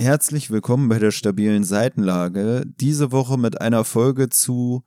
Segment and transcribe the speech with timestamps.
[0.00, 2.62] Herzlich willkommen bei der stabilen Seitenlage.
[2.64, 4.84] Diese Woche mit einer Folge zu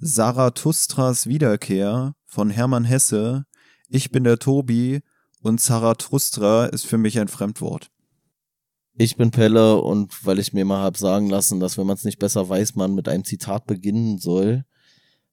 [0.00, 3.44] Zarathustras Wiederkehr von Hermann Hesse.
[3.88, 5.00] Ich bin der Tobi
[5.40, 7.90] und Zarathustra ist für mich ein Fremdwort.
[8.94, 12.04] Ich bin Pelle und weil ich mir mal hab sagen lassen, dass wenn man es
[12.04, 14.64] nicht besser weiß, man mit einem Zitat beginnen soll,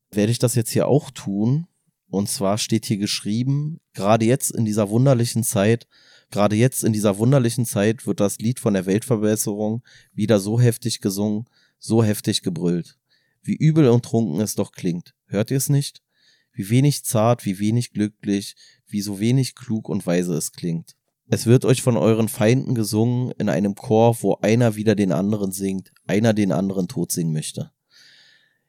[0.10, 1.68] werde ich das jetzt hier auch tun.
[2.10, 5.86] Und zwar steht hier geschrieben, gerade jetzt in dieser wunderlichen Zeit,
[6.34, 11.00] gerade jetzt in dieser wunderlichen Zeit wird das Lied von der Weltverbesserung wieder so heftig
[11.00, 11.46] gesungen,
[11.78, 12.98] so heftig gebrüllt.
[13.44, 15.14] Wie übel und trunken es doch klingt.
[15.28, 16.02] Hört ihr es nicht?
[16.52, 18.56] Wie wenig zart, wie wenig glücklich,
[18.88, 20.96] wie so wenig klug und weise es klingt.
[21.28, 25.52] Es wird euch von euren Feinden gesungen in einem Chor, wo einer wieder den anderen
[25.52, 27.72] singt, einer den anderen tot singen möchte.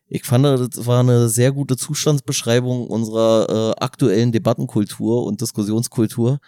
[0.06, 6.40] Ich fand, das war eine sehr gute Zustandsbeschreibung unserer äh, aktuellen Debattenkultur und Diskussionskultur.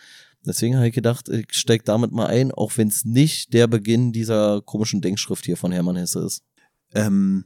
[0.47, 4.13] Deswegen habe ich gedacht, ich steig damit mal ein, auch wenn es nicht der Beginn
[4.13, 6.43] dieser komischen Denkschrift hier von Hermann Hesse ist.
[6.95, 7.45] Ähm,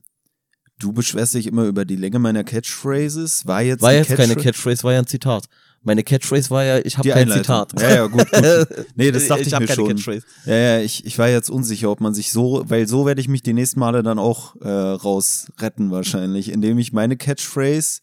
[0.79, 3.47] du beschwerst dich immer über die Länge meiner Catchphrases.
[3.47, 4.35] War jetzt, war jetzt Catchphrase?
[4.35, 5.47] keine Catchphrase, war ja ein Zitat.
[5.83, 7.73] Meine Catchphrase war ja, ich habe kein Zitat.
[7.81, 8.87] Ja, ja, gut, gut.
[8.97, 9.89] Nee, das dachte ich, ich mir schon.
[9.89, 10.27] Catchphrase.
[10.45, 13.29] Ja, ja, ich, ich war jetzt unsicher, ob man sich so, weil so werde ich
[13.29, 18.01] mich die nächsten Male dann auch äh, rausretten wahrscheinlich, indem ich meine Catchphrase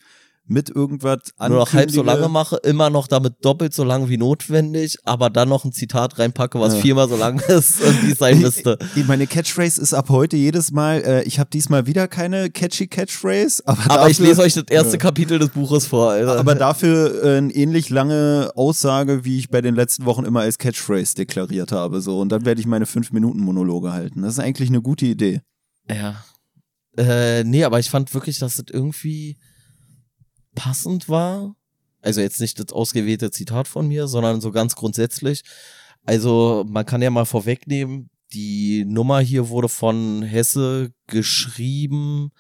[0.48, 4.18] mit irgendwas Nur noch halb so lange mache, immer noch damit doppelt so lang wie
[4.18, 6.82] notwendig, aber dann noch ein Zitat reinpacke, was ja.
[6.82, 8.78] viermal so lang ist und wie es sein müsste.
[9.08, 13.62] Meine Catchphrase ist ab heute jedes Mal, äh, ich habe diesmal wieder keine catchy Catchphrase,
[13.66, 14.98] aber, aber dafür, ich lese euch das erste ja.
[14.98, 16.12] Kapitel des Buches vor.
[16.12, 16.40] Alter.
[16.40, 20.58] Aber dafür äh, eine ähnlich lange Aussage, wie ich bei den letzten Wochen immer als
[20.58, 22.02] Catchphrase deklariert habe.
[22.02, 22.20] So.
[22.20, 24.22] Und dann werde ich meine fünf Minuten Monologe halten.
[24.22, 25.42] Das ist eigentlich eine gute Idee.
[25.90, 26.24] Ja.
[26.98, 29.38] Äh, nee, aber ich fand wirklich, dass das irgendwie
[30.58, 31.56] passend war.
[32.02, 35.44] Also jetzt nicht das ausgewählte Zitat von mir, sondern so ganz grundsätzlich.
[36.04, 42.32] Also man kann ja mal vorwegnehmen, die Nummer hier wurde von Hesse geschrieben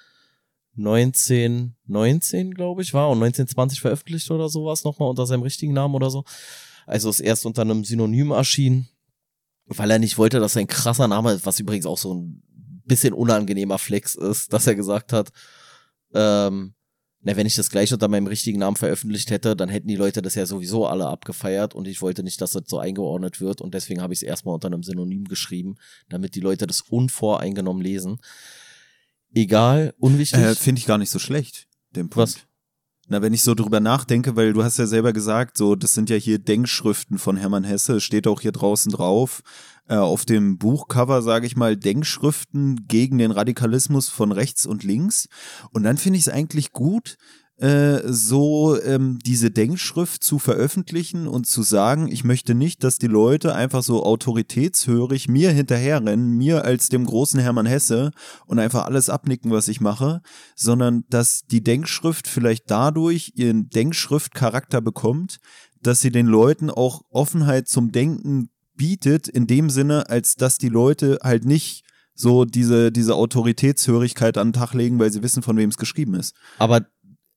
[0.77, 6.09] 1919, glaube ich, war und 1920 veröffentlicht oder sowas nochmal unter seinem richtigen Namen oder
[6.09, 6.23] so.
[6.85, 8.87] Also ist erst unter einem Synonym erschienen,
[9.65, 12.43] weil er nicht wollte, dass sein krasser Name, was übrigens auch so ein
[12.85, 15.29] bisschen unangenehmer Flex ist, dass er gesagt hat,
[16.13, 16.73] ähm,
[17.27, 20.21] na, wenn ich das gleich unter meinem richtigen Namen veröffentlicht hätte, dann hätten die Leute
[20.21, 23.73] das ja sowieso alle abgefeiert und ich wollte nicht, dass das so eingeordnet wird und
[23.73, 25.75] deswegen habe ich es erstmal unter einem Synonym geschrieben,
[26.07, 28.19] damit die Leute das unvoreingenommen lesen.
[29.33, 30.39] Egal, unwichtig.
[30.39, 31.67] Äh, Finde ich gar nicht so schlecht,
[31.97, 32.35] den Punkt.
[32.35, 32.47] Was?
[33.09, 36.09] Na, wenn ich so drüber nachdenke, weil du hast ja selber gesagt, so, das sind
[36.09, 39.43] ja hier Denkschriften von Hermann Hesse, steht auch hier draußen drauf
[39.89, 45.27] äh, auf dem Buchcover, sage ich mal, Denkschriften gegen den Radikalismus von rechts und links.
[45.71, 47.17] Und dann finde ich es eigentlich gut,
[47.59, 53.07] äh, so ähm, diese Denkschrift zu veröffentlichen und zu sagen, ich möchte nicht, dass die
[53.07, 58.11] Leute einfach so autoritätshörig mir hinterherrennen, mir als dem großen Hermann Hesse
[58.45, 60.21] und einfach alles abnicken, was ich mache,
[60.55, 65.39] sondern dass die Denkschrift vielleicht dadurch ihren Denkschriftcharakter bekommt,
[65.81, 70.69] dass sie den Leuten auch Offenheit zum Denken bietet, in dem Sinne, als dass die
[70.69, 71.83] Leute halt nicht
[72.13, 76.15] so diese, diese Autoritätshörigkeit an den Tag legen, weil sie wissen, von wem es geschrieben
[76.15, 76.35] ist.
[76.57, 76.87] Aber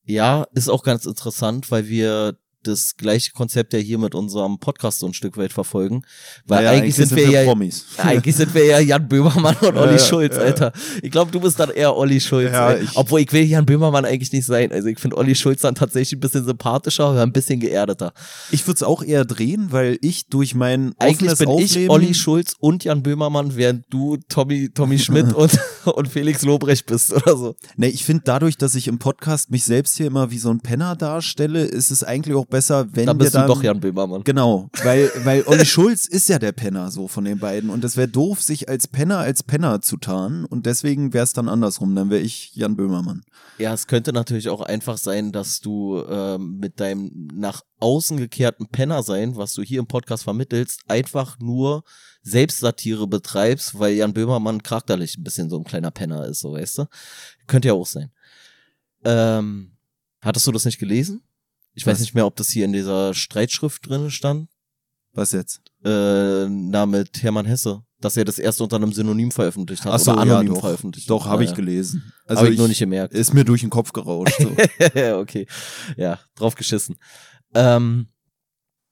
[0.05, 5.01] ja, ist auch ganz interessant, weil wir das gleiche Konzept ja hier mit unserem Podcast
[5.01, 6.03] so ein Stück weit verfolgen.
[6.47, 7.87] Weil naja, eigentlich, eigentlich, sind, sind wir, wir, ja, Promis.
[7.99, 10.73] eigentlich sind wir ja Jan Böhmermann und Olli ja, Schulz, ja, Alter.
[11.03, 12.53] Ich glaube, du bist dann eher Olli Schulz.
[12.53, 14.73] Ja, ich, Obwohl ich will Jan Böhmermann eigentlich nicht sein.
[14.73, 18.13] Also ich finde Olli Schulz dann tatsächlich ein bisschen sympathischer, aber ein bisschen geerdeter.
[18.51, 22.15] Ich würde es auch eher drehen, weil ich durch mein Eigentlich bin Aufleben ich Olli
[22.15, 27.37] Schulz und Jan Böhmermann, während du Tommy, Tommy Schmidt und, und Felix Lobrecht bist oder
[27.37, 27.57] so.
[27.77, 30.61] Nee, ich finde dadurch, dass ich im Podcast mich selbst hier immer wie so ein
[30.61, 33.81] Penner darstelle, ist es eigentlich auch besser, wenn dann bist wir dann, du doch Jan
[33.81, 34.23] Böhmermann.
[34.25, 37.97] Genau, weil, weil Olli Schulz ist ja der Penner so von den beiden und es
[37.97, 41.95] wäre doof, sich als Penner als Penner zu tarnen und deswegen wäre es dann andersrum,
[41.95, 43.23] dann wäre ich Jan Böhmermann.
[43.59, 48.69] Ja, es könnte natürlich auch einfach sein, dass du ähm, mit deinem nach außen gekehrten
[48.69, 51.85] Penner sein, was du hier im Podcast vermittelst, einfach nur
[52.23, 56.79] Selbstsatire betreibst, weil Jan Böhmermann charakterlich ein bisschen so ein kleiner Penner ist, so weißt
[56.79, 56.85] du.
[57.47, 58.11] Könnte ja auch sein.
[59.05, 59.73] Ähm,
[60.21, 61.23] hattest du das nicht gelesen?
[61.75, 61.93] Ich Was?
[61.93, 64.49] weiß nicht mehr, ob das hier in dieser Streitschrift drin stand.
[65.13, 65.61] Was jetzt?
[65.85, 67.83] Äh, na, mit Hermann Hesse.
[68.01, 69.93] Dass er das erst unter einem Synonym veröffentlicht hat.
[69.93, 71.11] Ach so, oder anonym ja, doch, veröffentlicht.
[71.11, 72.13] Doch, habe ich gelesen.
[72.27, 73.13] Also habe ich, nur nicht gemerkt.
[73.13, 74.39] Ist mir durch den Kopf gerauscht.
[74.39, 74.57] So.
[75.19, 75.47] okay.
[75.97, 76.97] Ja, drauf geschissen.
[77.55, 78.07] Ähm,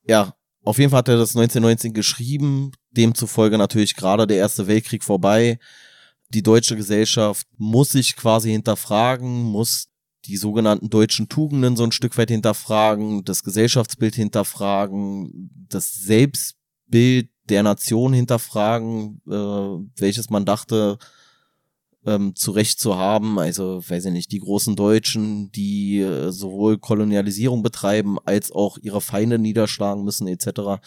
[0.07, 2.73] ja, auf jeden Fall hat er das 1919 geschrieben.
[2.91, 5.59] Demzufolge natürlich gerade der Erste Weltkrieg vorbei.
[6.31, 9.89] Die deutsche Gesellschaft muss sich quasi hinterfragen, muss
[10.29, 17.63] die sogenannten deutschen Tugenden so ein Stück weit hinterfragen, das Gesellschaftsbild hinterfragen, das Selbstbild der
[17.63, 20.99] Nation hinterfragen, äh, welches man dachte,
[22.05, 23.39] ähm, zurecht zu haben.
[23.39, 29.01] Also, weiß ich nicht, die großen Deutschen, die äh, sowohl Kolonialisierung betreiben, als auch ihre
[29.01, 30.81] Feinde niederschlagen müssen, etc.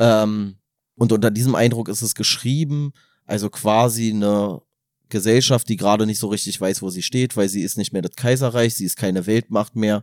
[0.00, 0.56] Ähm,
[0.96, 2.92] und unter diesem Eindruck ist es geschrieben,
[3.26, 4.60] also quasi eine
[5.08, 8.02] Gesellschaft, die gerade nicht so richtig weiß, wo sie steht, weil sie ist nicht mehr
[8.02, 10.02] das Kaiserreich, sie ist keine Weltmacht mehr,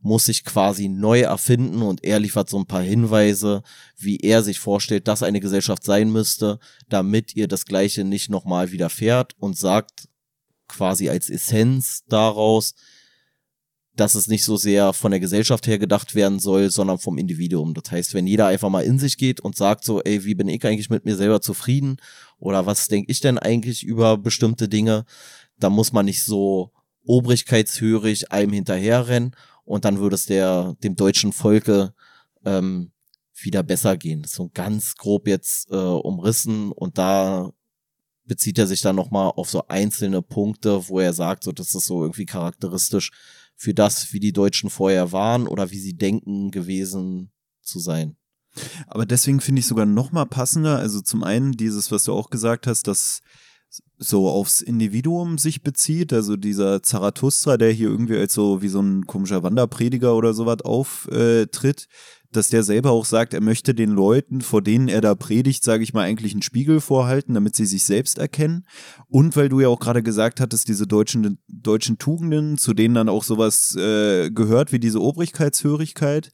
[0.00, 3.62] muss sich quasi neu erfinden und er liefert so ein paar Hinweise,
[3.96, 6.58] wie er sich vorstellt, dass eine Gesellschaft sein müsste,
[6.90, 10.08] damit ihr das Gleiche nicht nochmal widerfährt und sagt
[10.68, 12.74] quasi als Essenz daraus,
[13.96, 17.74] dass es nicht so sehr von der Gesellschaft her gedacht werden soll, sondern vom Individuum.
[17.74, 20.48] Das heißt, wenn jeder einfach mal in sich geht und sagt so, ey, wie bin
[20.48, 21.96] ich eigentlich mit mir selber zufrieden
[22.38, 25.04] oder was denke ich denn eigentlich über bestimmte Dinge,
[25.58, 26.72] dann muss man nicht so
[27.06, 31.94] obrigkeitshörig einem hinterherrennen und dann würde es der, dem deutschen Volke
[32.44, 32.92] ähm,
[33.34, 34.24] wieder besser gehen.
[34.24, 37.52] So ganz grob jetzt äh, umrissen und da
[38.24, 41.86] bezieht er sich dann nochmal auf so einzelne Punkte, wo er sagt, so das ist
[41.86, 43.10] so irgendwie charakteristisch
[43.56, 47.30] für das, wie die Deutschen vorher waren oder wie sie denken gewesen
[47.62, 48.16] zu sein.
[48.86, 50.78] Aber deswegen finde ich sogar noch mal passender.
[50.78, 53.20] Also zum einen dieses, was du auch gesagt hast, dass
[53.98, 56.12] so aufs Individuum sich bezieht.
[56.12, 60.62] Also dieser Zarathustra, der hier irgendwie als so wie so ein komischer Wanderprediger oder sowas
[60.62, 61.86] auftritt,
[62.36, 65.82] dass der selber auch sagt, er möchte den Leuten, vor denen er da predigt, sage
[65.82, 68.64] ich mal, eigentlich einen Spiegel vorhalten, damit sie sich selbst erkennen.
[69.08, 73.08] Und weil du ja auch gerade gesagt hattest, diese deutschen, deutschen Tugenden, zu denen dann
[73.08, 76.30] auch sowas äh, gehört wie diese Obrigkeitshörigkeit,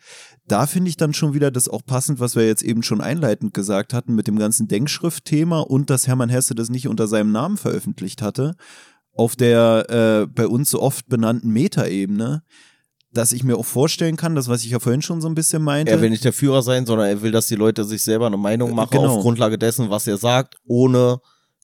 [0.47, 3.55] da finde ich dann schon wieder das auch passend, was wir jetzt eben schon einleitend
[3.55, 7.57] gesagt hatten mit dem ganzen Denkschriftthema und dass Hermann Hesse das nicht unter seinem Namen
[7.57, 8.57] veröffentlicht hatte,
[9.13, 12.43] auf der äh, bei uns so oft benannten Metaebene,
[13.13, 15.63] dass ich mir auch vorstellen kann, das was ich ja vorhin schon so ein bisschen
[15.63, 15.91] meinte.
[15.91, 18.37] Er will nicht der Führer sein, sondern er will, dass die Leute sich selber eine
[18.37, 19.17] Meinung machen genau.
[19.17, 21.21] auf Grundlage dessen, was er sagt, ohne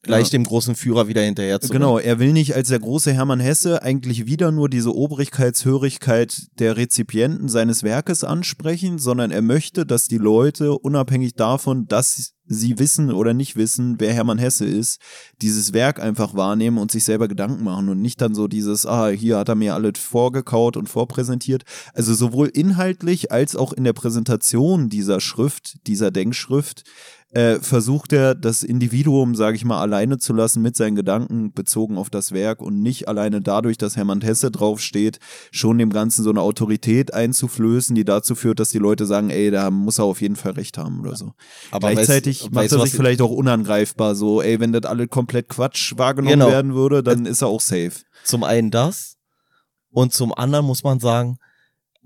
[0.06, 0.30] gleich ja.
[0.30, 3.82] dem großen Führer wieder hinterher zu Genau, er will nicht als der große Hermann Hesse
[3.82, 10.18] eigentlich wieder nur diese Obrigkeitshörigkeit der Rezipienten seines Werkes ansprechen, sondern er möchte, dass die
[10.18, 15.00] Leute unabhängig davon, dass sie wissen oder nicht wissen, wer Hermann Hesse ist,
[15.42, 19.08] dieses Werk einfach wahrnehmen und sich selber Gedanken machen und nicht dann so dieses, ah,
[19.08, 21.64] hier hat er mir alles vorgekaut und vorpräsentiert.
[21.94, 26.84] Also sowohl inhaltlich als auch in der Präsentation dieser Schrift, dieser Denkschrift,
[27.36, 31.98] äh, versucht er, das Individuum, sage ich mal, alleine zu lassen mit seinen Gedanken bezogen
[31.98, 35.18] auf das Werk und nicht alleine dadurch, dass Hermann Hesse draufsteht,
[35.50, 39.50] schon dem Ganzen so eine Autorität einzuflößen, die dazu führt, dass die Leute sagen, ey,
[39.50, 41.34] da muss er auf jeden Fall recht haben oder so.
[41.70, 45.50] Aber Gleichzeitig weiß, macht er sich vielleicht auch unangreifbar, so, ey, wenn das alle komplett
[45.50, 46.50] Quatsch wahrgenommen genau.
[46.50, 47.92] werden würde, dann ist er auch safe.
[48.24, 49.18] Zum einen das
[49.90, 51.36] und zum anderen muss man sagen,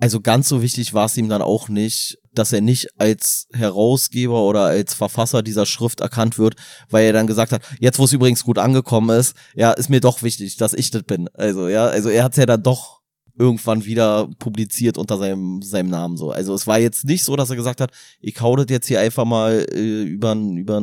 [0.00, 4.42] also ganz so wichtig war es ihm dann auch nicht, dass er nicht als Herausgeber
[4.42, 6.56] oder als Verfasser dieser Schrift erkannt wird,
[6.88, 10.00] weil er dann gesagt hat, jetzt wo es übrigens gut angekommen ist, ja, ist mir
[10.00, 11.28] doch wichtig, dass ich das bin.
[11.34, 13.00] Also, ja, also er hat es ja dann doch
[13.38, 16.30] irgendwann wieder publiziert unter seinem, seinem Namen so.
[16.30, 19.00] Also es war jetzt nicht so, dass er gesagt hat, ich hau das jetzt hier
[19.00, 20.80] einfach mal äh, über über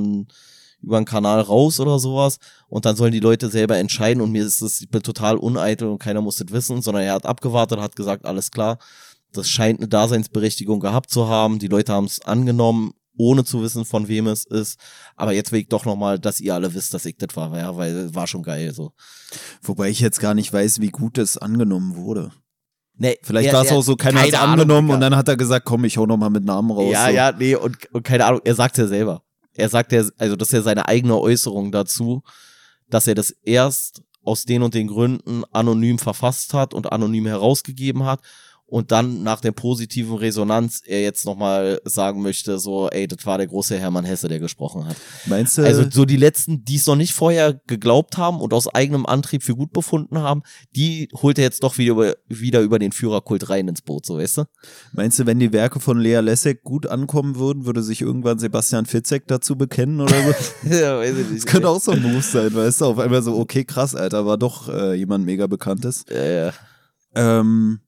[0.82, 2.38] über einen Kanal raus oder sowas
[2.70, 6.22] und dann sollen die Leute selber entscheiden und mir ist bin total uneitel und keiner
[6.22, 8.78] muss das wissen, sondern er hat abgewartet, hat gesagt, alles klar,
[9.34, 11.60] das scheint eine Daseinsberechtigung gehabt zu haben.
[11.60, 14.80] Die Leute haben es angenommen, ohne zu wissen, von wem es ist.
[15.16, 17.76] Aber jetzt will ich doch nochmal, dass ihr alle wisst, dass ich das war, ja,
[17.76, 18.94] weil war schon geil so.
[19.62, 22.32] Wobei ich jetzt gar nicht weiß, wie gut es angenommen wurde.
[23.00, 25.66] Nee, Vielleicht war es auch so, keiner hat es angenommen und dann hat er gesagt,
[25.66, 26.92] komm, ich hau nochmal mit Namen raus.
[26.92, 27.12] Ja, so.
[27.12, 29.22] ja, nee, und, und keine Ahnung, er sagt ja selber.
[29.54, 32.24] Er sagt ja, also das ist ja seine eigene Äußerung dazu,
[32.90, 38.04] dass er das erst aus den und den Gründen anonym verfasst hat und anonym herausgegeben
[38.04, 38.20] hat
[38.70, 43.38] und dann nach der positiven Resonanz er jetzt nochmal sagen möchte, so, ey, das war
[43.38, 44.98] der große Hermann Hesse, der gesprochen hat.
[45.26, 45.64] Meinst du?
[45.64, 49.44] Also so die letzten, die es noch nicht vorher geglaubt haben und aus eigenem Antrieb
[49.44, 50.44] für gut befunden haben,
[50.76, 54.18] die holt er jetzt doch wieder über, wieder über den Führerkult rein ins Boot, so
[54.18, 54.44] weißt du?
[54.92, 58.86] Meinst du, wenn die Werke von Lea Lessig gut ankommen würden, würde sich irgendwann Sebastian
[58.86, 60.70] Fitzek dazu bekennen oder so?
[60.70, 61.46] ja, weiß ich nicht.
[61.46, 62.86] Das könnte auch so ein Move sein, weißt du?
[62.86, 66.04] Auf einmal so, okay, krass, Alter, war doch äh, jemand mega bekanntes.
[66.10, 66.54] Ja, ja.
[67.16, 67.80] Ähm,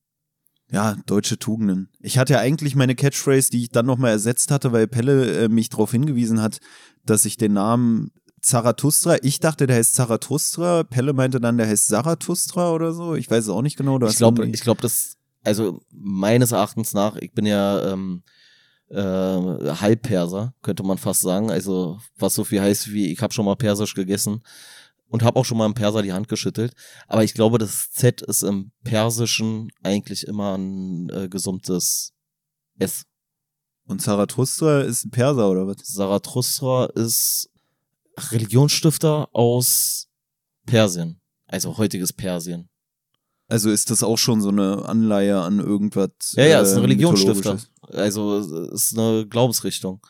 [0.71, 1.89] ja, deutsche Tugenden.
[1.99, 5.49] Ich hatte ja eigentlich meine Catchphrase, die ich dann nochmal ersetzt hatte, weil Pelle äh,
[5.49, 6.59] mich darauf hingewiesen hat,
[7.05, 8.11] dass ich den Namen
[8.41, 13.15] Zarathustra, ich dachte, der heißt Zarathustra, Pelle meinte dann, der heißt Zarathustra oder so.
[13.15, 13.99] Ich weiß es auch nicht genau.
[14.01, 18.23] ich glaube, ich glaube, das, also meines Erachtens nach, ich bin ja ähm,
[18.89, 21.51] äh, Halbperser, könnte man fast sagen.
[21.51, 24.41] Also was so viel heißt wie, ich habe schon mal Persisch gegessen
[25.09, 26.73] und habe auch schon mal im Perser die Hand geschüttelt.
[27.07, 32.13] Aber ich glaube, das Z ist im Persischen eigentlich immer ein äh, gesummtes
[32.77, 33.03] S.
[33.85, 35.77] Und Zarathustra ist ein Perser oder was?
[35.77, 37.49] Zarathustra ist
[38.31, 40.07] Religionsstifter aus
[40.65, 42.69] Persien, also heutiges Persien.
[43.47, 46.11] Also ist das auch schon so eine Anleihe an irgendwas?
[46.33, 47.57] Ja, ja, ist ein äh, Religionsstifter.
[47.81, 50.05] Also ist eine Glaubensrichtung.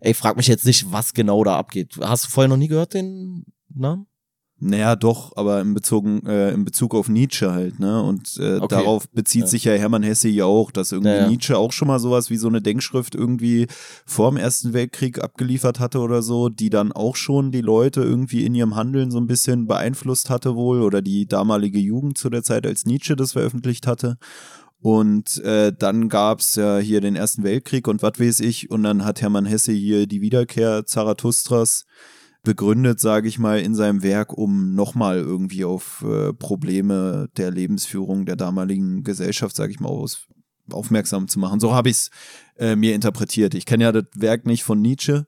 [0.00, 1.94] Ey, frag mich jetzt nicht, was genau da abgeht.
[2.00, 4.08] Hast du vorher noch nie gehört den Namen?
[4.64, 8.00] Naja, doch, aber in, Bezogen, äh, in Bezug auf Nietzsche halt, ne?
[8.00, 8.68] Und äh, okay.
[8.68, 9.46] darauf bezieht ja.
[9.48, 11.28] sich ja Hermann Hesse ja auch, dass irgendwie ja, ja.
[11.28, 13.66] Nietzsche auch schon mal sowas wie so eine Denkschrift irgendwie
[14.06, 18.46] vor dem Ersten Weltkrieg abgeliefert hatte oder so, die dann auch schon die Leute irgendwie
[18.46, 22.44] in ihrem Handeln so ein bisschen beeinflusst hatte wohl oder die damalige Jugend zu der
[22.44, 24.16] Zeit, als Nietzsche das veröffentlicht hatte.
[24.80, 28.70] Und äh, dann gab's ja hier den Ersten Weltkrieg und was weiß ich.
[28.70, 31.84] Und dann hat Hermann Hesse hier die Wiederkehr Zarathustras
[32.42, 38.26] begründet, sage ich mal, in seinem Werk, um nochmal irgendwie auf äh, Probleme der Lebensführung
[38.26, 40.26] der damaligen Gesellschaft, sage ich mal, aus,
[40.70, 41.60] aufmerksam zu machen.
[41.60, 42.10] So habe ich es
[42.56, 43.54] äh, mir interpretiert.
[43.54, 45.26] Ich kenne ja das Werk nicht von Nietzsche,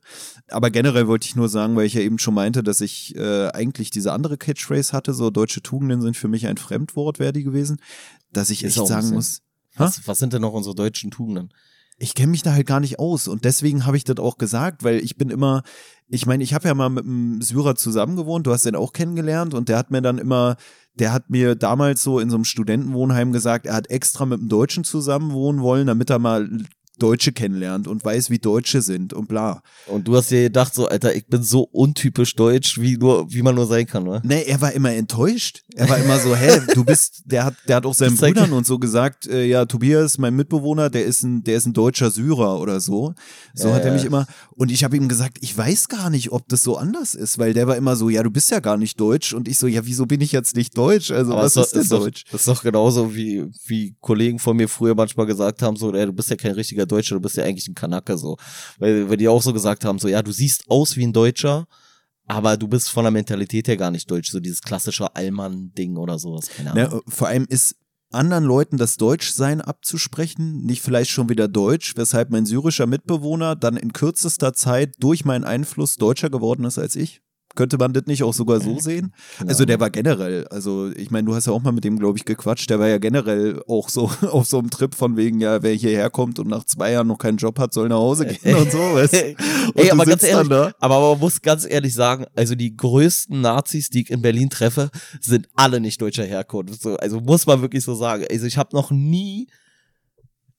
[0.49, 3.49] aber generell wollte ich nur sagen, weil ich ja eben schon meinte, dass ich äh,
[3.49, 7.45] eigentlich diese andere Catchphrase hatte, so deutsche Tugenden sind für mich ein Fremdwort, wäre die
[7.45, 7.81] gewesen,
[8.33, 9.41] dass ich Ist echt sagen muss.
[9.77, 11.53] Was, was sind denn noch unsere deutschen Tugenden?
[11.99, 13.29] Ich kenne mich da halt gar nicht aus.
[13.29, 15.63] Und deswegen habe ich das auch gesagt, weil ich bin immer,
[16.09, 18.93] ich meine, ich habe ja mal mit einem Syrer zusammen gewohnt, du hast den auch
[18.93, 20.57] kennengelernt und der hat mir dann immer,
[20.95, 24.49] der hat mir damals so in so einem Studentenwohnheim gesagt, er hat extra mit einem
[24.49, 26.49] Deutschen zusammen wohnen wollen, damit er mal
[26.99, 29.63] Deutsche kennenlernt und weiß, wie Deutsche sind und bla.
[29.87, 33.43] Und du hast dir gedacht, so, Alter, ich bin so untypisch deutsch, wie nur, wie
[33.43, 34.23] man nur sein kann, oder?
[34.25, 35.63] Nee, er war immer enttäuscht.
[35.75, 38.67] Er war immer so, hä, du bist, der hat, der hat auch seinen Brüdern und
[38.67, 42.61] so gesagt, äh, ja, Tobias, mein Mitbewohner, der ist ein, der ist ein deutscher Syrer
[42.61, 43.15] oder so.
[43.55, 46.33] So ja, hat er mich immer, und ich habe ihm gesagt, ich weiß gar nicht,
[46.33, 48.77] ob das so anders ist, weil der war immer so, ja, du bist ja gar
[48.77, 49.33] nicht deutsch.
[49.33, 51.11] Und ich so, ja, wieso bin ich jetzt nicht deutsch?
[51.11, 52.25] Also, Aber was ist, ist denn ist deutsch?
[52.25, 55.93] Doch, das ist doch genauso, wie, wie Kollegen von mir früher manchmal gesagt haben, so,
[55.93, 58.37] ey, du bist ja kein richtiger richtiger Deutscher, du bist ja eigentlich ein Kanake so.
[58.79, 61.67] Weil, weil die auch so gesagt haben, so, ja, du siehst aus wie ein Deutscher,
[62.27, 66.19] aber du bist von der Mentalität her gar nicht deutsch, so dieses klassische Allmann-Ding oder
[66.19, 66.93] sowas, keine Ahnung.
[66.93, 67.77] Ja, vor allem ist
[68.11, 73.77] anderen Leuten das Deutschsein abzusprechen, nicht vielleicht schon wieder Deutsch, weshalb mein syrischer Mitbewohner dann
[73.77, 77.24] in kürzester Zeit durch meinen Einfluss Deutscher geworden ist als ich.
[77.55, 79.13] Könnte man das nicht auch sogar so sehen?
[79.39, 79.51] Genau.
[79.51, 82.19] Also der war generell, also ich meine, du hast ja auch mal mit dem, glaube
[82.19, 85.63] ich, gequatscht, der war ja generell auch so auf so einem Trip von wegen, ja,
[85.63, 88.57] wer hierher kommt und nach zwei Jahren noch keinen Job hat, soll nach Hause gehen
[88.57, 88.79] und so.
[88.79, 89.15] Weißt?
[89.75, 93.89] Und Ey, aber ganz ehrlich, aber man muss ganz ehrlich sagen, also die größten Nazis,
[93.89, 96.83] die ich in Berlin treffe, sind alle nicht deutscher Herkunft.
[96.83, 98.25] So, also muss man wirklich so sagen.
[98.31, 99.49] Also ich habe noch nie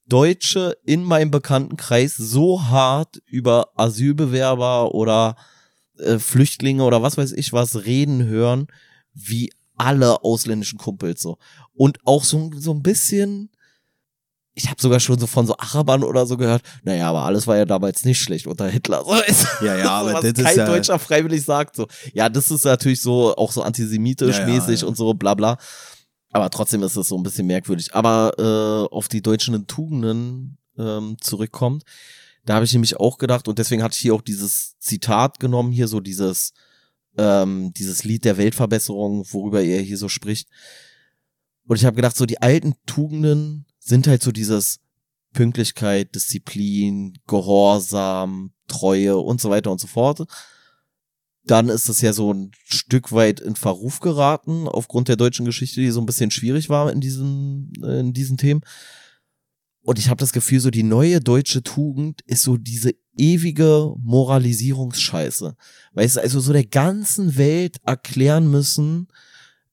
[0.08, 5.36] Deutsche in meinem Bekanntenkreis so hart über Asylbewerber oder
[6.00, 8.68] äh, Flüchtlinge oder was weiß ich was reden hören,
[9.14, 11.38] wie alle ausländischen Kumpels so.
[11.74, 13.50] Und auch so, so ein bisschen,
[14.54, 17.58] ich habe sogar schon so von so Arabern oder so gehört, naja, aber alles war
[17.58, 19.04] ja damals nicht schlecht unter Hitler.
[19.06, 21.76] So ist, ja, ja, aber was das kein ist ja Deutscher freiwillig sagt.
[21.76, 21.88] So.
[22.14, 24.88] Ja, das ist natürlich so auch so antisemitisch ja, mäßig ja, ja.
[24.88, 25.58] und so, bla bla.
[26.32, 27.94] Aber trotzdem ist es so ein bisschen merkwürdig.
[27.94, 31.84] Aber äh, auf die deutschen Tugenden ähm, zurückkommt,
[32.46, 35.72] da habe ich nämlich auch gedacht, und deswegen hatte ich hier auch dieses Zitat genommen,
[35.72, 36.54] hier so dieses,
[37.18, 40.48] ähm, dieses Lied der Weltverbesserung, worüber er hier so spricht.
[41.68, 44.80] Und ich habe gedacht, so die alten Tugenden sind halt so dieses
[45.34, 50.28] Pünktlichkeit, Disziplin, Gehorsam, Treue und so weiter und so fort.
[51.44, 55.82] Dann ist es ja so ein Stück weit in Verruf geraten, aufgrund der deutschen Geschichte,
[55.82, 58.62] die so ein bisschen schwierig war in diesen, in diesen Themen.
[59.86, 65.56] Und ich habe das Gefühl, so die neue deutsche Tugend ist so diese ewige Moralisierungsscheiße.
[65.94, 69.08] Weißt du, also so der ganzen Welt erklären müssen,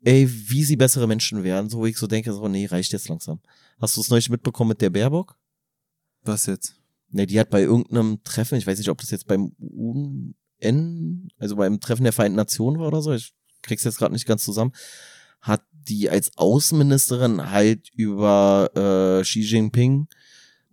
[0.05, 3.09] ey, wie sie bessere Menschen werden, so wo ich so denke, so, nee, reicht jetzt
[3.09, 3.41] langsam.
[3.81, 5.39] Hast du es neulich mitbekommen mit der Baerbock?
[6.25, 6.77] Was jetzt?
[7.09, 11.57] Ne, die hat bei irgendeinem Treffen, ich weiß nicht, ob das jetzt beim UN, also
[11.57, 14.73] beim Treffen der Vereinten Nationen war oder so, ich krieg's jetzt gerade nicht ganz zusammen,
[15.41, 20.09] hat die als Außenministerin halt über äh, Xi Jinping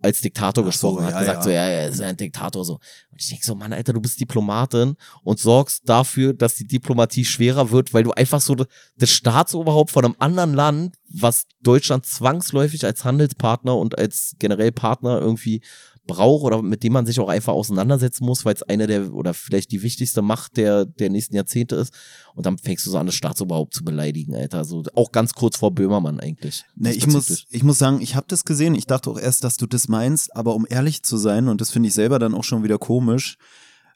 [0.02, 1.42] als Diktator Ach gesprochen, so, hat ja, gesagt ja.
[1.42, 2.74] so, ja, er ist ein Diktator so.
[3.10, 7.24] Und ich denke so, Mann, Alter, du bist Diplomatin und sorgst dafür, dass die Diplomatie
[7.24, 12.84] schwerer wird, weil du einfach so das Staatsoberhaupt von einem anderen Land, was Deutschland zwangsläufig
[12.84, 15.60] als Handelspartner und als generell Partner irgendwie
[16.06, 19.34] braucht oder mit dem man sich auch einfach auseinandersetzen muss, weil es eine der oder
[19.34, 21.94] vielleicht die wichtigste Macht der, der nächsten Jahrzehnte ist.
[22.34, 24.58] Und dann fängst du so an, das Staatsoberhaupt zu beleidigen, Alter.
[24.58, 26.64] Also auch ganz kurz vor Böhmermann eigentlich.
[26.74, 28.74] Nee, ich muss, ich muss sagen, ich habe das gesehen.
[28.74, 31.70] Ich dachte auch erst, dass du das meinst, aber um ehrlich zu sein, und das
[31.70, 33.36] finde ich selber dann auch schon wieder komisch,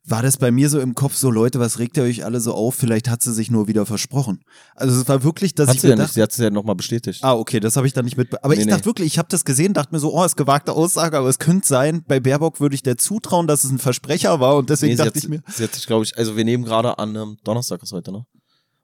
[0.06, 2.52] war das bei mir so im Kopf so, Leute, was regt ihr euch alle so
[2.52, 2.74] auf?
[2.74, 4.44] Vielleicht hat sie sich nur wieder versprochen.
[4.74, 6.50] Also es war wirklich, dass Hat ich sie ja gedacht, nicht, sie hat es ja
[6.50, 7.24] nochmal bestätigt.
[7.24, 8.34] Ah, okay, das habe ich dann nicht mit.
[8.44, 8.72] Aber Nee, ich nee.
[8.72, 11.38] dachte wirklich, ich habe das gesehen, dachte mir so, oh, ist gewagte Aussage, aber es
[11.38, 14.92] könnte sein, bei Baerbock würde ich der zutrauen, dass es ein Versprecher war und deswegen
[14.92, 17.16] Nee, dachte hat, ich mir, sie hat sich, glaube ich, also wir nehmen gerade an
[17.16, 18.26] ähm, Donnerstag ist heute, ne?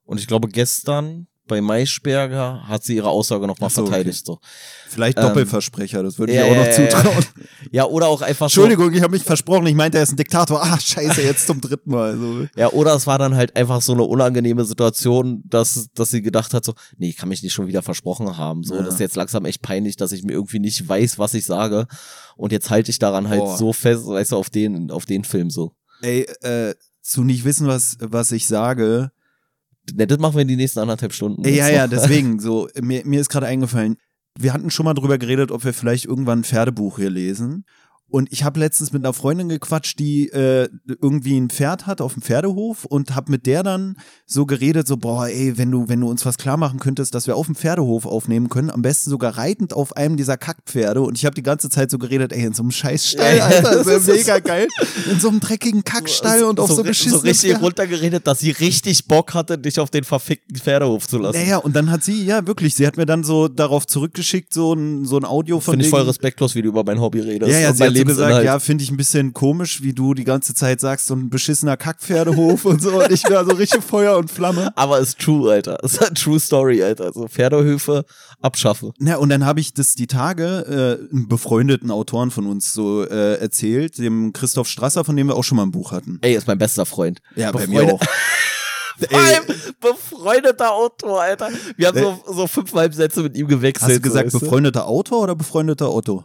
[0.04, 3.90] Und ich glaube, gestern bei Maischberger hat sie ihre Aussage nochmal so, okay.
[3.90, 4.24] verteidigt.
[4.24, 4.38] So.
[4.88, 7.24] vielleicht Ähm, Doppelversprecher, das würde ich ja, auch noch zutrauen.
[7.72, 8.62] Ja, oder auch einfach so.
[8.62, 10.62] Entschuldigung, ich habe mich versprochen, ich meinte, er ist ein Diktator.
[10.62, 12.16] Ah, scheiße, jetzt zum dritten Mal.
[12.16, 12.46] So.
[12.56, 16.54] Ja, oder es war dann halt einfach so eine unangenehme Situation, dass, dass sie gedacht
[16.54, 18.62] hat, so, nee, ich kann mich nicht schon wieder versprochen haben.
[18.62, 18.82] So, Ja.
[18.82, 21.86] das ist jetzt langsam echt peinlich, dass ich mir irgendwie nicht weiß, was ich sage.
[22.36, 23.56] Und jetzt halte ich daran halt Boah.
[23.56, 25.72] so fest, weißt du, auf den, auf den Film so.
[26.00, 29.10] Ey, äh, zu nicht wissen, was, was ich sage.
[29.94, 31.42] Das machen wir in die nächsten anderthalb Stunden.
[31.44, 33.96] Ja, jetzt ja, deswegen, so, mir, mir ist gerade eingefallen,
[34.38, 37.64] wir hatten schon mal drüber geredet, ob wir vielleicht irgendwann ein Pferdebuch hier lesen.
[38.10, 40.68] Und ich habe letztens mit einer Freundin gequatscht, die äh,
[41.00, 44.96] irgendwie ein Pferd hat auf dem Pferdehof und habe mit der dann so geredet, so
[44.96, 47.54] boah, ey, wenn du wenn du uns was klar machen könntest, dass wir auf dem
[47.54, 51.00] Pferdehof aufnehmen können, am besten sogar reitend auf einem dieser Kackpferde.
[51.02, 53.84] Und ich habe die ganze Zeit so geredet, ey, in so einem Scheißstall, Ja, Alter,
[53.84, 54.68] das ist mega geil,
[55.10, 57.64] in so einem dreckigen Kackstall und auf so, so, beschissenen so richtig Pferden.
[57.64, 61.38] runtergeredet, dass sie richtig Bock hatte, dich auf den verfickten Pferdehof zu lassen.
[61.38, 64.72] Naja, und dann hat sie, ja wirklich, sie hat mir dann so darauf zurückgeschickt, so
[64.72, 67.50] ein, so ein Audio von Finde ich voll respektlos, wie du über mein Hobby redest.
[67.52, 67.72] Ja, ja,
[68.08, 71.14] so gesagt, ja, finde ich ein bisschen komisch, wie du die ganze Zeit sagst, so
[71.14, 73.02] ein beschissener Kackpferdehof und so.
[73.02, 74.72] Und ich war so richtig Feuer und Flamme.
[74.76, 75.82] Aber ist true, Alter.
[75.84, 77.04] Ist eine true Story, Alter.
[77.06, 78.04] Also Pferdehöfe
[78.40, 78.92] abschaffe.
[78.98, 83.04] Na, und dann habe ich das die Tage äh, einem befreundeten Autoren von uns so
[83.04, 86.18] äh, erzählt, dem Christoph Strasser, von dem wir auch schon mal ein Buch hatten.
[86.22, 87.20] Ey, ist mein bester Freund.
[87.36, 88.00] Ja, bei Befreundet- mir auch.
[89.08, 89.44] Vor allem
[89.80, 91.48] befreundeter Autor, Alter.
[91.76, 93.88] Wir haben so, so fünfeinhalb Sätze mit ihm gewechselt.
[93.90, 94.40] Hast du gesagt, weißt du?
[94.40, 96.24] befreundeter Autor oder befreundeter Otto?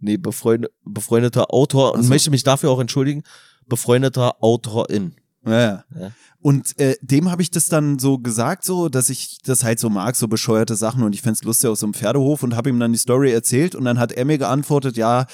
[0.00, 2.08] Nee, befreund, befreundeter Autor und Ach so.
[2.10, 3.22] möchte mich dafür auch entschuldigen.
[3.66, 5.14] Befreundeter Autorin.
[5.46, 6.10] Ja, ja.
[6.40, 9.90] Und äh, dem habe ich das dann so gesagt, so, dass ich das halt so
[9.90, 12.78] mag, so bescheuerte Sachen und ich fänd's lustig aus so einem Pferdehof und habe ihm
[12.80, 15.26] dann die Story erzählt und dann hat er mir geantwortet, ja,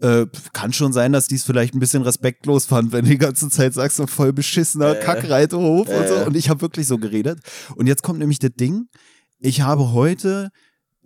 [0.00, 3.48] äh, kann schon sein, dass dies vielleicht ein bisschen respektlos fand, wenn du die ganze
[3.50, 5.00] Zeit sagst, so voll beschissener Äh.
[5.02, 6.14] Kackreiterhof und so.
[6.14, 6.24] Äh.
[6.24, 7.40] Und ich habe wirklich so geredet.
[7.76, 8.88] Und jetzt kommt nämlich das Ding,
[9.38, 10.50] ich habe heute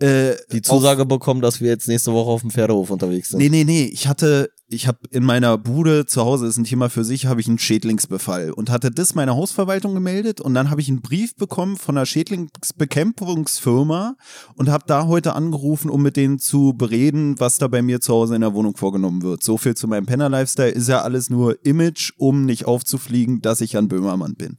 [0.03, 3.39] äh, Die Zusage bekommen, dass wir jetzt nächste Woche auf dem Pferdehof unterwegs sind.
[3.39, 3.85] Nee, nee, nee.
[3.85, 7.41] Ich hatte, ich habe in meiner Bude zu Hause, ist ein Thema für sich, habe
[7.41, 11.37] ich einen Schädlingsbefall und hatte das meiner Hausverwaltung gemeldet und dann habe ich einen Brief
[11.37, 14.17] bekommen von einer Schädlingsbekämpfungsfirma
[14.57, 18.13] und habe da heute angerufen, um mit denen zu bereden, was da bei mir zu
[18.13, 19.45] Hause in der Wohnung vorgenommen wird.
[19.45, 23.77] So viel zu meinem Penner-Lifestyle ist ja alles nur Image, um nicht aufzufliegen, dass ich
[23.77, 24.59] ein Böhmermann bin.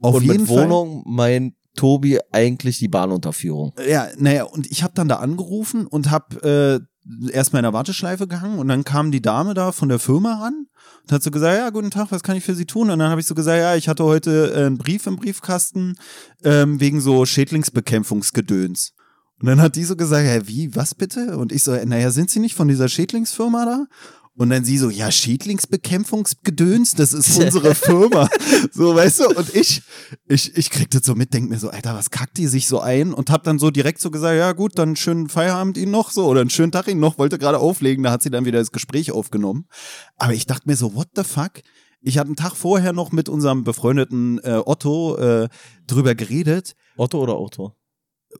[0.00, 0.68] Auf und jeden mit Fall.
[0.68, 3.72] Wohnung meint Tobi eigentlich die Bahnunterführung.
[3.88, 8.26] Ja, naja, und ich habe dann da angerufen und habe äh, erstmal in der Warteschleife
[8.26, 10.66] gehangen und dann kam die Dame da von der Firma ran
[11.02, 12.90] und hat so gesagt, ja, guten Tag, was kann ich für Sie tun?
[12.90, 15.96] Und dann habe ich so gesagt, ja, ich hatte heute äh, einen Brief im Briefkasten
[16.42, 18.92] ähm, wegen so Schädlingsbekämpfungsgedöns.
[19.40, 21.36] Und dann hat die so gesagt, ja, wie, was bitte?
[21.36, 23.86] Und ich so, naja, sind Sie nicht von dieser Schädlingsfirma da?
[24.38, 28.28] Und dann sie so, ja, Schädlingsbekämpfungsgedöns, das ist unsere Firma.
[28.72, 29.82] so, weißt du, und ich,
[30.28, 32.80] ich, ich krieg das so mit, denk mir so, Alter, was kackt die sich so
[32.80, 33.14] ein?
[33.14, 36.26] Und hab dann so direkt so gesagt, ja gut, dann schönen Feierabend Ihnen noch so
[36.26, 38.72] oder einen schönen Tag Ihnen noch, wollte gerade auflegen, da hat sie dann wieder das
[38.72, 39.68] Gespräch aufgenommen.
[40.16, 41.62] Aber ich dachte mir so, what the fuck?
[42.02, 45.48] Ich hatte einen Tag vorher noch mit unserem befreundeten äh, Otto äh,
[45.86, 46.74] drüber geredet.
[46.96, 47.74] Otto oder Autor?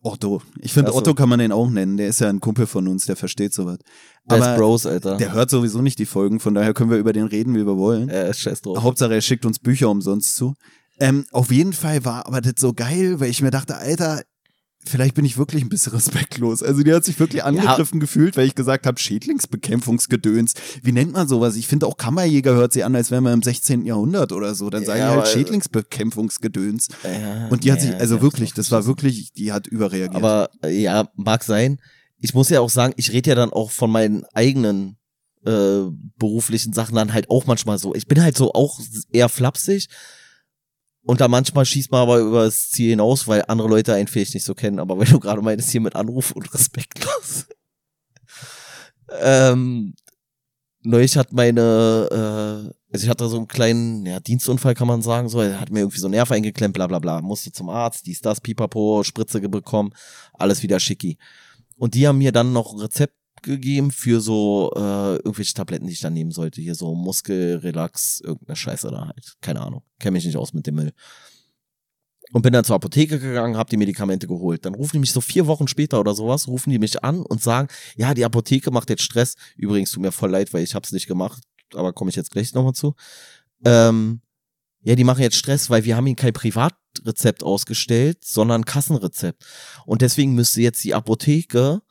[0.02, 0.42] Otto.
[0.60, 0.98] Ich finde, so.
[0.98, 1.96] Otto kann man den auch nennen.
[1.96, 3.78] Der ist ja ein Kumpel von uns, der versteht sowas.
[4.24, 5.16] Best Aber Bros, Alter.
[5.16, 7.76] der hört sowieso nicht die Folgen, von daher können wir über den reden, wie wir
[7.76, 8.08] wollen.
[8.08, 8.82] äh, scheiß drauf.
[8.82, 10.54] Hauptsache, er schickt uns Bücher umsonst zu.
[10.98, 14.22] Ähm, auf jeden Fall war aber das so geil, weil ich mir dachte, Alter,
[14.86, 16.62] vielleicht bin ich wirklich ein bisschen respektlos.
[16.62, 20.54] Also die hat sich wirklich angegriffen gefühlt, weil ich gesagt habe, Schädlingsbekämpfungsgedöns.
[20.82, 21.56] Wie nennt man sowas?
[21.56, 23.84] Ich finde auch Kammerjäger hört sich an, als wären wir im 16.
[23.86, 24.70] Jahrhundert oder so.
[24.70, 26.88] Dann sagen Ja, die halt Schädlingsbekämpfungsgedöns.
[27.04, 30.14] Ja, Und die hat sich, ja, also ja, wirklich, das war wirklich, die hat überreagiert.
[30.14, 31.78] Aber ja, mag sein.
[32.18, 34.96] Ich muss ja auch sagen, ich rede ja dann auch von meinen eigenen
[35.44, 35.84] äh,
[36.18, 37.94] beruflichen Sachen dann halt auch manchmal so.
[37.94, 39.88] Ich bin halt so auch eher flapsig.
[41.06, 44.34] Und da manchmal schießt man aber über das Ziel hinaus, weil andere Leute einen vielleicht
[44.34, 44.80] nicht so kennen.
[44.80, 47.46] Aber wenn du gerade meinst, hier mit Anruf und respektlos.
[49.20, 49.94] ähm,
[50.82, 55.28] neulich hat meine, äh, also ich hatte so einen kleinen ja, Dienstunfall, kann man sagen,
[55.28, 58.04] so, er hat mir irgendwie so einen Nerv eingeklemmt, bla bla bla, musste zum Arzt,
[58.06, 59.92] dies, das, pipapo, Spritze bekommen,
[60.32, 61.18] alles wieder schicki.
[61.76, 63.14] Und die haben mir dann noch ein Rezept
[63.46, 66.60] gegeben für so äh, irgendwelche Tabletten, die ich dann nehmen sollte.
[66.60, 69.34] Hier so Muskelrelax, irgendeine Scheiße da halt.
[69.40, 69.82] Keine Ahnung.
[69.98, 70.92] Kenne mich nicht aus mit dem Müll.
[72.32, 74.66] Und bin dann zur Apotheke gegangen, habe die Medikamente geholt.
[74.66, 77.40] Dann rufen die mich so vier Wochen später oder sowas, rufen die mich an und
[77.40, 79.36] sagen, ja, die Apotheke macht jetzt Stress.
[79.56, 82.52] Übrigens, tut mir voll leid, weil ich hab's nicht gemacht, aber komme ich jetzt gleich
[82.52, 82.94] nochmal zu.
[83.64, 84.20] ähm,
[84.82, 89.44] ja, die machen jetzt Stress, weil wir haben ihnen kein Privatrezept ausgestellt, sondern Kassenrezept.
[89.84, 91.82] Und deswegen müsste jetzt die Apotheke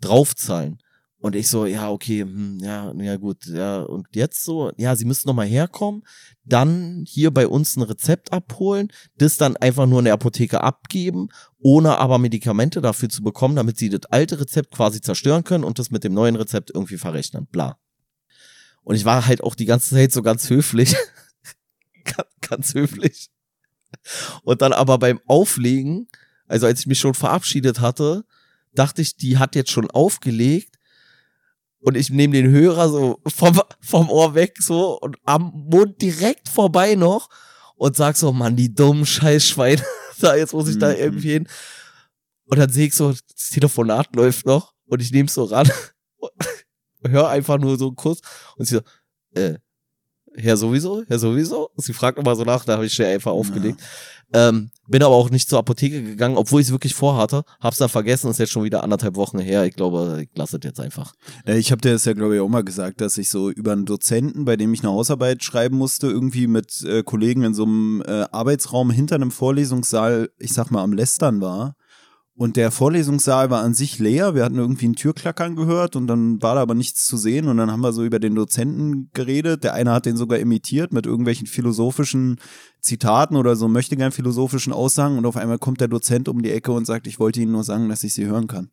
[0.00, 0.78] draufzahlen.
[1.26, 5.04] Und ich so, ja, okay, hm, ja, ja gut, ja, und jetzt so, ja, sie
[5.04, 6.04] müssen nochmal herkommen,
[6.44, 11.30] dann hier bei uns ein Rezept abholen, das dann einfach nur in der Apotheke abgeben,
[11.58, 15.80] ohne aber Medikamente dafür zu bekommen, damit sie das alte Rezept quasi zerstören können und
[15.80, 17.76] das mit dem neuen Rezept irgendwie verrechnen, bla.
[18.84, 20.94] Und ich war halt auch die ganze Zeit so ganz höflich,
[22.04, 23.30] ganz, ganz höflich.
[24.44, 26.06] Und dann aber beim Auflegen,
[26.46, 28.24] also als ich mich schon verabschiedet hatte,
[28.76, 30.75] dachte ich, die hat jetzt schon aufgelegt
[31.86, 36.48] und ich nehme den Hörer so vom, vom Ohr weg so und am Mund direkt
[36.48, 37.28] vorbei noch
[37.76, 39.84] und sag so, Mann, die dummen Scheißschweine,
[40.20, 40.96] da jetzt muss ich da mhm.
[40.96, 41.48] irgendwie hin.
[42.46, 45.70] Und dann sehe ich so, das Telefonat läuft noch und ich nehme es so ran,
[47.06, 48.20] hör einfach nur so kurz
[48.56, 49.54] und sie so, äh,
[50.34, 51.70] Herr sowieso, Herr sowieso.
[51.76, 53.80] Sie fragt nochmal so nach, da habe ich schnell einfach aufgelegt.
[53.80, 53.86] Ja.
[54.32, 57.42] Ähm, bin aber auch nicht zur Apotheke gegangen, obwohl ich es wirklich vorhatte.
[57.60, 59.64] Hab's dann vergessen, ist jetzt schon wieder anderthalb Wochen her.
[59.64, 61.14] Ich glaube, ich lasse es jetzt einfach.
[61.44, 63.86] Ich habe dir das ja, glaube ich, auch mal gesagt, dass ich so über einen
[63.86, 68.02] Dozenten, bei dem ich eine Hausarbeit schreiben musste, irgendwie mit äh, Kollegen in so einem
[68.06, 71.74] äh, Arbeitsraum hinter einem Vorlesungssaal, ich sag mal, am Lästern war.
[72.38, 74.34] Und der Vorlesungssaal war an sich leer.
[74.34, 77.48] Wir hatten irgendwie einen Türklackern gehört und dann war da aber nichts zu sehen.
[77.48, 79.64] Und dann haben wir so über den Dozenten geredet.
[79.64, 82.38] Der eine hat den sogar imitiert mit irgendwelchen philosophischen
[82.82, 85.16] Zitaten oder so möchte gern philosophischen Aussagen.
[85.16, 87.64] Und auf einmal kommt der Dozent um die Ecke und sagt, ich wollte Ihnen nur
[87.64, 88.68] sagen, dass ich Sie hören kann.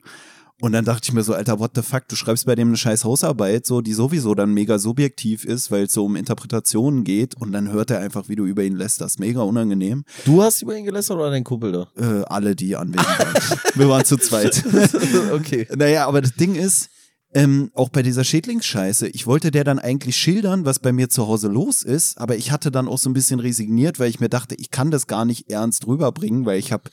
[0.61, 2.77] Und dann dachte ich mir so, Alter, what the fuck, du schreibst bei dem eine
[2.77, 7.35] scheiß Hausarbeit, so, die sowieso dann mega subjektiv ist, weil es so um Interpretationen geht
[7.35, 9.19] und dann hört er einfach, wie du über ihn lästerst.
[9.19, 10.05] Mega unangenehm.
[10.25, 11.87] Du hast über ihn gelästert oder dein Kumpel da?
[11.97, 13.59] Äh, alle, die anwesend waren.
[13.75, 14.63] Wir waren zu zweit.
[15.33, 15.67] okay.
[15.75, 16.89] Naja, aber das Ding ist,
[17.35, 21.27] ähm, auch bei dieser Schädlingsscheiße, ich wollte der dann eigentlich schildern, was bei mir zu
[21.27, 24.29] Hause los ist, aber ich hatte dann auch so ein bisschen resigniert, weil ich mir
[24.29, 26.91] dachte, ich kann das gar nicht ernst rüberbringen, weil ich habe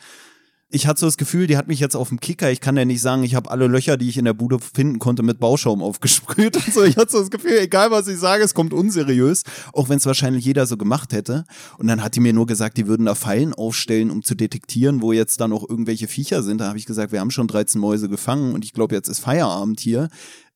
[0.72, 2.50] ich hatte so das Gefühl, die hat mich jetzt auf dem Kicker.
[2.50, 5.00] Ich kann ja nicht sagen, ich habe alle Löcher, die ich in der Bude finden
[5.00, 6.84] konnte, mit Bauschaum aufgesprüht und so.
[6.84, 10.06] Ich hatte so das Gefühl, egal was ich sage, es kommt unseriös, auch wenn es
[10.06, 11.44] wahrscheinlich jeder so gemacht hätte.
[11.78, 15.02] Und dann hat die mir nur gesagt, die würden da Fallen aufstellen, um zu detektieren,
[15.02, 16.60] wo jetzt da noch irgendwelche Viecher sind.
[16.60, 19.18] Da habe ich gesagt, wir haben schon 13 Mäuse gefangen und ich glaube, jetzt ist
[19.18, 20.08] Feierabend hier.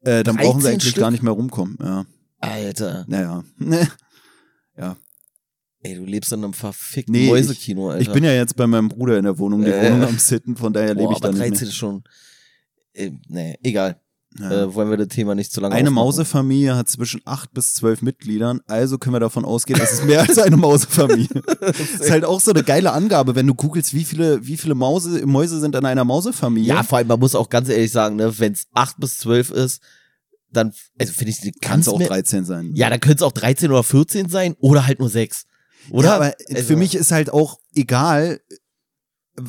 [0.03, 1.03] Äh, dann brauchen sie eigentlich Stück?
[1.03, 1.77] gar nicht mehr rumkommen.
[1.83, 2.05] Ja.
[2.38, 3.05] Alter.
[3.09, 3.42] Naja.
[4.79, 4.96] ja.
[5.85, 8.01] Ey, du lebst in einem verfickten nee, Mäusekino, Alter.
[8.01, 10.57] Ich bin ja jetzt bei meinem Bruder in der Wohnung, die äh, Wohnung am Sitten,
[10.57, 12.03] von daher lebe ich da nicht 13 ist schon,
[12.94, 14.01] äh, nee, egal.
[14.38, 14.62] Ja.
[14.62, 16.07] Äh, wollen wir das Thema nicht zu lange Eine aufmachen.
[16.07, 20.20] Mausefamilie hat zwischen acht bis zwölf Mitgliedern, also können wir davon ausgehen, dass es mehr
[20.20, 21.42] als eine Mausefamilie.
[21.61, 24.75] das ist halt auch so eine geile Angabe, wenn du googelst, wie viele, wie viele
[24.75, 26.66] Mause, Mäuse sind in einer Mausefamilie.
[26.66, 29.51] Ja, vor allem, man muss auch ganz ehrlich sagen, ne, wenn es acht bis zwölf
[29.51, 29.83] ist,
[30.51, 32.70] dann, also finde ich, kann es auch 13 sein.
[32.75, 35.44] Ja, dann könnte es auch 13 oder 14 sein oder halt nur sechs.
[35.90, 36.09] Oder?
[36.09, 38.40] Ja, aber also, für mich ist halt auch egal,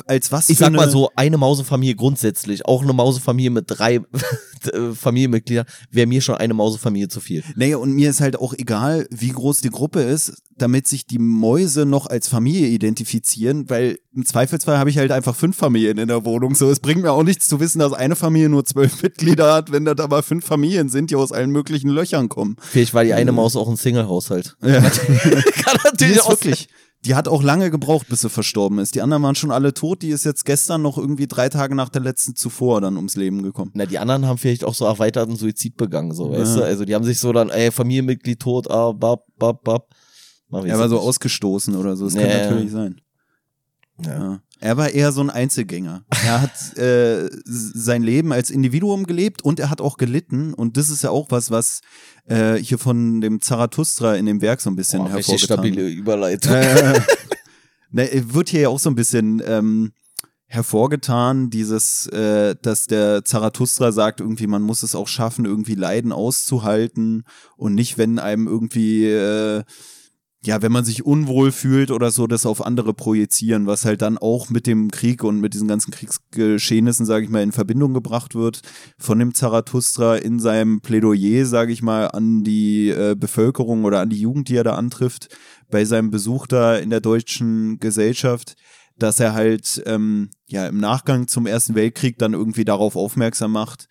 [0.06, 4.00] als was Ich sag mal so, eine Mausefamilie grundsätzlich, auch eine Mausefamilie mit drei
[4.94, 7.44] Familienmitgliedern, wäre mir schon eine Mausefamilie zu viel.
[7.54, 11.18] Naja, und mir ist halt auch egal, wie groß die Gruppe ist, damit sich die
[11.18, 16.08] Mäuse noch als Familie identifizieren, weil im Zweifelsfall habe ich halt einfach fünf Familien in
[16.08, 16.54] der Wohnung.
[16.54, 19.70] So, es bringt mir auch nichts zu wissen, dass eine Familie nur zwölf Mitglieder hat,
[19.70, 22.56] wenn das aber fünf Familien sind, die aus allen möglichen Löchern kommen.
[22.60, 24.56] Vielleicht war die eine Maus auch ein Single-Haushalt.
[24.62, 24.80] Ja.
[24.80, 26.68] Kann natürlich auch wirklich.
[27.06, 28.96] Die hat auch lange gebraucht, bis sie verstorben ist.
[28.96, 30.02] Die anderen waren schon alle tot.
[30.02, 33.44] Die ist jetzt gestern noch irgendwie drei Tage nach der letzten zuvor dann ums Leben
[33.44, 33.70] gekommen.
[33.74, 36.40] Na, die anderen haben vielleicht auch so erweiterten Suizid begangen, so, ja.
[36.40, 36.64] weißt du?
[36.64, 39.94] Also die haben sich so dann, ey, Familienmitglied tot, ah, bab, bab, bab.
[40.50, 42.06] Er war so ausgestoßen oder so.
[42.06, 43.00] Das ja, kann natürlich sein.
[44.04, 44.12] Ja.
[44.12, 44.40] ja.
[44.60, 46.04] Er war eher so ein Einzelgänger.
[46.24, 50.54] Er hat äh, sein Leben als Individuum gelebt und er hat auch gelitten.
[50.54, 51.80] Und das ist ja auch was, was
[52.26, 55.38] äh, hier von dem Zarathustra in dem Werk so ein bisschen oh, hervorgetan.
[55.38, 56.54] stabile Überleitung.
[56.54, 57.00] Äh,
[57.90, 59.92] ne, wird hier ja auch so ein bisschen ähm,
[60.46, 66.12] hervorgetan, dieses, äh, dass der Zarathustra sagt, irgendwie, man muss es auch schaffen, irgendwie Leiden
[66.12, 67.24] auszuhalten
[67.56, 69.64] und nicht, wenn einem irgendwie äh,
[70.46, 74.16] ja, wenn man sich unwohl fühlt oder so, das auf andere projizieren, was halt dann
[74.16, 78.36] auch mit dem Krieg und mit diesen ganzen Kriegsgeschehnissen, sage ich mal, in Verbindung gebracht
[78.36, 78.60] wird.
[78.96, 84.08] Von dem Zarathustra in seinem Plädoyer, sage ich mal, an die äh, Bevölkerung oder an
[84.08, 85.36] die Jugend, die er da antrifft,
[85.68, 88.54] bei seinem Besuch da in der deutschen Gesellschaft,
[88.96, 93.88] dass er halt ähm, ja im Nachgang zum Ersten Weltkrieg dann irgendwie darauf aufmerksam macht,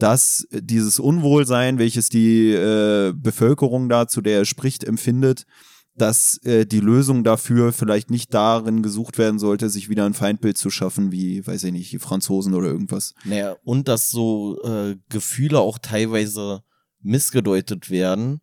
[0.00, 5.46] dass dieses Unwohlsein, welches die äh, Bevölkerung da, zu der er spricht, empfindet,
[5.94, 10.56] dass äh, die Lösung dafür vielleicht nicht darin gesucht werden sollte, sich wieder ein Feindbild
[10.56, 13.14] zu schaffen, wie, weiß ich nicht, die Franzosen oder irgendwas.
[13.24, 16.62] Naja, und dass so äh, Gefühle auch teilweise
[17.00, 18.40] missgedeutet werden,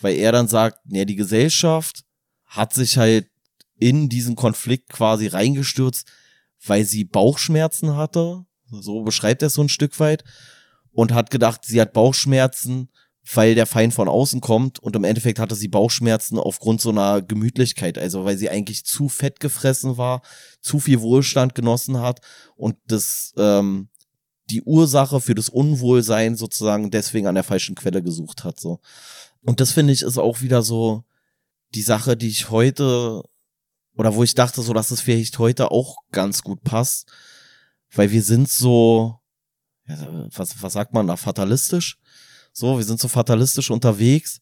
[0.00, 2.04] weil er dann sagt, ja, die Gesellschaft
[2.46, 3.28] hat sich halt
[3.78, 6.06] in diesen Konflikt quasi reingestürzt,
[6.64, 8.44] weil sie Bauchschmerzen hatte.
[8.70, 10.24] So beschreibt er es so ein Stück weit.
[10.92, 12.90] Und hat gedacht, sie hat Bauchschmerzen,
[13.34, 14.78] weil der Feind von außen kommt.
[14.78, 17.98] Und im Endeffekt hatte sie Bauchschmerzen aufgrund so einer Gemütlichkeit.
[17.98, 20.22] Also weil sie eigentlich zu fett gefressen war,
[20.60, 22.20] zu viel Wohlstand genossen hat
[22.56, 23.88] und das, ähm,
[24.48, 28.58] die Ursache für das Unwohlsein sozusagen deswegen an der falschen Quelle gesucht hat.
[28.58, 28.80] So.
[29.42, 31.04] Und das finde ich ist auch wieder so
[31.74, 33.22] die Sache, die ich heute
[33.96, 37.12] oder wo ich dachte, so dass es vielleicht heute auch ganz gut passt,
[37.92, 39.20] weil wir sind so,
[39.86, 41.98] was, was sagt man da, fatalistisch?
[42.52, 44.40] So, wir sind so fatalistisch unterwegs,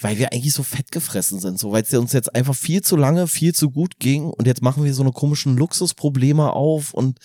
[0.00, 2.96] weil wir eigentlich so fett gefressen sind, so weil es uns jetzt einfach viel zu
[2.96, 7.18] lange, viel zu gut ging und jetzt machen wir so eine komischen Luxusprobleme auf und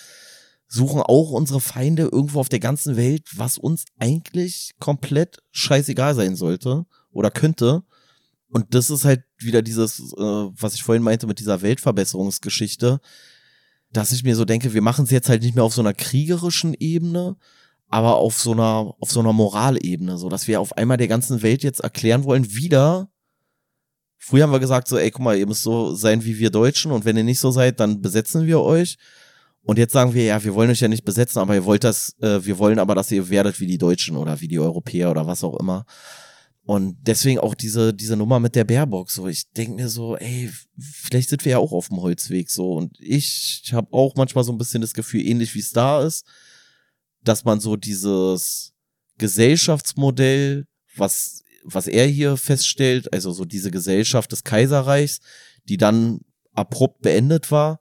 [0.68, 6.36] suchen auch unsere Feinde irgendwo auf der ganzen Welt, was uns eigentlich komplett scheißegal sein
[6.36, 7.84] sollte oder könnte.
[8.48, 13.00] Und das ist halt wieder dieses, äh, was ich vorhin meinte mit dieser Weltverbesserungsgeschichte,
[13.92, 15.94] dass ich mir so denke, wir machen es jetzt halt nicht mehr auf so einer
[15.94, 17.38] kriegerischen Ebene,
[17.94, 21.44] aber auf so einer, auf so einer Moralebene, so dass wir auf einmal der ganzen
[21.44, 23.08] Welt jetzt erklären wollen, wieder.
[24.18, 26.92] Früher haben wir gesagt, so, ey, guck mal, ihr müsst so sein wie wir Deutschen
[26.92, 28.98] und wenn ihr nicht so seid, dann besetzen wir euch.
[29.62, 32.16] Und jetzt sagen wir, ja, wir wollen euch ja nicht besetzen, aber ihr wollt das,
[32.20, 35.28] äh, wir wollen aber, dass ihr werdet wie die Deutschen oder wie die Europäer oder
[35.28, 35.86] was auch immer.
[36.66, 39.12] Und deswegen auch diese, diese Nummer mit der Baerbock.
[39.12, 42.74] So, ich denke mir so, ey, vielleicht sind wir ja auch auf dem Holzweg so.
[42.74, 46.02] Und ich, ich habe auch manchmal so ein bisschen das Gefühl, ähnlich wie es da
[46.02, 46.26] ist,
[47.24, 48.74] dass man so dieses
[49.18, 55.20] Gesellschaftsmodell, was, was er hier feststellt, also so diese Gesellschaft des Kaiserreichs,
[55.66, 56.22] die dann
[56.54, 57.80] abrupt beendet war,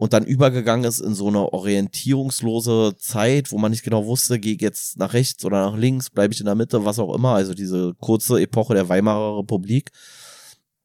[0.00, 4.54] und dann übergegangen ist in so eine orientierungslose Zeit, wo man nicht genau wusste, gehe
[4.54, 7.34] ich jetzt nach rechts oder nach links, bleibe ich in der Mitte, was auch immer.
[7.34, 9.90] Also diese kurze Epoche der Weimarer Republik.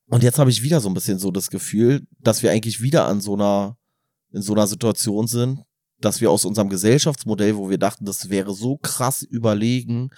[0.07, 3.05] Und jetzt habe ich wieder so ein bisschen so das Gefühl, dass wir eigentlich wieder
[3.05, 3.77] an so einer,
[4.33, 5.61] in so einer Situation sind,
[6.05, 10.11] dass wir aus unserem Gesellschaftsmodell, wo wir dachten, das wäre so krass überlegen,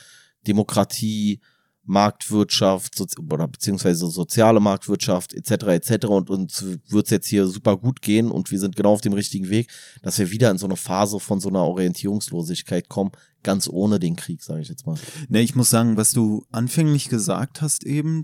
[0.45, 1.39] Demokratie,
[1.87, 5.51] Marktwirtschaft oder beziehungsweise soziale Marktwirtschaft etc.
[5.67, 6.07] etc.
[6.07, 9.49] und uns wird's jetzt hier super gut gehen und wir sind genau auf dem richtigen
[9.49, 9.69] Weg,
[10.01, 14.17] dass wir wieder in so eine Phase von so einer Orientierungslosigkeit kommen, ganz ohne den
[14.17, 14.97] Krieg, sage ich jetzt mal.
[15.29, 18.23] Ne, ich muss sagen, was du anfänglich gesagt hast eben,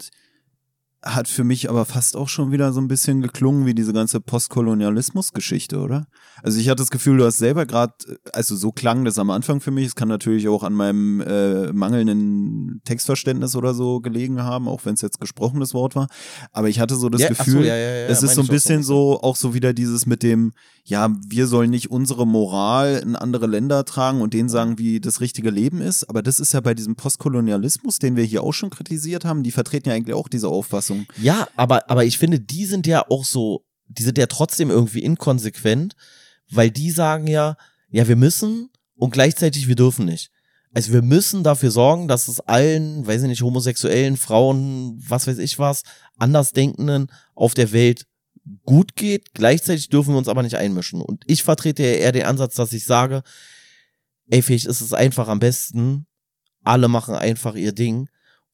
[1.04, 4.22] hat für mich aber fast auch schon wieder so ein bisschen geklungen wie diese ganze
[4.22, 6.08] Postkolonialismus-Geschichte, oder?
[6.42, 7.94] Also ich hatte das Gefühl, du hast selber gerade,
[8.32, 9.88] also so klang das am Anfang für mich.
[9.88, 14.94] Es kann natürlich auch an meinem äh, mangelnden Textverständnis oder so gelegen haben, auch wenn
[14.94, 16.08] es jetzt gesprochenes Wort war.
[16.52, 18.82] Aber ich hatte so das Ja, Gefühl, so, ja, ja, es ist so ein bisschen
[18.82, 20.54] so, auch so wieder dieses mit dem,
[20.86, 25.22] ja, wir sollen nicht unsere Moral in andere Länder tragen und denen sagen, wie das
[25.22, 26.04] richtige Leben ist.
[26.10, 29.52] Aber das ist ja bei diesem Postkolonialismus, den wir hier auch schon kritisiert haben, die
[29.52, 31.06] vertreten ja eigentlich auch diese Auffassung.
[31.22, 35.04] Ja, aber, aber ich finde, die sind ja auch so, die sind ja trotzdem irgendwie
[35.04, 35.96] inkonsequent,
[36.52, 37.56] weil die sagen ja,
[37.90, 40.32] ja, wir müssen und gleichzeitig wir dürfen nicht.
[40.74, 45.38] Also wir müssen dafür sorgen, dass es allen, weiß ich nicht, homosexuellen Frauen, was weiß
[45.38, 45.84] ich was,
[46.18, 48.06] Andersdenkenden auf der Welt
[48.66, 49.34] gut geht.
[49.34, 51.02] Gleichzeitig dürfen wir uns aber nicht einmischen.
[51.02, 53.24] Und ich vertrete ja eher den Ansatz, dass ich sage,
[54.30, 56.06] ey, vielleicht ist es einfach am besten,
[56.64, 58.10] alle machen einfach ihr Ding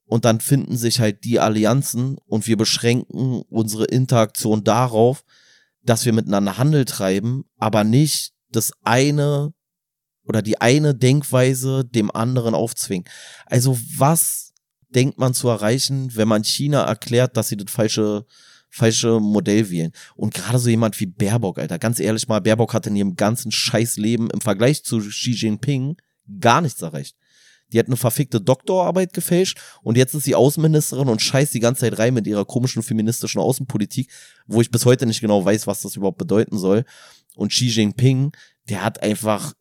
[0.05, 5.23] und dann finden sich halt die Allianzen und wir beschränken unsere Interaktion darauf,
[5.83, 9.53] dass wir miteinander Handel treiben, aber nicht das eine
[10.23, 13.07] oder die eine Denkweise dem anderen aufzwingen.
[13.45, 14.53] Also was
[14.89, 18.25] denkt man zu erreichen, wenn man China erklärt, dass sie das falsche
[18.69, 19.91] falsche Modell wählen.
[20.15, 23.51] Und gerade so jemand wie Baerbock, Alter, ganz ehrlich mal, Baerbock hat in ihrem ganzen
[23.51, 25.97] Scheißleben im Vergleich zu Xi Jinping
[26.39, 27.15] gar nichts erreicht.
[27.71, 31.81] Die hat eine verfickte Doktorarbeit gefälscht und jetzt ist sie Außenministerin und scheißt die ganze
[31.81, 34.09] Zeit rein mit ihrer komischen feministischen Außenpolitik,
[34.47, 36.83] wo ich bis heute nicht genau weiß, was das überhaupt bedeuten soll.
[37.35, 38.31] Und Xi Jinping,
[38.69, 39.53] der hat einfach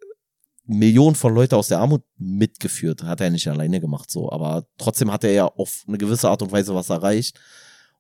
[0.65, 3.03] Millionen von Leuten aus der Armut mitgeführt.
[3.03, 4.31] Hat er nicht alleine gemacht, so.
[4.31, 7.41] Aber trotzdem hat er ja auf eine gewisse Art und Weise was erreicht.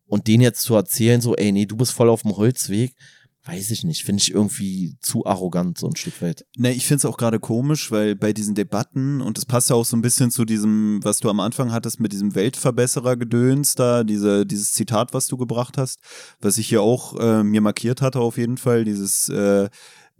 [0.08, 2.94] Und den jetzt zu erzählen, so, ey, nee, du bist voll auf dem Holzweg,
[3.48, 4.04] weiß ich nicht.
[4.04, 6.44] Finde ich irgendwie zu arrogant, so ein Stück weit.
[6.56, 9.84] Ne, ich find's auch gerade komisch, weil bei diesen Debatten, und das passt ja auch
[9.84, 14.44] so ein bisschen zu diesem, was du am Anfang hattest mit diesem Weltverbesserer-Gedöns da, diese,
[14.44, 15.98] dieses Zitat, was du gebracht hast,
[16.40, 19.68] was ich hier auch äh, mir markiert hatte auf jeden Fall, dieses äh,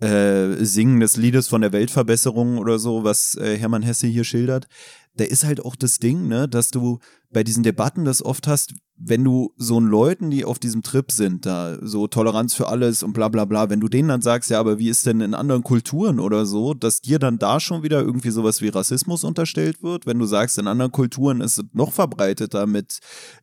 [0.01, 4.69] äh, Singen des Liedes von der Weltverbesserung oder so, was äh, Hermann Hesse hier schildert.
[5.17, 8.75] Da ist halt auch das Ding, ne, dass du bei diesen Debatten das oft hast,
[9.01, 13.05] wenn du so einen Leuten, die auf diesem Trip sind, da so Toleranz für alles
[13.05, 15.35] und bla bla bla, wenn du denen dann sagst, ja, aber wie ist denn in
[15.35, 19.83] anderen Kulturen oder so, dass dir dann da schon wieder irgendwie sowas wie Rassismus unterstellt
[19.83, 22.99] wird, wenn du sagst, in anderen Kulturen ist es noch verbreiteter mit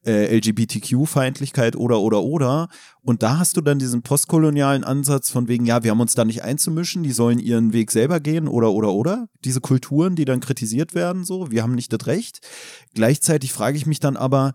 [0.05, 2.67] äh, LGBTQ-Feindlichkeit oder oder oder.
[3.01, 6.25] Und da hast du dann diesen postkolonialen Ansatz von wegen, ja, wir haben uns da
[6.25, 9.29] nicht einzumischen, die sollen ihren Weg selber gehen oder oder oder.
[9.43, 12.39] Diese Kulturen, die dann kritisiert werden, so, wir haben nicht das Recht.
[12.95, 14.53] Gleichzeitig frage ich mich dann aber,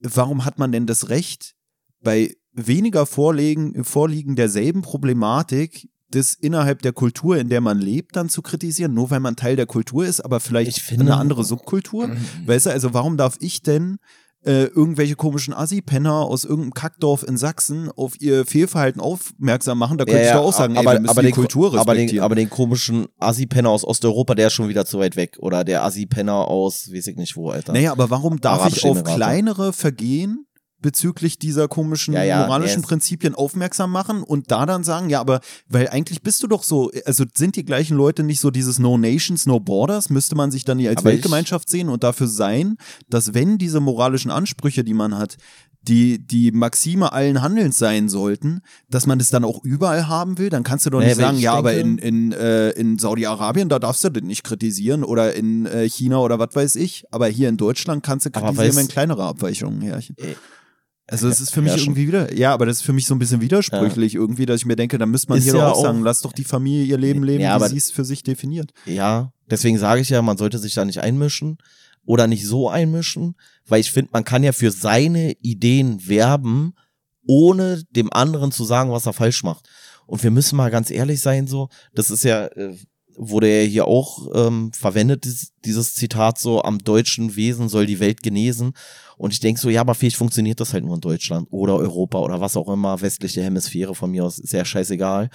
[0.00, 1.54] warum hat man denn das Recht,
[2.02, 8.28] bei weniger Vorliegen, Vorliegen derselben Problematik das innerhalb der Kultur, in der man lebt, dann
[8.28, 12.08] zu kritisieren, nur weil man Teil der Kultur ist, aber vielleicht finde, eine andere Subkultur.
[12.08, 12.18] Mhm.
[12.46, 13.98] Weißt du, also warum darf ich denn
[14.44, 20.04] äh, irgendwelche komischen Assi-Penner aus irgendeinem Kackdorf in Sachsen auf ihr Fehlverhalten aufmerksam machen, da
[20.04, 22.34] könnte ja, ich doch auch sagen, aber, ey, aber die den, Kultur aber den, aber
[22.34, 25.36] den komischen Assi-Penner aus Osteuropa, der ist schon wieder zu weit weg.
[25.40, 27.72] Oder der Assi-Penner aus, weiß ich nicht wo, Alter.
[27.72, 30.46] Naja, aber warum darf Arabische ich auf kleinere Vergehen
[30.80, 35.40] bezüglich dieser komischen ja, ja, moralischen Prinzipien aufmerksam machen und da dann sagen, ja, aber
[35.68, 38.96] weil eigentlich bist du doch so, also sind die gleichen Leute nicht so dieses No
[38.98, 42.76] Nations, No Borders, müsste man sich dann nicht als Aber Weltgemeinschaft sehen und dafür sein,
[43.08, 45.36] dass wenn diese moralischen Ansprüche, die man hat,
[45.82, 50.50] die, die Maxime allen Handelns sein sollten, dass man das dann auch überall haben will,
[50.50, 53.70] dann kannst du doch Nee, nicht sagen, ja, aber in, denke- in, äh, in Saudi-Arabien,
[53.70, 57.28] da darfst du das nicht kritisieren oder in äh, China oder was weiß ich, aber
[57.28, 60.16] hier in Deutschland kannst du kritisieren, wenn kleinere Abweichungen herrschen.
[60.18, 60.34] Äh,
[61.10, 63.14] Also es ist für mich ja, irgendwie wieder, ja, aber das ist für mich so
[63.16, 65.76] ein bisschen widersprüchlich irgendwie, dass ich mir denke, da müsste man Ist hier ja doch
[65.76, 68.22] auch sagen, lass doch die Familie ihr Leben leben, Ja, wie sie es für sich
[68.22, 68.70] definiert.
[68.86, 71.58] Ja, deswegen sage ich ja, man sollte sich da nicht einmischen
[72.04, 73.34] oder nicht so einmischen,
[73.66, 76.74] weil ich finde, man kann ja für seine Ideen werben,
[77.26, 79.68] ohne dem anderen zu sagen, was er falsch macht.
[80.06, 82.76] Und wir müssen mal ganz ehrlich sein, so, das ist ja, äh,
[83.22, 88.00] wurde ja hier auch ähm, verwendet, dieses, dieses Zitat so, am deutschen Wesen soll die
[88.00, 88.72] Welt genesen.
[89.18, 92.18] Und ich denke so, ja, aber vielleicht funktioniert das halt nur in Deutschland oder Europa
[92.18, 95.28] oder was auch immer, westliche Hemisphäre von mir aus, ist ja scheißegal.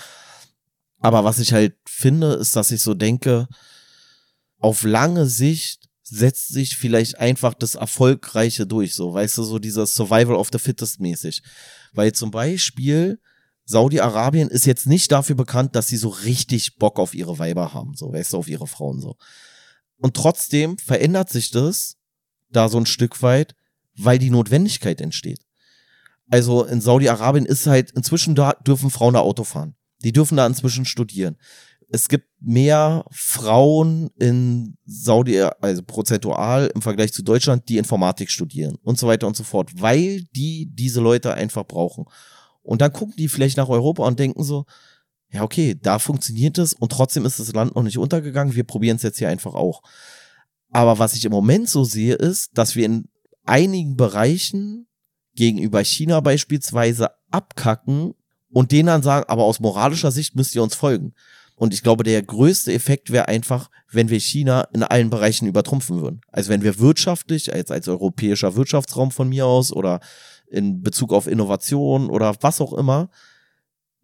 [0.99, 3.47] Aber was ich halt finde, ist, dass ich so denke,
[4.59, 9.93] auf lange Sicht setzt sich vielleicht einfach das Erfolgreiche durch, so, weißt du, so dieses
[9.93, 11.43] Survival of the Fittest mäßig.
[11.93, 13.19] Weil zum Beispiel
[13.65, 17.95] Saudi-Arabien ist jetzt nicht dafür bekannt, dass sie so richtig Bock auf ihre Weiber haben,
[17.95, 19.17] so, weißt du, auf ihre Frauen, so.
[19.97, 21.97] Und trotzdem verändert sich das
[22.49, 23.55] da so ein Stück weit,
[23.97, 25.39] weil die Notwendigkeit entsteht.
[26.29, 29.75] Also in Saudi-Arabien ist halt, inzwischen da dürfen Frauen da Auto fahren.
[30.03, 31.37] Die dürfen da inzwischen studieren.
[31.87, 38.75] Es gibt mehr Frauen in Saudi, also prozentual im Vergleich zu Deutschland, die Informatik studieren
[38.81, 42.05] und so weiter und so fort, weil die diese Leute einfach brauchen.
[42.65, 44.65] Und dann gucken die vielleicht nach Europa und denken so,
[45.31, 48.97] ja, okay, da funktioniert es und trotzdem ist das Land noch nicht untergegangen, wir probieren
[48.97, 49.81] es jetzt hier einfach auch.
[50.71, 53.07] Aber was ich im Moment so sehe, ist, dass wir in
[53.45, 54.87] einigen Bereichen
[55.35, 58.13] gegenüber China beispielsweise abkacken
[58.49, 61.13] und denen dann sagen, aber aus moralischer Sicht müsst ihr uns folgen.
[61.55, 66.01] Und ich glaube, der größte Effekt wäre einfach, wenn wir China in allen Bereichen übertrumpfen
[66.01, 66.21] würden.
[66.31, 70.01] Also wenn wir wirtschaftlich, als, als europäischer Wirtschaftsraum von mir aus oder
[70.47, 73.09] in Bezug auf Innovation oder was auch immer,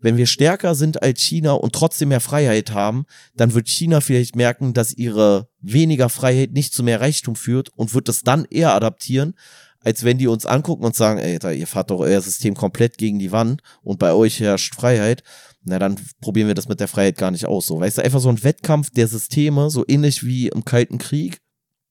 [0.02, 4.36] wenn wir stärker sind als China und trotzdem mehr Freiheit haben, dann wird China vielleicht
[4.36, 8.74] merken, dass ihre weniger Freiheit nicht zu mehr Reichtum führt und wird es dann eher
[8.74, 9.36] adaptieren,
[9.80, 13.20] als wenn die uns angucken und sagen, ey, ihr fahrt doch euer System komplett gegen
[13.20, 15.24] die Wand und bei euch herrscht Freiheit.
[15.64, 17.68] Na, dann probieren wir das mit der Freiheit gar nicht aus.
[17.68, 21.40] So, weißt du, einfach so ein Wettkampf der Systeme, so ähnlich wie im Kalten Krieg.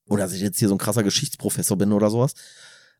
[0.09, 2.33] Oder dass ich jetzt hier so ein krasser Geschichtsprofessor bin oder sowas.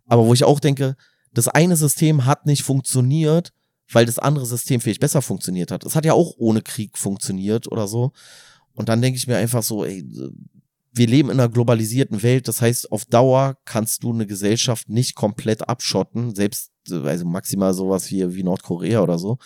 [0.05, 0.95] Aber wo ich auch denke,
[1.34, 3.54] das eine System hat nicht funktioniert,
[3.91, 5.86] weil das andere System vielleicht besser funktioniert hat.
[5.86, 8.12] Es hat ja auch ohne Krieg funktioniert oder so.
[8.74, 10.06] Und dann denke ich mir einfach so, ey,
[10.94, 12.48] wir leben in einer globalisierten Welt.
[12.48, 18.12] Das heißt, auf Dauer kannst du eine Gesellschaft nicht komplett abschotten, selbst, also maximal sowas
[18.12, 19.38] wie, wie Nordkorea oder so.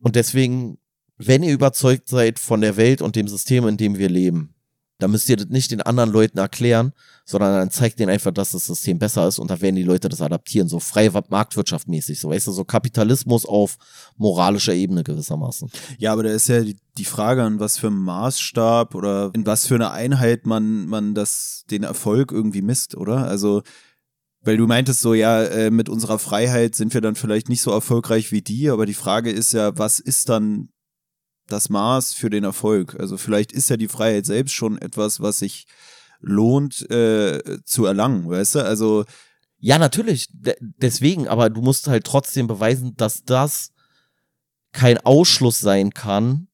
[0.00, 0.78] Und deswegen,
[1.16, 4.54] wenn ihr überzeugt seid von der Welt und dem System, in dem wir leben,
[5.02, 6.92] dann müsst ihr das nicht den anderen Leuten erklären,
[7.24, 10.08] sondern dann zeigt denen einfach, dass das System besser ist und da werden die Leute
[10.08, 13.78] das adaptieren, so freie Marktwirtschaft mäßig, so weißt du, so Kapitalismus auf
[14.16, 15.70] moralischer Ebene gewissermaßen.
[15.98, 19.44] Ja, aber da ist ja die, die Frage, an was für einem Maßstab oder in
[19.44, 23.26] was für eine Einheit man, man das, den Erfolg irgendwie misst, oder?
[23.26, 23.62] Also,
[24.42, 27.72] weil du meintest so, ja, äh, mit unserer Freiheit sind wir dann vielleicht nicht so
[27.72, 30.68] erfolgreich wie die, aber die Frage ist ja, was ist dann
[31.46, 32.96] das Maß für den Erfolg?
[32.98, 35.66] Also vielleicht ist ja die Freiheit selbst schon etwas, was sich
[36.20, 38.64] lohnt äh, zu erlangen, weißt du?
[38.64, 39.04] Also
[39.58, 43.70] Ja, natürlich, de deswegen, aber du musst halt trotzdem beweisen, dass das
[44.72, 46.48] kein Ausschluss sein kann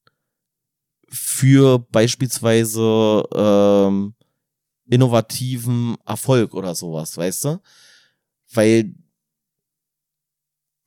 [1.10, 4.14] für beispielsweise ähm,
[4.90, 7.60] innovativen Erfolg oder sowas, weißt du?
[8.52, 8.94] Weil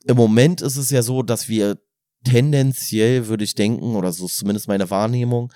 [0.06, 1.78] im Moment ist es ja so, dass wir
[2.24, 5.52] tendenziell, würde ich denken, oder so ist zumindest meine Wahrnehmung,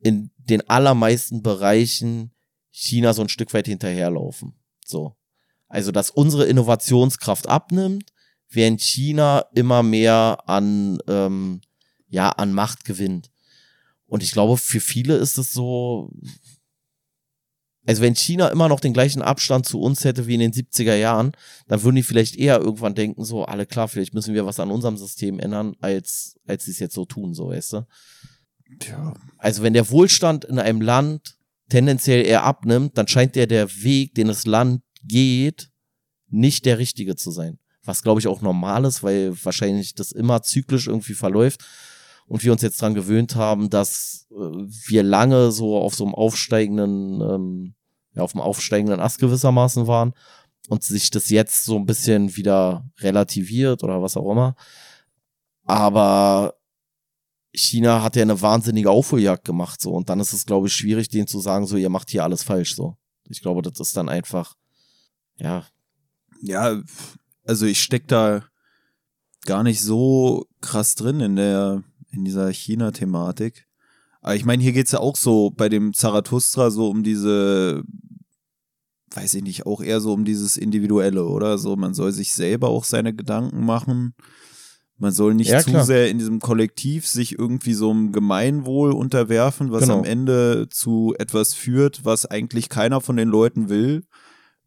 [0.00, 2.32] in den allermeisten Bereichen
[2.70, 4.54] China so ein Stück weit hinterherlaufen.
[4.84, 5.16] So.
[5.68, 8.12] Also, dass unsere Innovationskraft abnimmt,
[8.48, 11.60] während China immer mehr an, ähm,
[12.08, 13.30] ja, an Macht gewinnt.
[14.06, 16.10] Und ich glaube, für viele ist es so,
[17.86, 20.94] also wenn China immer noch den gleichen Abstand zu uns hätte wie in den 70er
[20.94, 21.32] Jahren,
[21.68, 24.70] dann würden die vielleicht eher irgendwann denken, so, alle klar, vielleicht müssen wir was an
[24.70, 27.86] unserem System ändern, als, als sie es jetzt so tun, so, weißt du?
[28.88, 29.14] Ja.
[29.38, 31.36] Also wenn der Wohlstand in einem Land
[31.68, 35.70] tendenziell eher abnimmt, dann scheint der der Weg, den das Land geht,
[36.28, 37.58] nicht der richtige zu sein.
[37.84, 41.62] Was glaube ich auch normal ist, weil wahrscheinlich das immer zyklisch irgendwie verläuft
[42.26, 46.14] und wir uns jetzt dran gewöhnt haben, dass äh, wir lange so auf so einem
[46.14, 47.74] aufsteigenden, ähm,
[48.14, 50.14] ja, auf dem aufsteigenden Ast gewissermaßen waren
[50.68, 54.54] und sich das jetzt so ein bisschen wieder relativiert oder was auch immer.
[55.64, 56.54] Aber
[57.52, 59.92] China hat ja eine wahnsinnige Aufholjagd gemacht, so.
[59.92, 62.42] Und dann ist es, glaube ich, schwierig, denen zu sagen, so, ihr macht hier alles
[62.42, 62.96] falsch, so.
[63.28, 64.54] Ich glaube, das ist dann einfach,
[65.36, 65.64] ja.
[66.42, 66.82] Ja,
[67.46, 68.42] also ich steck da
[69.46, 71.84] gar nicht so krass drin in der,
[72.14, 73.66] in dieser China-Thematik.
[74.20, 77.82] Aber ich meine, hier geht's ja auch so bei dem Zarathustra so um diese,
[79.14, 81.58] weiß ich nicht, auch eher so um dieses Individuelle, oder?
[81.58, 84.14] So, man soll sich selber auch seine Gedanken machen
[84.96, 85.84] man soll nicht Ja, zu klar.
[85.84, 89.98] sehr in diesem Kollektiv sich irgendwie so einem Gemeinwohl unterwerfen, was Genau.
[89.98, 94.04] am Ende zu etwas führt, was eigentlich keiner von den Leuten will,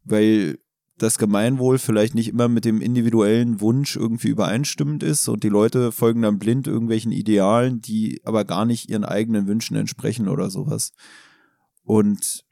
[0.04, 0.58] weil
[0.98, 5.92] das Gemeinwohl vielleicht nicht immer mit dem individuellen Wunsch irgendwie übereinstimmend ist und die Leute
[5.92, 10.92] folgen dann blind irgendwelchen Idealen, die aber gar nicht ihren eigenen Wünschen entsprechen oder sowas.
[11.82, 12.44] Und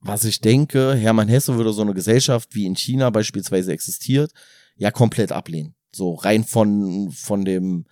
[0.00, 4.32] was ich denke, Hermann Hesse würde so eine Gesellschaft wie in China beispielsweise existiert,
[4.76, 5.74] ja komplett ablehnen.
[5.90, 7.86] So rein von, von dem,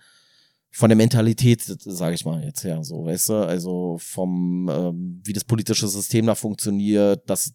[0.71, 5.33] von der Mentalität, sage ich mal jetzt her, so, weißt du, also vom, ähm, wie
[5.33, 7.53] das politische System da funktioniert, dass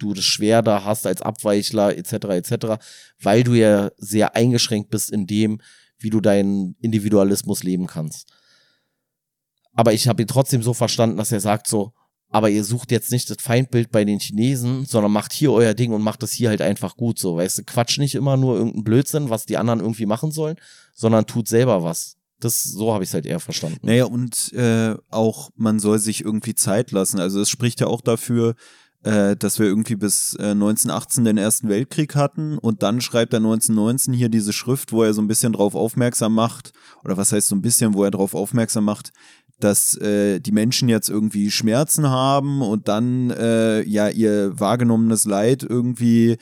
[0.00, 2.12] du das schwer da hast als Abweichler etc.
[2.12, 2.54] etc.,
[3.20, 5.60] weil du ja sehr eingeschränkt bist in dem,
[5.98, 8.32] wie du deinen Individualismus leben kannst.
[9.74, 11.92] Aber ich habe ihn trotzdem so verstanden, dass er sagt so,
[12.30, 15.92] aber ihr sucht jetzt nicht das Feindbild bei den Chinesen, sondern macht hier euer Ding
[15.92, 18.84] und macht das hier halt einfach gut so, weißt du, quatsch nicht immer nur irgendeinen
[18.84, 20.56] Blödsinn, was die anderen irgendwie machen sollen,
[20.94, 22.16] sondern tut selber was.
[22.38, 23.80] Das, so habe ich es halt eher verstanden.
[23.82, 27.20] Naja, und äh, auch man soll sich irgendwie Zeit lassen.
[27.20, 28.54] Also es spricht ja auch dafür,
[29.02, 33.38] äh, dass wir irgendwie bis äh, 1918 den Ersten Weltkrieg hatten und dann schreibt er
[33.38, 36.72] 1919 hier diese Schrift, wo er so ein bisschen drauf aufmerksam macht,
[37.04, 39.12] oder was heißt so ein bisschen, wo er drauf aufmerksam macht,
[39.58, 45.62] dass äh, die Menschen jetzt irgendwie Schmerzen haben und dann äh, ja ihr wahrgenommenes Leid
[45.62, 46.38] irgendwie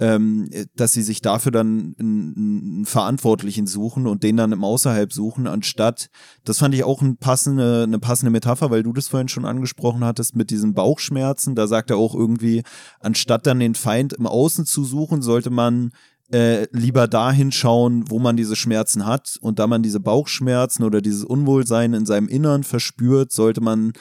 [0.00, 5.12] ähm, dass sie sich dafür dann einen, einen Verantwortlichen suchen und den dann im Außerhalb
[5.12, 6.08] suchen, anstatt,
[6.44, 10.04] das fand ich auch ein passende, eine passende Metapher, weil du das vorhin schon angesprochen
[10.04, 12.62] hattest mit diesen Bauchschmerzen, da sagt er auch irgendwie,
[13.00, 15.90] anstatt dann den Feind im Außen zu suchen, sollte man
[16.32, 19.38] äh, lieber dahin schauen, wo man diese Schmerzen hat.
[19.40, 23.92] Und da man diese Bauchschmerzen oder dieses Unwohlsein in seinem Innern verspürt, sollte man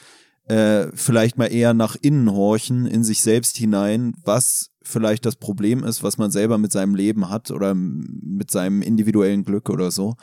[0.48, 5.84] äh, vielleicht mal eher nach innen horchen, in sich selbst hinein, was vielleicht das Problem
[5.84, 10.16] ist, was man selber mit seinem Leben hat oder mit seinem individuellen Glück oder so.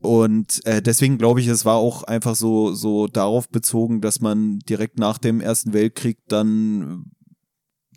[0.00, 4.58] Und äh, deswegen glaube ich, es war auch einfach so, so darauf bezogen, dass man
[4.60, 7.06] direkt nach dem Ersten Weltkrieg dann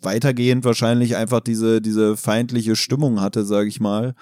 [0.02, 4.14] weitergehend wahrscheinlich einfach diese, diese feindliche Stimmung hatte, sage ich mal.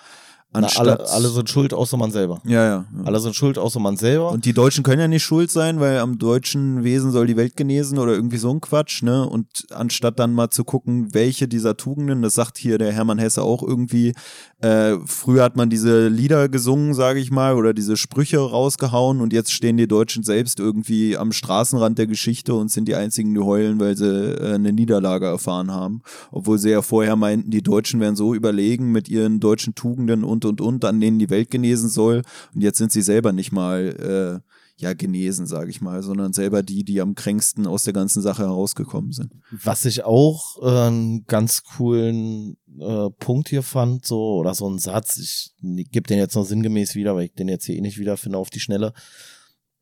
[0.61, 2.41] Na, alle, alle sind schuld, außer man selber.
[2.45, 2.69] ja, ja.
[2.69, 3.05] ja.
[3.05, 4.31] Alle sind schuld, außer man selber.
[4.31, 7.57] Und die Deutschen können ja nicht schuld sein, weil am deutschen Wesen soll die Welt
[7.57, 9.29] genesen oder irgendwie so ein Quatsch, ne?
[9.29, 13.43] Und anstatt dann mal zu gucken, welche dieser Tugenden, das sagt hier der Hermann Hesse
[13.43, 14.15] auch irgendwie,
[14.61, 19.33] äh, früher hat man diese Lieder gesungen, sage ich mal, oder diese Sprüche rausgehauen und
[19.33, 23.41] jetzt stehen die Deutschen selbst irgendwie am Straßenrand der Geschichte und sind die einzigen, die
[23.41, 26.03] heulen, weil sie äh, eine Niederlage erfahren haben.
[26.33, 30.45] Obwohl sie ja vorher meinten, die Deutschen wären so überlegen mit ihren deutschen Tugenden und
[30.45, 32.23] und und, an denen die Welt genesen soll.
[32.53, 34.48] Und jetzt sind sie selber nicht mal äh,
[34.81, 38.45] ja genesen, sage ich mal, sondern selber die, die am kränksten aus der ganzen Sache
[38.45, 39.33] herausgekommen sind.
[39.51, 44.79] Was ich auch äh, einen ganz coolen äh, Punkt hier fand, so, oder so ein
[44.79, 45.55] Satz, ich
[45.91, 48.51] gebe den jetzt noch sinngemäß wieder, weil ich den jetzt hier eh nicht wiederfinde auf
[48.51, 48.93] die Schnelle.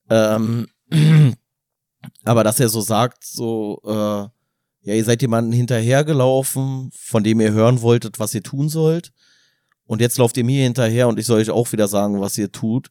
[0.08, 0.66] Ähm,
[2.24, 3.90] aber dass er so sagt, so, äh,
[4.86, 9.12] ja, ihr seid jemanden hinterhergelaufen, von dem ihr hören wolltet, was ihr tun sollt.
[9.84, 12.50] Und jetzt lauft ihr mir hinterher und ich soll euch auch wieder sagen, was ihr
[12.50, 12.90] tut.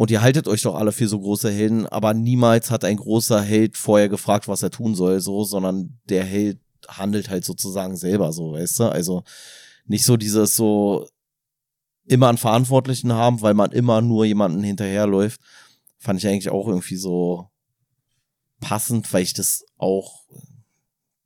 [0.00, 3.42] Und ihr haltet euch doch alle für so große Helden, aber niemals hat ein großer
[3.42, 8.32] Held vorher gefragt, was er tun soll, so, sondern der Held handelt halt sozusagen selber
[8.32, 8.84] so, weißt du?
[8.84, 9.24] Also
[9.84, 11.06] nicht so dieses so
[12.06, 15.38] immer einen Verantwortlichen haben, weil man immer nur jemanden hinterherläuft,
[15.98, 17.50] fand ich eigentlich auch irgendwie so
[18.58, 20.22] passend, weil ich das auch,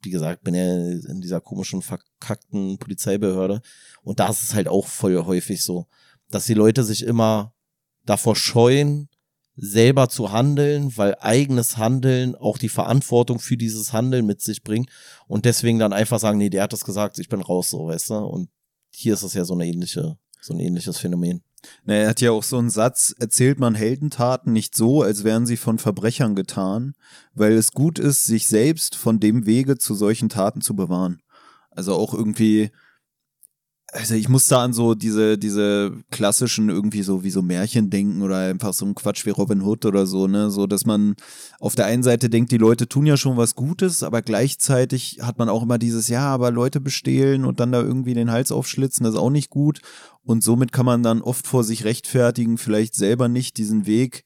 [0.03, 3.62] wie gesagt, bin ja in dieser komischen, verkackten Polizeibehörde
[4.03, 5.87] und da ist es halt auch voll häufig so,
[6.29, 7.54] dass die Leute sich immer
[8.05, 9.09] davor scheuen,
[9.57, 14.91] selber zu handeln, weil eigenes Handeln auch die Verantwortung für dieses Handeln mit sich bringt
[15.29, 18.11] und deswegen dann einfach sagen, nee, der hat das gesagt, ich bin raus, so, weißt
[18.11, 18.15] du?
[18.17, 18.51] Und
[18.91, 21.43] hier ist es ja so eine ähnliche, so ein ähnliches Phänomen.
[21.85, 25.47] Na, er hat ja auch so einen Satz, erzählt man Heldentaten nicht so, als wären
[25.47, 26.95] sie von Verbrechern getan,
[27.33, 31.23] weil es gut ist, sich selbst von dem Wege zu solchen Taten zu bewahren.
[31.71, 32.71] Also auch irgendwie,
[33.95, 38.23] also ich muss da an so diese, diese klassischen irgendwie so wie so Märchen denken
[38.23, 40.51] oder einfach so ein Quatsch wie Robin Hood oder so, ne?
[40.51, 41.15] So, dass man
[41.61, 45.39] auf der einen Seite denkt, die Leute tun ja schon was Gutes, aber gleichzeitig hat
[45.39, 49.05] man auch immer dieses, ja, aber Leute bestehlen und dann da irgendwie den Hals aufschlitzen,
[49.05, 49.81] das ist auch nicht gut.
[50.25, 54.25] Und somit kann man dann oft vor sich rechtfertigen, vielleicht selber nicht diesen Weg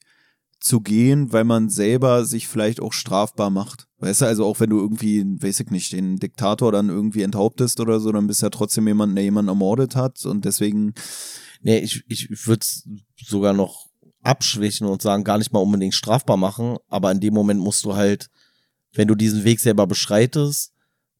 [0.59, 3.88] zu gehen, weil man selber sich vielleicht auch strafbar macht.
[3.99, 7.79] Weißt du, also auch wenn du irgendwie, weiß ich nicht, den Diktator dann irgendwie enthauptest
[7.81, 10.93] oder so, dann bist du ja trotzdem jemand, der jemanden ermordet hat und deswegen.
[11.61, 12.87] Nee, ich, ich würde es
[13.17, 13.89] sogar noch
[14.21, 17.95] abschwächen und sagen, gar nicht mal unbedingt strafbar machen, aber in dem Moment musst du
[17.95, 18.29] halt,
[18.93, 20.71] wenn du diesen Weg selber beschreitest,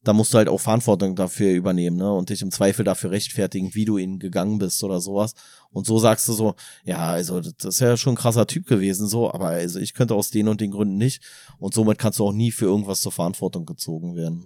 [0.04, 2.12] da musst du halt auch Verantwortung dafür übernehmen, ne?
[2.12, 5.34] Und dich im Zweifel dafür rechtfertigen, wie du ihn gegangen bist oder sowas.
[5.72, 9.08] Und so sagst du so, ja, also das ist ja schon ein krasser Typ gewesen,
[9.08, 11.24] so, aber also ich könnte aus den und den Gründen nicht.
[11.58, 14.46] Und somit kannst du auch nie für irgendwas zur Verantwortung gezogen werden.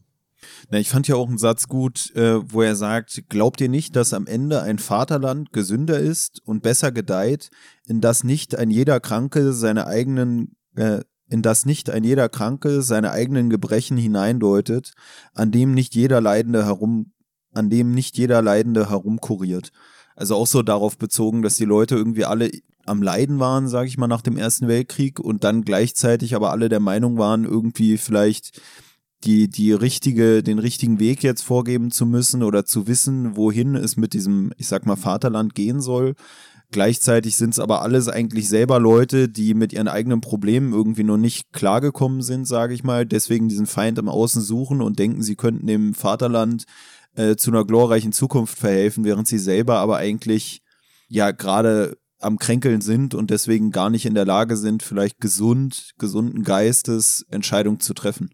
[0.69, 3.95] Na, ich fand ja auch einen Satz gut, äh, wo er sagt, glaubt ihr nicht,
[3.95, 7.49] dass am Ende ein Vaterland gesünder ist und besser gedeiht,
[7.87, 11.01] in das nicht ein jeder Kranke seine eigenen äh,
[11.33, 14.93] in das nicht ein jeder Kranke seine eigenen Gebrechen hineindeutet,
[15.33, 17.11] an dem nicht jeder Leidende herum,
[17.53, 19.71] an dem nicht jeder Leidende herumkuriert.
[20.15, 22.51] Also auch so darauf bezogen, dass die Leute irgendwie alle
[22.85, 26.69] am Leiden waren, sage ich mal, nach dem Ersten Weltkrieg und dann gleichzeitig aber alle
[26.69, 28.61] der Meinung waren, irgendwie vielleicht
[29.23, 33.97] die, die richtige, den richtigen Weg jetzt vorgeben zu müssen oder zu wissen, wohin es
[33.97, 36.13] mit diesem, ich sag mal, Vaterland gehen soll.
[36.73, 41.17] Gleichzeitig sind es aber alles eigentlich selber Leute, die mit ihren eigenen Problemen irgendwie noch
[41.17, 45.35] nicht klargekommen sind, sage ich mal, deswegen diesen Feind im Außen suchen und denken, sie
[45.35, 46.65] könnten dem Vaterland
[47.15, 50.63] äh, zu einer glorreichen Zukunft verhelfen, während sie selber aber eigentlich
[51.09, 55.91] ja gerade am Kränkeln sind und deswegen gar nicht in der Lage sind, vielleicht gesund,
[55.99, 58.31] gesunden Geistes Entscheidungen zu treffen.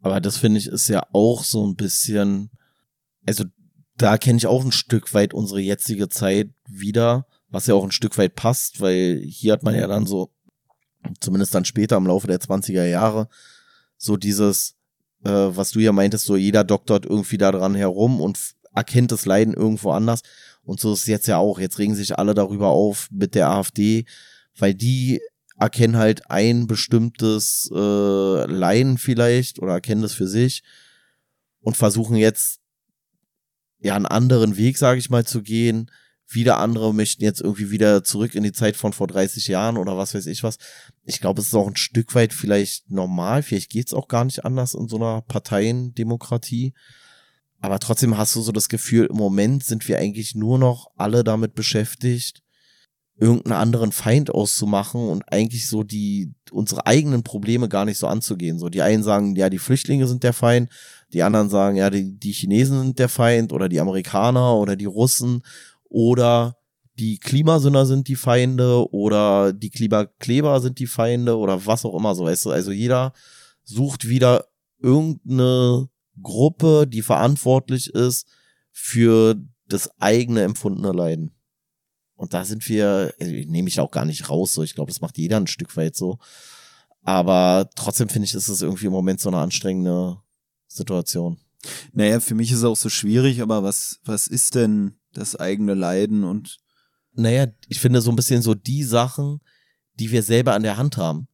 [0.00, 2.50] Aber das finde ich ist ja auch so ein bisschen,
[3.26, 3.42] also
[3.96, 7.26] da kenne ich auch ein Stück weit unsere jetzige Zeit wieder
[7.56, 10.30] was ja auch ein Stück weit passt, weil hier hat man ja dann so,
[11.20, 13.30] zumindest dann später im Laufe der 20er Jahre,
[13.96, 14.76] so dieses,
[15.24, 18.38] äh, was du ja meintest, so jeder doktort irgendwie da dran herum und
[18.74, 20.20] erkennt das Leiden irgendwo anders.
[20.64, 21.58] Und so ist es jetzt ja auch.
[21.58, 24.04] Jetzt regen sich alle darüber auf mit der AfD,
[24.58, 25.22] weil die
[25.58, 30.62] erkennen halt ein bestimmtes äh, Leiden vielleicht oder erkennen das für sich
[31.62, 32.60] und versuchen jetzt
[33.78, 35.90] ja einen anderen Weg, sage ich mal, zu gehen
[36.28, 39.96] wieder andere möchten jetzt irgendwie wieder zurück in die Zeit von vor 30 Jahren oder
[39.96, 40.58] was weiß ich was.
[41.04, 43.42] Ich glaube, es ist auch ein Stück weit vielleicht normal.
[43.42, 46.74] Vielleicht geht's auch gar nicht anders in so einer Parteiendemokratie.
[47.60, 51.24] Aber trotzdem hast du so das Gefühl, im Moment sind wir eigentlich nur noch alle
[51.24, 52.42] damit beschäftigt,
[53.18, 58.58] irgendeinen anderen Feind auszumachen und eigentlich so die, unsere eigenen Probleme gar nicht so anzugehen.
[58.58, 60.70] So, die einen sagen, ja, die Flüchtlinge sind der Feind,
[61.12, 64.84] die anderen sagen, ja, die, die Chinesen sind der Feind oder die Amerikaner oder die
[64.84, 65.42] Russen
[65.88, 66.56] oder
[66.98, 72.14] die Klimasünder sind die Feinde oder die Klimakleber sind die Feinde oder was auch immer
[72.14, 73.12] so, weißt du, also jeder
[73.64, 74.46] sucht wieder
[74.78, 75.88] irgendeine
[76.22, 78.26] Gruppe, die verantwortlich ist
[78.72, 79.36] für
[79.68, 81.34] das eigene empfundene Leiden.
[82.14, 85.02] Und da sind wir, also nehme ich auch gar nicht raus, so ich glaube, das
[85.02, 86.18] macht jeder ein Stück weit so.
[87.02, 90.18] Aber trotzdem finde ich, ist es irgendwie im Moment so eine anstrengende
[90.66, 91.38] Situation.
[91.92, 95.74] Naja, für mich ist es auch so schwierig, aber was, was ist denn das eigene
[95.74, 96.58] Leiden und.
[97.18, 99.40] Naja, ich finde so ein bisschen so die Sachen,
[99.98, 101.28] die wir selber an der Hand haben.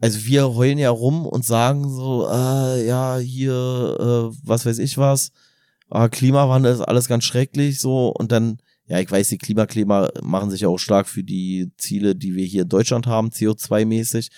[0.00, 4.98] Also wir heulen ja rum und sagen so, äh, ja, hier, äh, was weiß ich
[4.98, 5.32] was,
[5.90, 10.50] äh, Klimawandel ist alles ganz schrecklich so und dann, ja, ich weiß, die Klimakleber machen
[10.50, 14.30] sich ja auch stark für die Ziele, die wir hier in Deutschland haben, CO2-mäßig.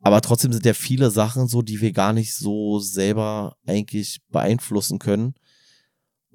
[0.00, 4.98] Aber trotzdem sind ja viele Sachen so, die wir gar nicht so selber eigentlich beeinflussen
[4.98, 5.34] können.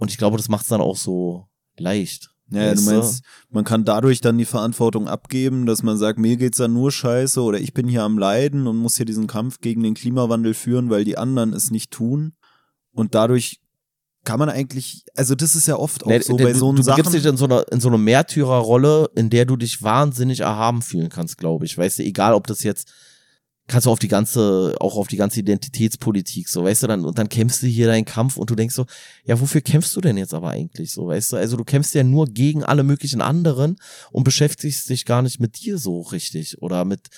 [0.03, 1.47] Und ich glaube, das macht es dann auch so
[1.77, 2.29] leicht.
[2.51, 6.57] Ja, du meinst, man kann dadurch dann die Verantwortung abgeben, dass man sagt, mir geht's
[6.57, 9.81] dann nur scheiße oder ich bin hier am Leiden und muss hier diesen Kampf gegen
[9.81, 12.33] den Klimawandel führen, weil die anderen es nicht tun.
[12.91, 13.61] Und dadurch
[14.25, 16.83] kann man eigentlich, also das ist ja oft auch nee, so bei so einem Du
[16.83, 20.81] begibst dich in so einer, in so einer Märtyrerrolle, in der du dich wahnsinnig erhaben
[20.81, 21.77] fühlen kannst, glaube ich.
[21.77, 22.91] Weißt du, egal ob das jetzt,
[23.67, 27.17] kannst du auf die ganze, auch auf die ganze Identitätspolitik, so, weißt du, dann, und
[27.17, 28.85] dann kämpfst du hier deinen Kampf und du denkst so,
[29.25, 31.37] ja, wofür kämpfst du denn jetzt aber eigentlich, so, weißt du?
[31.37, 33.77] Also du kämpfst ja nur gegen alle möglichen anderen
[34.11, 37.09] und beschäftigst dich gar nicht mit dir so richtig oder mit,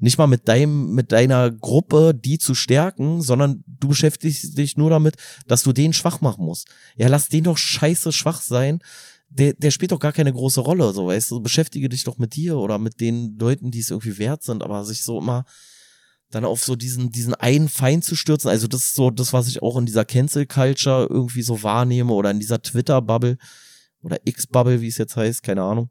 [0.00, 4.88] nicht mal mit deinem, mit deiner Gruppe, die zu stärken, sondern du beschäftigst dich nur
[4.88, 5.16] damit,
[5.46, 6.68] dass du den schwach machen musst.
[6.96, 8.80] Ja, lass den doch scheiße schwach sein.
[9.28, 11.40] Der, der spielt doch gar keine große Rolle, so weißt du.
[11.40, 14.84] Beschäftige dich doch mit dir oder mit den Leuten, die es irgendwie wert sind, aber
[14.84, 15.44] sich so immer
[16.32, 18.50] dann auf so diesen, diesen einen Feind zu stürzen.
[18.50, 22.12] Also das ist so das, was ich auch in dieser Cancel Culture irgendwie so wahrnehme
[22.12, 23.38] oder in dieser Twitter-Bubble
[24.02, 25.88] oder X-Bubble, wie es jetzt heißt, keine Ahnung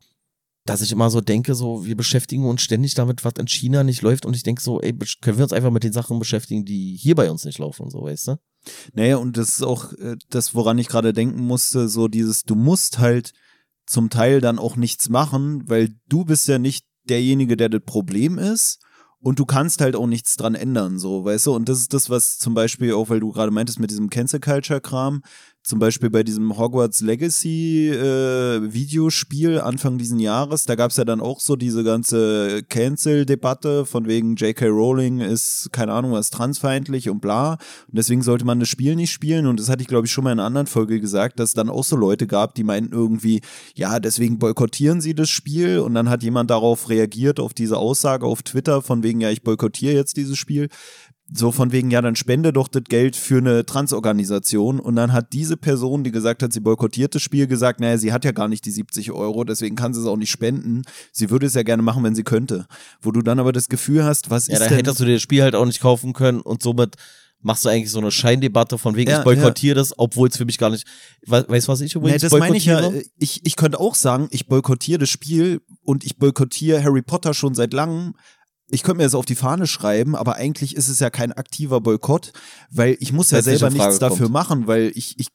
[0.66, 4.02] dass ich immer so denke, so, wir beschäftigen uns ständig damit, was in China nicht
[4.02, 6.96] läuft und ich denke so, ey, können wir uns einfach mit den Sachen beschäftigen, die
[6.96, 8.40] hier bei uns nicht laufen, so, weißt du?
[8.94, 12.54] Naja, und das ist auch äh, das, woran ich gerade denken musste, so dieses, du
[12.54, 13.34] musst halt
[13.88, 18.38] zum Teil dann auch nichts machen, weil du bist ja nicht derjenige, der das Problem
[18.38, 18.80] ist
[19.22, 21.56] und du kannst halt auch nichts dran ändern, so, weißt du?
[21.56, 24.40] Und das ist das, was zum Beispiel auch, weil du gerade meintest mit diesem Cancel
[24.40, 25.22] Culture Kram,
[25.64, 31.06] zum Beispiel bei diesem Hogwarts Legacy äh, Videospiel Anfang diesen Jahres, da gab es ja
[31.06, 34.68] dann auch so diese ganze Cancel-Debatte von wegen J.K.
[34.68, 37.54] Rowling ist, keine Ahnung, was transfeindlich und bla.
[37.54, 39.46] Und deswegen sollte man das Spiel nicht spielen.
[39.46, 41.56] Und das hatte ich, glaube ich, schon mal in einer anderen Folge gesagt, dass es
[41.56, 43.42] dann auch so Leute gab, die meinten irgendwie,
[43.76, 45.80] ja, deswegen boykottieren sie das Spiel.
[45.80, 49.44] Und dann hat jemand darauf reagiert, auf diese Aussage auf Twitter, von wegen, ja, ich
[49.44, 50.70] boykottiere jetzt dieses Spiel
[51.34, 54.80] so von wegen, ja, dann spende doch das Geld für eine Transorganisation.
[54.80, 58.12] Und dann hat diese Person, die gesagt hat, sie boykottiert das Spiel, gesagt, naja, sie
[58.12, 60.82] hat ja gar nicht die 70 Euro, deswegen kann sie es auch nicht spenden.
[61.12, 62.66] Sie würde es ja gerne machen, wenn sie könnte.
[63.02, 64.60] Wo du dann aber das Gefühl hast, was ja, ist.
[64.62, 66.98] Ja, dann hättest du dir das Spiel halt auch nicht kaufen können und somit
[67.44, 69.82] machst du eigentlich so eine Scheindebatte von wegen, ja, ich boykottiere ja.
[69.82, 70.86] das, obwohl es für mich gar nicht,
[71.26, 74.28] weißt du, was ich übrigens nee, das meine ich ja, ich, ich könnte auch sagen,
[74.32, 78.14] ich boykottiere das Spiel und ich boykottiere Harry Potter schon seit langem,
[78.72, 81.82] ich könnte mir das auf die Fahne schreiben, aber eigentlich ist es ja kein aktiver
[81.82, 82.34] Boykott,
[82.70, 84.02] weil ich muss ja selber nichts kommt.
[84.02, 85.28] dafür machen, weil ich, ich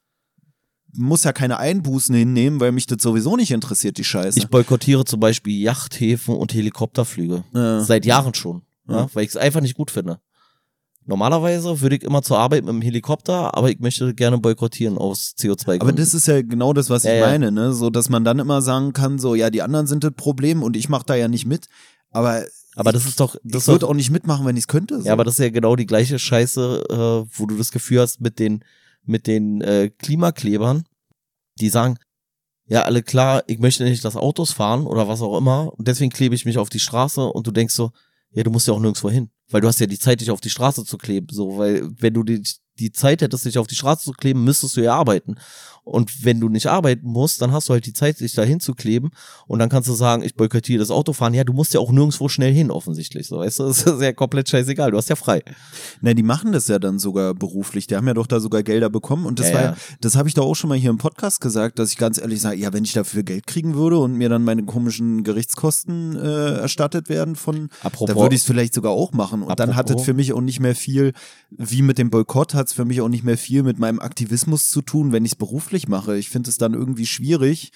[0.93, 4.39] muss ja keine Einbußen hinnehmen, weil mich das sowieso nicht interessiert, die Scheiße.
[4.39, 7.45] Ich boykottiere zum Beispiel Yachthäfen und Helikopterflüge.
[7.53, 7.81] Ja.
[7.81, 8.63] Seit Jahren schon.
[8.89, 9.01] Ja.
[9.01, 10.21] Ja, weil ich es einfach nicht gut finde.
[11.09, 15.35] Normalerweise würde ich immer zur Arbeit mit dem Helikopter, aber ich möchte gerne boykottieren aus
[15.39, 15.83] CO2-Gründen.
[15.83, 17.73] Aber das ist ja genau das, was ich ja, meine, ne?
[17.73, 20.77] So, dass man dann immer sagen kann, so, ja, die anderen sind das Problem und
[20.77, 21.69] ich mache da ja nicht mit.
[22.11, 22.45] Aber
[22.77, 23.37] aber das ist doch.
[23.43, 25.01] Das ich würde auch nicht mitmachen, wenn ich es könnte.
[25.01, 25.07] So.
[25.07, 28.21] Ja, aber das ist ja genau die gleiche Scheiße, äh, wo du das Gefühl hast
[28.21, 28.65] mit den,
[29.05, 30.85] mit den äh, Klimaklebern,
[31.59, 31.99] die sagen,
[32.67, 35.73] ja, alle klar, ich möchte nicht, dass Autos fahren oder was auch immer.
[35.73, 37.93] Und deswegen klebe ich mich auf die Straße und du denkst so,
[38.31, 39.31] ja, du musst ja auch nirgendwo hin.
[39.49, 41.29] Weil du hast ja die Zeit, dich auf die Straße zu kleben.
[41.31, 42.43] So, weil wenn du die,
[42.79, 45.37] die Zeit hättest, dich auf die Straße zu kleben, müsstest du ja arbeiten.
[45.87, 49.11] Und wenn du nicht arbeiten musst, dann hast du halt die Zeit, dich da hinzukleben
[49.47, 51.33] und dann kannst du sagen, ich boykottiere das Autofahren.
[51.33, 53.29] Ja, du musst ja auch nirgendwo schnell hin, offensichtlich.
[53.29, 54.91] So, weißt du, das ist ja komplett scheißegal.
[54.91, 55.45] Du hast ja frei.
[56.01, 57.87] Na, die machen das ja dann sogar beruflich.
[57.87, 59.27] Die haben ja doch da sogar Gelder bekommen.
[59.27, 61.41] Und das ja, war ja, das habe ich da auch schon mal hier im Podcast
[61.41, 64.29] gesagt, dass ich ganz ehrlich sage, ja, wenn ich dafür Geld kriegen würde und mir
[64.29, 68.91] dann meine komischen Gerichtskosten äh, erstattet werden von, apropos, da würde ich es vielleicht sogar
[68.91, 69.43] auch machen.
[69.43, 71.13] Und apropos, dann hat es für mich auch nicht mehr viel,
[71.51, 74.71] wie mit dem Boykott, hat es für mich auch nicht mehr viel mit meinem Aktivismus
[74.71, 76.17] zu tun, wenn ich es beruflich beruflich mache.
[76.17, 77.73] Ich finde es dann irgendwie schwierig,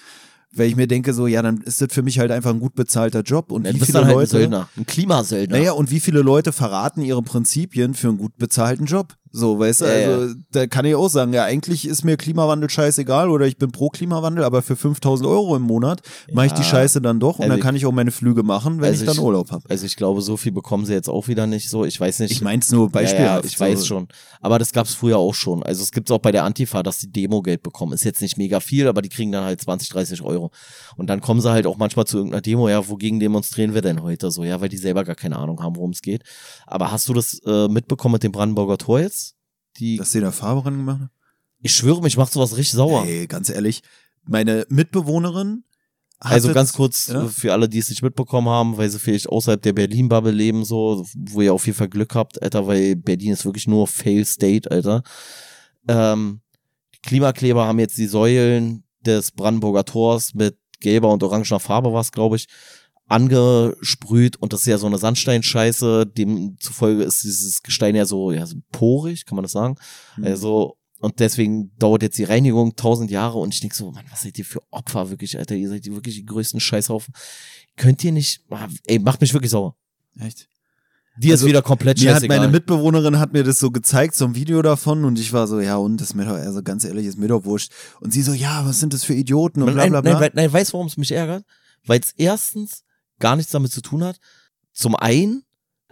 [0.53, 2.75] weil ich mir denke so, ja, dann ist das für mich halt einfach ein gut
[2.75, 5.57] bezahlter Job und ja, wie viele halt Leute, ein, Söldner, ein Klimasöldner.
[5.57, 9.15] Naja, und wie viele Leute verraten ihre Prinzipien für einen gut bezahlten Job?
[9.33, 10.33] So, weißt du, ja, also ja.
[10.51, 13.89] da kann ich auch sagen, ja, eigentlich ist mir Klimawandel scheißegal oder ich bin pro
[13.89, 16.35] Klimawandel, aber für 5000 Euro im Monat ja.
[16.35, 18.81] mache ich die Scheiße dann doch und also dann kann ich auch meine Flüge machen,
[18.81, 19.63] wenn also ich dann Urlaub habe.
[19.69, 21.85] Also ich glaube, so viel bekommen sie jetzt auch wieder nicht so.
[21.85, 22.31] Ich weiß nicht.
[22.31, 23.45] Ich mein's nur beispielhaft.
[23.45, 24.07] Ja, ich weiß schon.
[24.41, 25.63] Aber das gab's früher auch schon.
[25.63, 27.93] Also es gibt's auch bei der Antifa, dass die Demo-Geld bekommen.
[27.93, 30.51] Ist jetzt nicht mega viel, aber die kriegen dann halt 20, 30 Euro.
[30.97, 34.03] Und dann kommen sie halt auch manchmal zu irgendeiner Demo, ja, wogegen demonstrieren wir denn
[34.03, 34.29] heute?
[34.29, 36.23] So, ja, weil die selber gar keine Ahnung haben, worum es geht.
[36.65, 39.20] Aber hast du das äh, mitbekommen mit dem Brandenburger Tor jetzt?
[39.77, 41.09] Die, Dass sie da Farbe ran gemacht haben?
[41.61, 43.05] Ich schwöre, mich macht sowas richtig sauer.
[43.05, 43.83] Ey, ganz ehrlich,
[44.23, 45.63] meine Mitbewohnerin
[46.23, 47.27] also ganz kurz ja?
[47.27, 51.03] für alle, die es nicht mitbekommen haben, weil sie vielleicht außerhalb der Berlin-Bubble leben, so,
[51.15, 54.69] wo ihr auf jeden Fall Glück habt, Alter, weil Berlin ist wirklich nur Fail State,
[54.69, 55.01] Alter.
[55.87, 56.41] Ähm,
[56.93, 62.11] die Klimakleber haben jetzt die Säulen des Brandenburger Tors mit gelber und orangener Farbe, was
[62.11, 62.47] glaube ich,
[63.11, 68.45] angesprüht und das ist ja so eine Sandsteinscheiße, demzufolge ist dieses Gestein ja so, ja,
[68.45, 69.75] so porig, kann man das sagen?
[70.17, 70.23] Mhm.
[70.23, 74.21] Also, und deswegen dauert jetzt die Reinigung tausend Jahre und ich denke so, Mann, was
[74.21, 75.55] seid ihr für Opfer wirklich, Alter?
[75.55, 77.13] Ihr seid wirklich die größten Scheißhaufen.
[77.75, 79.75] Könnt ihr nicht, ah, ey, macht mich wirklich sauer.
[80.19, 80.47] Echt?
[81.17, 82.37] Die also, ist wieder komplett mir scheißegal.
[82.37, 85.47] Hat meine Mitbewohnerin hat mir das so gezeigt, so ein Video davon und ich war
[85.47, 87.71] so, ja und, das ist mir doch, also ganz ehrlich, ist mir doch wurscht.
[87.99, 90.11] Und sie so, ja, was sind das für Idioten und bla bla bla.
[90.13, 91.43] Nein, nein, nein weißt du, warum es mich ärgert?
[91.85, 92.83] Weil es erstens
[93.21, 94.19] gar nichts damit zu tun hat.
[94.73, 95.43] Zum einen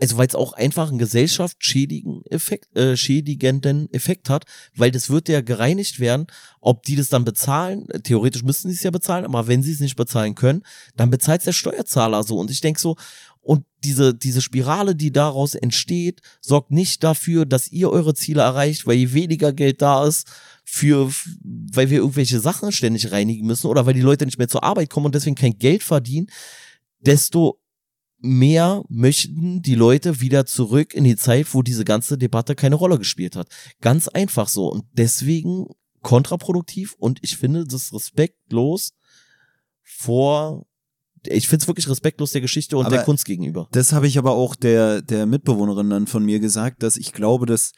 [0.01, 5.29] also weil es auch einfach einen gesellschaftsschädigen Effekt, äh, schädigenden Effekt hat, weil das wird
[5.29, 6.27] ja gereinigt werden,
[6.61, 9.79] ob die das dann bezahlen, theoretisch müssten sie es ja bezahlen, aber wenn sie es
[9.79, 10.63] nicht bezahlen können,
[10.95, 12.37] dann bezahlt der Steuerzahler so.
[12.37, 12.95] Und ich denke so,
[13.41, 18.85] und diese, diese Spirale, die daraus entsteht, sorgt nicht dafür, dass ihr eure Ziele erreicht,
[18.85, 20.27] weil je weniger Geld da ist,
[20.65, 21.11] für,
[21.43, 24.91] weil wir irgendwelche Sachen ständig reinigen müssen oder weil die Leute nicht mehr zur Arbeit
[24.91, 26.27] kommen und deswegen kein Geld verdienen,
[26.99, 27.59] desto
[28.21, 32.97] mehr möchten die Leute wieder zurück in die Zeit, wo diese ganze Debatte keine Rolle
[32.97, 33.47] gespielt hat.
[33.81, 34.69] Ganz einfach so.
[34.69, 35.67] Und deswegen
[36.01, 38.93] kontraproduktiv und ich finde das respektlos
[39.83, 40.65] vor
[41.27, 43.67] ich finde es wirklich respektlos der Geschichte und aber der Kunst gegenüber.
[43.73, 47.45] Das habe ich aber auch der, der Mitbewohnerin dann von mir gesagt, dass ich glaube,
[47.45, 47.73] das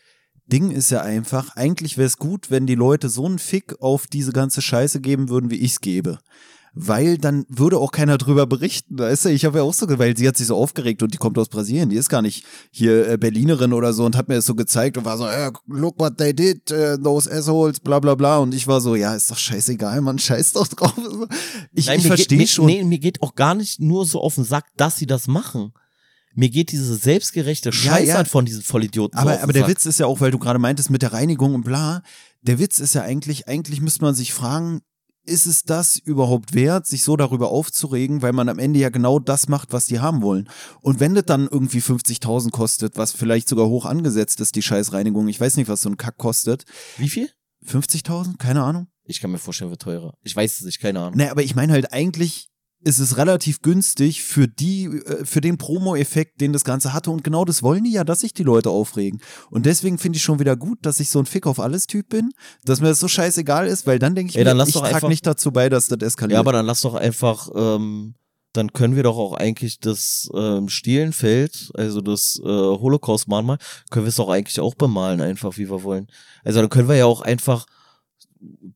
[0.46, 4.06] Ding ist ja einfach, eigentlich wäre es gut, wenn die Leute so einen Fick auf
[4.06, 6.20] diese ganze Scheiße geben würden, wie ich es gebe
[6.74, 8.98] weil dann würde auch keiner drüber berichten.
[8.98, 11.18] Weißt du, ich habe ja auch so, weil sie hat sich so aufgeregt und die
[11.18, 14.36] kommt aus Brasilien, die ist gar nicht hier äh, Berlinerin oder so und hat mir
[14.36, 18.00] das so gezeigt und war so, äh, look what they did, uh, those assholes, bla
[18.00, 18.38] bla bla.
[18.38, 20.94] Und ich war so, ja, ist doch scheißegal, man scheiß doch drauf.
[21.74, 22.66] Ich, ich verstehe schon.
[22.66, 25.74] Nee, mir geht auch gar nicht nur so auf den Sack, dass sie das machen.
[26.34, 28.26] Mir geht diese selbstgerechte Scheiße ja, ja.
[28.26, 29.18] von diesen Vollidioten.
[29.18, 29.72] Aber, so aber der Sack.
[29.72, 32.04] Witz ist ja auch, weil du gerade meintest mit der Reinigung und bla,
[32.42, 34.82] der Witz ist ja eigentlich, eigentlich müsste man sich fragen,
[35.24, 39.20] ist es das überhaupt wert, sich so darüber aufzuregen, weil man am Ende ja genau
[39.20, 40.50] das macht, was die haben wollen.
[40.82, 45.28] Und wenn das dann irgendwie 50.000 kostet, was vielleicht sogar hoch angesetzt ist, die Scheißreinigung,
[45.28, 46.66] ich weiß nicht, was so ein Kack kostet.
[46.98, 47.30] Wie viel?
[47.66, 48.38] 50.000?
[48.38, 48.88] Keine Ahnung.
[49.04, 50.14] Ich kann mir vorstellen, wird teurer.
[50.24, 51.18] Ich weiß es nicht, keine Ahnung.
[51.18, 52.51] Nee, aber ich meine halt eigentlich
[52.84, 57.12] ist es relativ günstig für die, äh, für den Promo-Effekt, den das Ganze hatte.
[57.12, 59.22] Und genau das wollen die ja, dass sich die Leute aufregen.
[59.50, 62.10] Und deswegen finde ich schon wieder gut, dass ich so ein Fick auf alles Typ
[62.10, 62.32] bin,
[62.66, 65.26] dass mir das so scheißegal ist, weil dann denke ich Ey, mir, ich trage nicht
[65.26, 66.36] dazu bei, dass das eskaliert.
[66.36, 68.16] Ja, aber dann lass doch einfach, ähm,
[68.54, 73.58] dann können wir doch auch eigentlich das ähm, Stielenfeld, also das äh, Holocaust-Mahnmal,
[73.90, 76.08] können wir es doch eigentlich auch bemalen, einfach wie wir wollen.
[76.44, 77.66] Also dann können wir ja auch einfach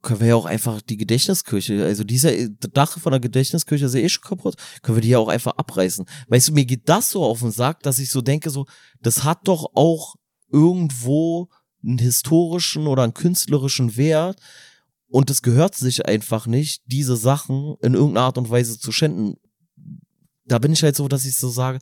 [0.01, 4.01] können wir ja auch einfach die Gedächtniskirche, also dieser Dach von der Gedächtniskirche ist ja
[4.01, 6.05] eh schon kaputt, können wir die ja auch einfach abreißen.
[6.28, 8.66] Weißt du, mir geht das so auf den Sack, dass ich so denke, so,
[9.01, 10.16] das hat doch auch
[10.51, 11.49] irgendwo
[11.84, 14.39] einen historischen oder einen künstlerischen Wert
[15.07, 19.38] und es gehört sich einfach nicht, diese Sachen in irgendeiner Art und Weise zu schänden.
[20.48, 21.80] Da bin ich halt so, dass ich so sage,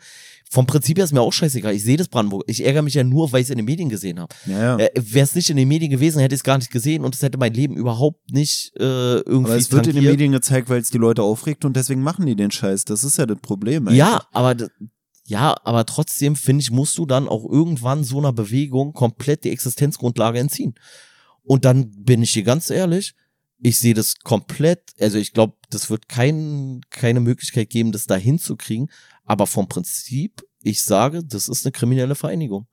[0.50, 1.74] vom Prinzip her ist mir auch scheißegal.
[1.74, 2.44] Ich sehe das Brandenburg.
[2.48, 4.34] Ich ärgere mich ja nur, weil ich es in den Medien gesehen habe.
[4.46, 4.78] Ja, ja.
[4.78, 7.16] äh, Wäre es nicht in den Medien gewesen, hätte ich es gar nicht gesehen und
[7.16, 9.52] es hätte mein Leben überhaupt nicht äh, irgendwie.
[9.52, 9.98] Aber es wird tangiert.
[9.98, 12.86] in den Medien gezeigt, weil es die Leute aufregt und deswegen machen die den Scheiß.
[12.86, 13.88] Das ist ja das Problem.
[13.88, 14.00] Eigentlich.
[14.00, 14.56] Ja, aber
[15.26, 19.52] ja, aber trotzdem finde ich, musst du dann auch irgendwann so einer Bewegung komplett die
[19.52, 20.76] Existenzgrundlage entziehen.
[21.44, 23.16] Und dann bin ich dir ganz ehrlich,
[23.66, 28.16] ich sehe das komplett, also ich glaube, das wird kein, keine Möglichkeit geben, das da
[28.16, 28.92] hinzukriegen,
[29.24, 32.68] aber vom Prinzip, ich sage, das ist eine kriminelle Vereinigung.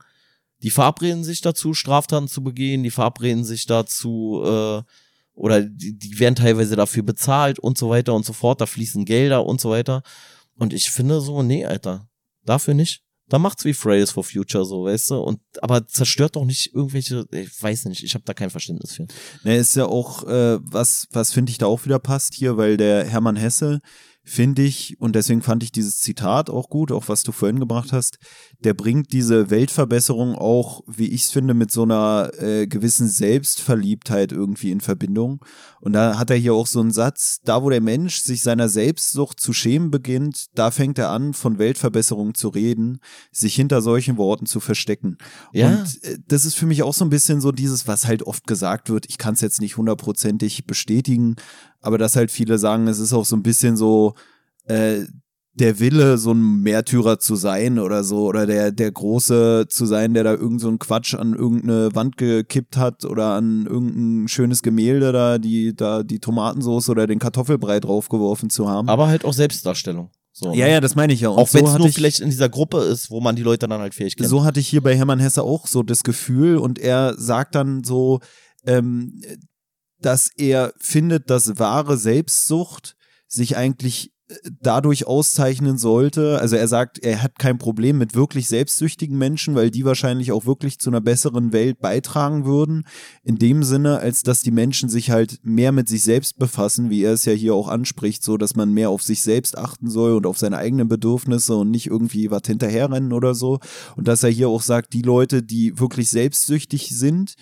[0.62, 4.82] Die verabreden sich dazu, Straftaten zu begehen, die verabreden sich dazu, äh,
[5.32, 9.04] oder die, die werden teilweise dafür bezahlt und so weiter und so fort, da fließen
[9.04, 10.02] Gelder und so weiter.
[10.56, 12.08] Und ich finde so, nee, Alter,
[12.44, 13.04] dafür nicht.
[13.30, 15.20] Da macht's wie Fridays for Future so, weißt du?
[15.20, 19.06] Und aber zerstört doch nicht irgendwelche, ich weiß nicht, ich habe da kein Verständnis für.
[19.44, 22.76] Ne, ist ja auch äh, was was finde ich da auch wieder passt hier, weil
[22.76, 23.80] der Hermann Hesse
[24.22, 27.92] finde ich, und deswegen fand ich dieses Zitat auch gut, auch was du vorhin gebracht
[27.92, 28.18] hast,
[28.60, 34.32] der bringt diese Weltverbesserung auch, wie ich es finde, mit so einer äh, gewissen Selbstverliebtheit
[34.32, 35.44] irgendwie in Verbindung.
[35.80, 38.68] Und da hat er hier auch so einen Satz, da wo der Mensch sich seiner
[38.68, 43.00] Selbstsucht zu schämen beginnt, da fängt er an, von Weltverbesserung zu reden,
[43.32, 45.16] sich hinter solchen Worten zu verstecken.
[45.52, 45.68] Ja.
[45.68, 48.46] Und äh, das ist für mich auch so ein bisschen so dieses, was halt oft
[48.46, 51.36] gesagt wird, ich kann es jetzt nicht hundertprozentig bestätigen,
[51.80, 54.14] aber dass halt viele sagen, es ist auch so ein bisschen so
[54.64, 55.04] äh,
[55.54, 60.14] der Wille, so ein Märtyrer zu sein oder so, oder der, der Große zu sein,
[60.14, 64.62] der da irgend so einen Quatsch an irgendeine Wand gekippt hat oder an irgendein schönes
[64.62, 68.88] Gemälde da, die, da die Tomatensauce oder den Kartoffelbrei draufgeworfen zu haben.
[68.88, 70.10] Aber halt auch Selbstdarstellung.
[70.32, 70.72] So, ja, ne?
[70.72, 71.28] ja, das meine ich ja.
[71.28, 73.66] Und auch wenn es nur ich, vielleicht in dieser Gruppe ist, wo man die Leute
[73.68, 74.28] dann halt fähig kennt.
[74.28, 77.82] So hatte ich hier bei Hermann Hesse auch so das Gefühl und er sagt dann
[77.82, 78.20] so,
[78.64, 79.20] ähm,
[80.00, 82.96] dass er findet, dass wahre Selbstsucht
[83.26, 84.12] sich eigentlich
[84.60, 86.38] dadurch auszeichnen sollte.
[86.40, 90.46] Also er sagt, er hat kein Problem mit wirklich selbstsüchtigen Menschen, weil die wahrscheinlich auch
[90.46, 92.84] wirklich zu einer besseren Welt beitragen würden.
[93.22, 97.02] In dem Sinne, als dass die Menschen sich halt mehr mit sich selbst befassen, wie
[97.02, 100.14] er es ja hier auch anspricht, so dass man mehr auf sich selbst achten soll
[100.14, 103.58] und auf seine eigenen Bedürfnisse und nicht irgendwie was hinterherrennen oder so.
[103.96, 107.34] Und dass er hier auch sagt, die Leute, die wirklich selbstsüchtig sind,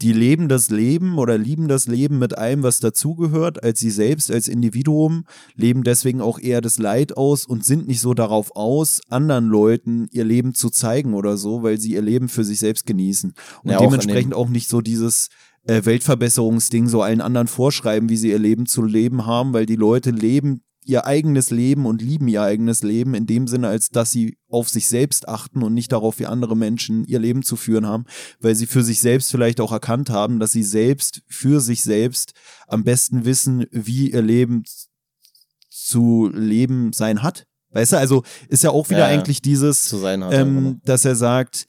[0.00, 4.30] die leben das Leben oder lieben das Leben mit allem, was dazugehört, als sie selbst
[4.30, 5.24] als Individuum,
[5.54, 10.08] leben deswegen auch eher das Leid aus und sind nicht so darauf aus, anderen Leuten
[10.10, 13.32] ihr Leben zu zeigen oder so, weil sie ihr Leben für sich selbst genießen.
[13.62, 15.28] Und ja, dementsprechend auch, auch nicht so dieses
[15.64, 19.76] äh, Weltverbesserungsding so allen anderen vorschreiben, wie sie ihr Leben zu leben haben, weil die
[19.76, 24.10] Leute leben ihr eigenes Leben und lieben ihr eigenes Leben in dem Sinne, als dass
[24.10, 27.86] sie auf sich selbst achten und nicht darauf, wie andere Menschen ihr Leben zu führen
[27.86, 28.04] haben,
[28.40, 32.32] weil sie für sich selbst vielleicht auch erkannt haben, dass sie selbst für sich selbst
[32.66, 34.64] am besten wissen, wie ihr Leben
[35.68, 37.46] zu leben sein hat.
[37.70, 41.66] Weißt du, also ist ja auch wieder ja, eigentlich dieses, ähm, dass er sagt,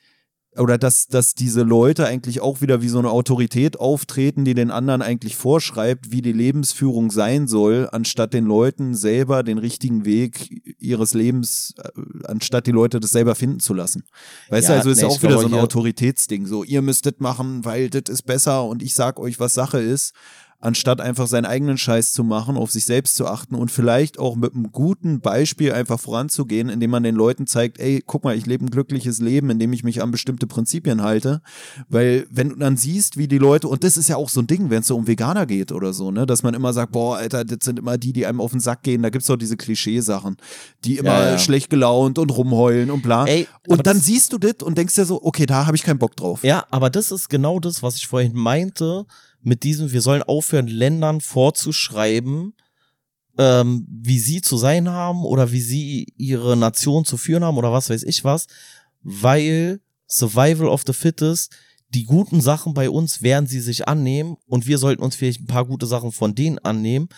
[0.58, 4.72] oder dass, dass diese Leute eigentlich auch wieder wie so eine Autorität auftreten, die den
[4.72, 10.76] anderen eigentlich vorschreibt, wie die Lebensführung sein soll, anstatt den Leuten selber den richtigen Weg
[10.80, 11.90] ihres Lebens, äh,
[12.26, 14.04] anstatt die Leute das selber finden zu lassen.
[14.50, 17.22] Weißt ja, du, also ist nee, ja auch wieder so ein Autoritätsding, so ihr müsstet
[17.22, 20.14] machen, weil das ist besser und ich sag euch, was Sache ist
[20.64, 24.36] anstatt einfach seinen eigenen Scheiß zu machen, auf sich selbst zu achten und vielleicht auch
[24.36, 28.46] mit einem guten Beispiel einfach voranzugehen, indem man den Leuten zeigt, ey, guck mal, ich
[28.46, 31.42] lebe ein glückliches Leben, indem ich mich an bestimmte Prinzipien halte.
[31.90, 34.48] Weil wenn du dann siehst, wie die Leute, und das ist ja auch so ein
[34.48, 37.18] Ding, wenn es so um Veganer geht oder so, ne, dass man immer sagt, boah,
[37.18, 39.58] Alter, das sind immer die, die einem auf den Sack gehen, da gibt's doch diese
[39.58, 40.38] Klischeesachen,
[40.86, 41.40] die immer ja, ja.
[41.40, 43.26] schlecht gelaunt und rumheulen und bla.
[43.26, 46.00] Ey, und dann siehst du das und denkst dir so, okay, da habe ich keinen
[46.00, 46.42] Bock drauf.
[46.46, 49.06] Ja, aber das ist genau das, was ich vorhin meinte
[49.44, 52.54] mit diesem, wir sollen aufhören, Ländern vorzuschreiben,
[53.38, 57.72] ähm, wie sie zu sein haben oder wie sie ihre Nation zu führen haben oder
[57.72, 58.48] was weiß ich was,
[59.02, 61.52] weil Survival of the Fittest,
[61.90, 65.48] die guten Sachen bei uns werden sie sich annehmen und wir sollten uns vielleicht ein
[65.48, 67.10] paar gute Sachen von denen annehmen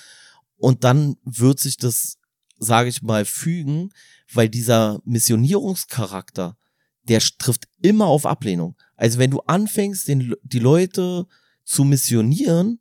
[0.57, 2.17] und dann wird sich das,
[2.57, 3.91] sage ich mal, fügen,
[4.34, 6.57] weil dieser Missionierungscharakter,
[7.03, 8.76] der trifft immer auf Ablehnung.
[8.95, 11.28] Also wenn du anfängst, den, die Leute
[11.66, 12.80] zu missionieren,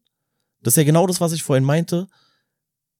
[0.62, 2.06] das ist ja genau das, was ich vorhin meinte,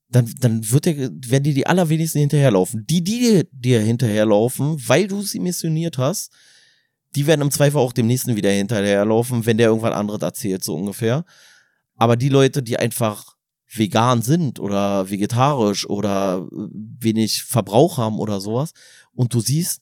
[0.09, 2.87] dann, dann wird der, werden dir die allerwenigsten hinterherlaufen.
[2.87, 6.33] Die, die dir, hinterherlaufen, weil du sie missioniert hast,
[7.15, 10.75] die werden im Zweifel auch dem nächsten wieder hinterherlaufen, wenn der irgendwann anderes erzählt, so
[10.75, 11.25] ungefähr.
[11.97, 13.37] Aber die Leute, die einfach
[13.73, 18.73] vegan sind oder vegetarisch oder wenig Verbrauch haben oder sowas
[19.13, 19.81] und du siehst,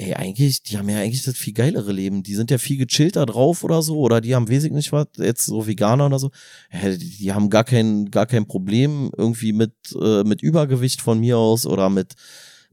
[0.00, 2.22] ey, eigentlich, die haben ja eigentlich das viel geilere Leben.
[2.22, 5.44] Die sind ja viel gechillter drauf oder so, oder die haben wesentlich nicht was, jetzt
[5.44, 6.30] so Veganer oder so.
[6.72, 11.20] Ja, die, die, haben gar kein, gar kein Problem irgendwie mit, äh, mit Übergewicht von
[11.20, 12.14] mir aus oder mit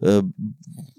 [0.01, 0.23] äh,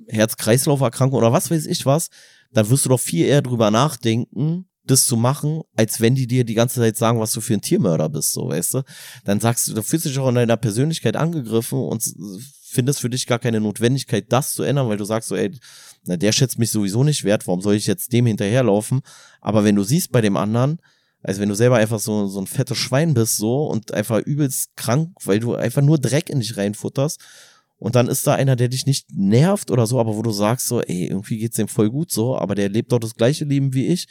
[0.09, 2.11] Herz-Kreislauf-Erkrankung oder was weiß ich was.
[2.53, 6.45] Dann wirst du doch viel eher drüber nachdenken, das zu machen, als wenn die dir
[6.45, 8.83] die ganze Zeit sagen, was du für ein Tiermörder bist, so, weißt du?
[9.25, 12.03] Dann sagst du, du fühlst dich auch in deiner Persönlichkeit angegriffen und
[12.71, 15.51] findest für dich gar keine Notwendigkeit, das zu ändern, weil du sagst so, ey,
[16.09, 19.01] na, der schätzt mich sowieso nicht wert, warum soll ich jetzt dem hinterherlaufen?
[19.41, 20.79] Aber wenn du siehst bei dem anderen,
[21.23, 24.77] also wenn du selber einfach so, so ein fettes Schwein bist so und einfach übelst
[24.77, 27.21] krank, weil du einfach nur Dreck in dich reinfutterst
[27.77, 30.67] und dann ist da einer, der dich nicht nervt oder so, aber wo du sagst
[30.67, 33.75] so, ey, irgendwie geht's dem voll gut so, aber der lebt doch das gleiche Leben
[33.75, 34.07] wie ich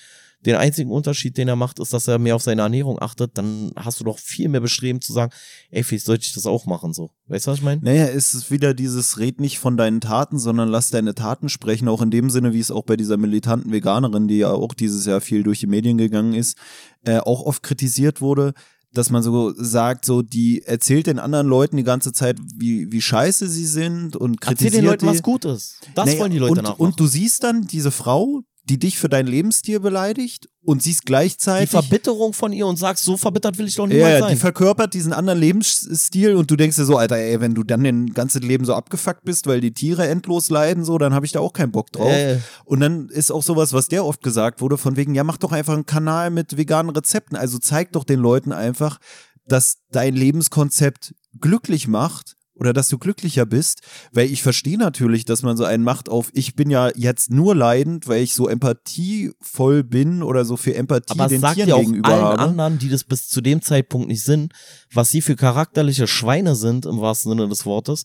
[0.45, 3.37] den einzigen Unterschied, den er macht, ist, dass er mehr auf seine Ernährung achtet.
[3.37, 5.31] Dann hast du doch viel mehr bestreben zu sagen,
[5.71, 7.09] ey, vielleicht sollte ich das auch machen, so.
[7.27, 7.81] Weißt du, was ich meine?
[7.81, 11.87] Naja, es ist wieder dieses, red nicht von deinen Taten, sondern lass deine Taten sprechen.
[11.87, 15.05] Auch in dem Sinne, wie es auch bei dieser militanten Veganerin, die ja auch dieses
[15.05, 16.57] Jahr viel durch die Medien gegangen ist,
[17.05, 18.53] äh, auch oft kritisiert wurde
[18.93, 23.01] dass man so sagt, so die erzählt den anderen Leuten die ganze Zeit, wie, wie
[23.01, 25.11] scheiße sie sind und kritisiert Erzähl den Leuten, die.
[25.11, 25.79] was Gutes.
[25.93, 26.81] Das naja, wollen die Leute und, nachmachen.
[26.81, 31.69] Und du siehst dann diese Frau, die dich für deinen Lebensstil beleidigt und siehst gleichzeitig.
[31.69, 34.33] Die Verbitterung von ihr und sagst, so verbittert will ich doch niemals ja, sein.
[34.33, 37.83] Die verkörpert diesen anderen Lebensstil und du denkst dir so, Alter, ey, wenn du dann
[37.85, 41.31] den ganzen Leben so abgefuckt bist, weil die Tiere endlos leiden, so, dann habe ich
[41.31, 42.11] da auch keinen Bock drauf.
[42.11, 42.39] Äh.
[42.65, 45.53] Und dann ist auch sowas, was der oft gesagt wurde, von wegen, ja, mach doch
[45.53, 47.37] einfach einen Kanal mit veganen Rezepten.
[47.37, 48.99] Also zeig doch den Leuten einfach,
[49.47, 53.81] dass dein Lebenskonzept glücklich macht oder dass du glücklicher bist,
[54.11, 57.55] weil ich verstehe natürlich, dass man so einen macht auf, ich bin ja jetzt nur
[57.55, 61.75] leidend, weil ich so empathievoll bin oder so für Empathie Aber den sagt Tieren ja
[61.75, 62.39] auch gegenüber allen habe.
[62.39, 64.53] anderen, die das bis zu dem Zeitpunkt nicht sind,
[64.91, 68.03] was sie für charakterliche Schweine sind, im wahrsten Sinne des Wortes,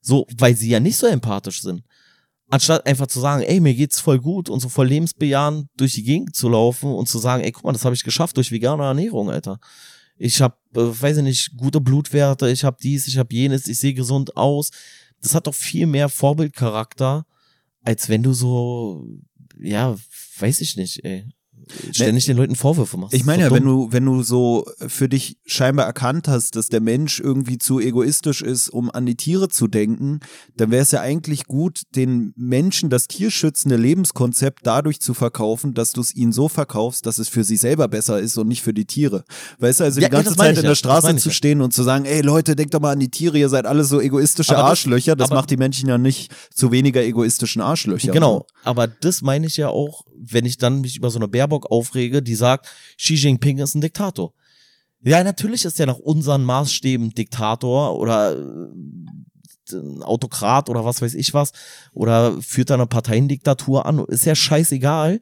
[0.00, 1.82] so, weil sie ja nicht so empathisch sind.
[2.50, 6.02] Anstatt einfach zu sagen, ey, mir geht's voll gut und so voll lebensbejahend durch die
[6.02, 8.82] Gegend zu laufen und zu sagen, ey, guck mal, das habe ich geschafft durch vegane
[8.82, 9.58] Ernährung, Alter
[10.16, 13.78] ich habe, äh, weiß ich nicht, gute Blutwerte, ich habe dies, ich habe jenes, ich
[13.78, 14.70] sehe gesund aus.
[15.20, 17.26] Das hat doch viel mehr Vorbildcharakter,
[17.82, 19.06] als wenn du so,
[19.58, 19.96] ja,
[20.38, 21.26] weiß ich nicht, ey
[21.92, 23.14] ständig den Leuten Vorwürfe machst.
[23.14, 26.80] Ich meine ja, wenn du, wenn du so für dich scheinbar erkannt hast, dass der
[26.80, 30.20] Mensch irgendwie zu egoistisch ist, um an die Tiere zu denken,
[30.56, 35.92] dann wäre es ja eigentlich gut, den Menschen das tierschützende Lebenskonzept dadurch zu verkaufen, dass
[35.92, 38.74] du es ihnen so verkaufst, dass es für sie selber besser ist und nicht für
[38.74, 39.24] die Tiere.
[39.58, 41.72] Weißt du, also ja, die ganze ja, Zeit in der ja, Straße zu stehen und
[41.72, 44.56] zu sagen, ey Leute, denkt doch mal an die Tiere, ihr seid alle so egoistische
[44.56, 48.12] aber Arschlöcher, das, das macht die Menschen ja nicht zu weniger egoistischen Arschlöcher.
[48.12, 51.70] Genau, aber das meine ich ja auch, wenn ich dann mich über so eine Baerbock
[51.70, 52.66] aufrege, die sagt,
[52.98, 54.32] Xi Jinping ist ein Diktator.
[55.00, 61.34] Ja, natürlich ist er nach unseren Maßstäben Diktator oder äh, Autokrat oder was weiß ich
[61.34, 61.52] was
[61.92, 65.20] oder führt da eine Parteiendiktatur an, ist ja scheißegal.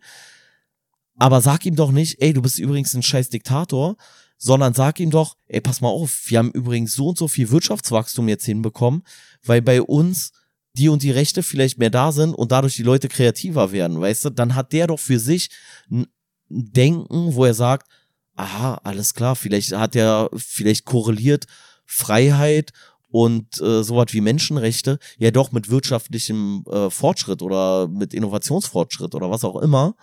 [1.16, 3.96] Aber sag ihm doch nicht, ey, du bist übrigens ein scheiß Diktator,
[4.38, 7.50] sondern sag ihm doch, ey, pass mal auf, wir haben übrigens so und so viel
[7.50, 9.04] Wirtschaftswachstum jetzt hinbekommen,
[9.44, 10.32] weil bei uns
[10.74, 14.26] die und die Rechte vielleicht mehr da sind und dadurch die Leute kreativer werden, weißt
[14.26, 15.50] du, dann hat der doch für sich
[15.90, 16.06] ein
[16.48, 17.88] Denken, wo er sagt,
[18.36, 21.46] aha, alles klar, vielleicht hat er, vielleicht korreliert
[21.86, 22.72] Freiheit
[23.08, 29.30] und äh, sowas wie Menschenrechte ja doch mit wirtschaftlichem äh, Fortschritt oder mit Innovationsfortschritt oder
[29.30, 29.94] was auch immer.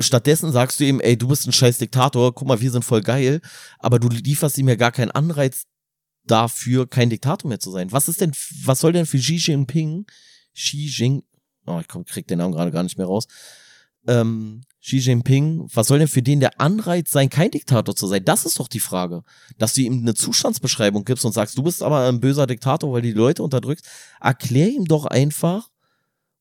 [0.00, 3.00] Stattdessen sagst du ihm, ey, du bist ein scheiß Diktator, guck mal, wir sind voll
[3.00, 3.40] geil,
[3.80, 5.64] aber du lieferst ihm ja gar keinen Anreiz
[6.30, 7.92] dafür, kein Diktator mehr zu sein.
[7.92, 8.32] Was ist denn,
[8.64, 10.06] was soll denn für Xi Jinping,
[10.54, 11.24] Xi Jinping,
[11.66, 13.26] oh, ich krieg den Namen gerade gar nicht mehr raus,
[14.06, 18.24] ähm, Xi Jinping, was soll denn für den der Anreiz sein, kein Diktator zu sein?
[18.24, 19.22] Das ist doch die Frage.
[19.58, 23.02] Dass du ihm eine Zustandsbeschreibung gibst und sagst, du bist aber ein böser Diktator, weil
[23.02, 23.84] die Leute unterdrückst.
[24.20, 25.68] Erklär ihm doch einfach,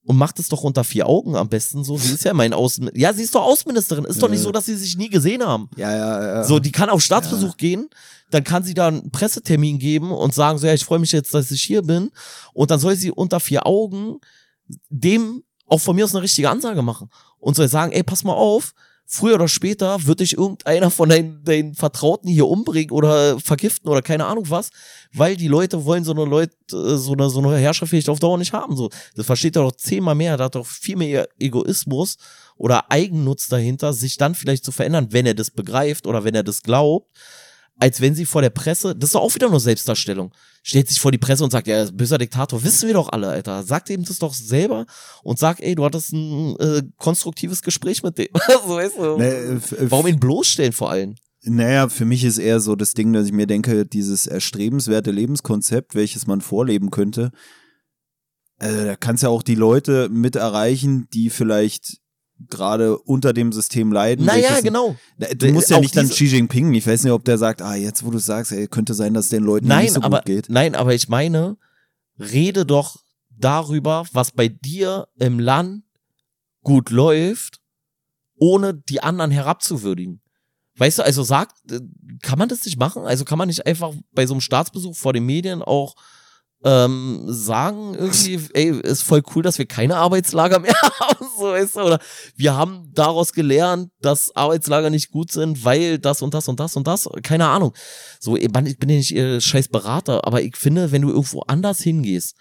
[0.08, 1.98] und macht es doch unter vier Augen am besten so.
[1.98, 2.92] Sie ist ja mein Außen.
[2.96, 4.06] Ja, sie ist doch Außenministerin.
[4.06, 5.70] Ist doch nicht so, dass sie sich nie gesehen haben.
[5.76, 6.44] Ja, ja, ja.
[6.46, 7.56] So, die kann auf Staatsbesuch ja.
[7.58, 7.90] gehen,
[8.32, 11.34] dann kann sie da einen Pressetermin geben und sagen so, ja, ich freue mich jetzt,
[11.34, 12.10] dass ich hier bin.
[12.54, 14.20] Und dann soll sie unter vier Augen
[14.90, 17.10] dem auch von mir aus eine richtige Ansage machen.
[17.38, 18.74] Und soll sagen, ey, pass mal auf,
[19.10, 24.02] früher oder später wird dich irgendeiner von deinen, deinen Vertrauten hier umbringen oder vergiften oder
[24.02, 24.70] keine Ahnung was,
[25.14, 28.38] weil die Leute wollen so eine Leute, äh, so eine, so eine Herrschaft auf Dauer
[28.38, 28.76] nicht haben.
[28.76, 32.18] So, das versteht er doch zehnmal mehr, da hat doch viel mehr Egoismus
[32.58, 36.44] oder Eigennutz dahinter, sich dann vielleicht zu verändern, wenn er das begreift oder wenn er
[36.44, 37.10] das glaubt,
[37.80, 40.34] als wenn sie vor der Presse, das ist doch auch wieder nur Selbstdarstellung,
[40.68, 43.64] stellt sich vor die Presse und sagt, ja, böser Diktator, wissen wir doch alle, Alter.
[43.64, 44.86] Sagt ihm das doch selber
[45.24, 48.28] und sag, ey, du hattest ein äh, konstruktives Gespräch mit dem.
[48.68, 49.60] so, weißt du, nee,
[49.90, 51.16] Warum ihn bloßstellen vor allem?
[51.44, 55.96] Naja, für mich ist eher so das Ding, dass ich mir denke, dieses erstrebenswerte Lebenskonzept,
[55.96, 57.32] welches man vorleben könnte,
[58.60, 62.00] äh, da kannst ja auch die Leute mit erreichen, die vielleicht
[62.50, 64.26] gerade unter dem System leiden.
[64.26, 64.96] Naja, genau.
[65.36, 68.06] Du musst ja nicht dann Xi Jinping, ich weiß nicht, ob der sagt, ah, jetzt
[68.06, 70.50] wo du sagst, ey, könnte sein, dass den Leuten nein, nicht so aber, gut geht.
[70.50, 71.58] Nein, aber ich meine,
[72.20, 72.98] rede doch
[73.30, 75.84] darüber, was bei dir im Land
[76.64, 77.60] gut läuft,
[78.38, 80.22] ohne die anderen herabzuwürdigen.
[80.78, 81.80] Weißt du, also sagt, äh,
[82.22, 83.04] kann man das nicht machen?
[83.04, 85.96] Also kann man nicht einfach bei so einem Staatsbesuch vor den Medien auch
[86.64, 91.76] ähm, sagen irgendwie, ey, ist voll cool, dass wir keine Arbeitslager mehr haben, so weißt
[91.76, 92.00] du, oder
[92.36, 96.76] wir haben daraus gelernt, dass Arbeitslager nicht gut sind, weil das und das und das
[96.76, 97.74] und das, keine Ahnung.
[98.20, 101.82] So, ich bin ja nicht ihr scheiß Berater, aber ich finde, wenn du irgendwo anders
[101.82, 102.36] hingehst,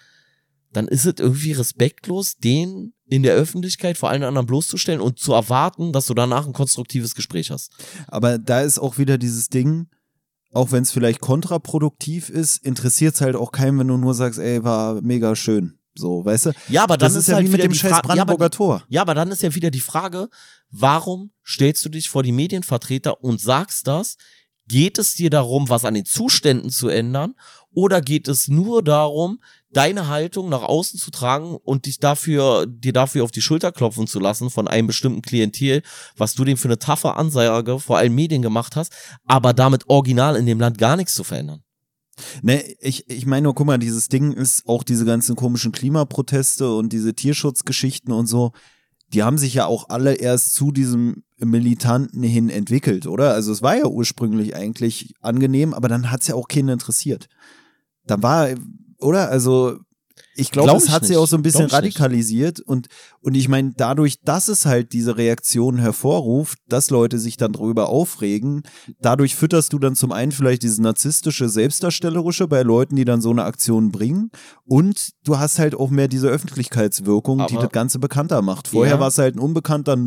[0.73, 5.33] dann ist es irgendwie respektlos, den in der Öffentlichkeit vor allen anderen bloßzustellen und zu
[5.33, 7.71] erwarten, dass du danach ein konstruktives Gespräch hast.
[8.07, 9.87] Aber da ist auch wieder dieses Ding,
[10.53, 14.39] auch wenn es vielleicht kontraproduktiv ist, interessiert es halt auch keinen, wenn du nur sagst,
[14.39, 15.77] ey, war mega schön.
[15.95, 16.51] So, weißt du?
[16.69, 18.83] Ja, aber dann das ist, ist ja halt wie mit dem scheiß Brandenburger ja, Tor.
[18.87, 20.29] Ja, aber dann ist ja wieder die Frage,
[20.69, 24.17] warum stellst du dich vor die Medienvertreter und sagst das?
[24.67, 27.35] Geht es dir darum, was an den Zuständen zu ändern?
[27.71, 29.39] Oder geht es nur darum,
[29.71, 34.07] deine Haltung nach außen zu tragen und dich dafür, dir dafür auf die Schulter klopfen
[34.07, 35.81] zu lassen von einem bestimmten Klientel,
[36.15, 38.93] was du dem für eine taffe Ansage vor allen Medien gemacht hast,
[39.25, 41.63] aber damit original in dem Land gar nichts zu verändern.
[42.41, 46.73] Ne, ich, ich meine nur, guck mal, dieses Ding ist auch diese ganzen komischen Klimaproteste
[46.73, 48.53] und diese Tierschutzgeschichten und so,
[49.13, 53.33] die haben sich ja auch alle erst zu diesem Militanten hin entwickelt, oder?
[53.33, 57.27] Also es war ja ursprünglich eigentlich angenehm, aber dann hat es ja auch keinen interessiert.
[58.05, 58.49] Dann war
[58.99, 59.29] oder?
[59.29, 59.77] Also
[60.39, 61.17] Ich glaube, Glaub das hat sie nicht.
[61.19, 62.87] auch so ein bisschen Glaub radikalisiert und,
[63.21, 67.89] und ich meine, dadurch, dass es halt diese Reaktion hervorruft, dass Leute sich dann drüber
[67.89, 68.61] aufregen,
[69.01, 73.31] dadurch fütterst du dann zum einen vielleicht dieses narzisstische, selbstdarstellerische bei Leuten, die dann so
[73.31, 74.29] eine Aktion bringen
[74.65, 78.67] und du hast halt auch mehr diese Öffentlichkeitswirkung, die Aber- das Ganze bekannter macht.
[78.67, 78.99] Vorher Ja.
[78.99, 79.97] war es halt ein unbekannter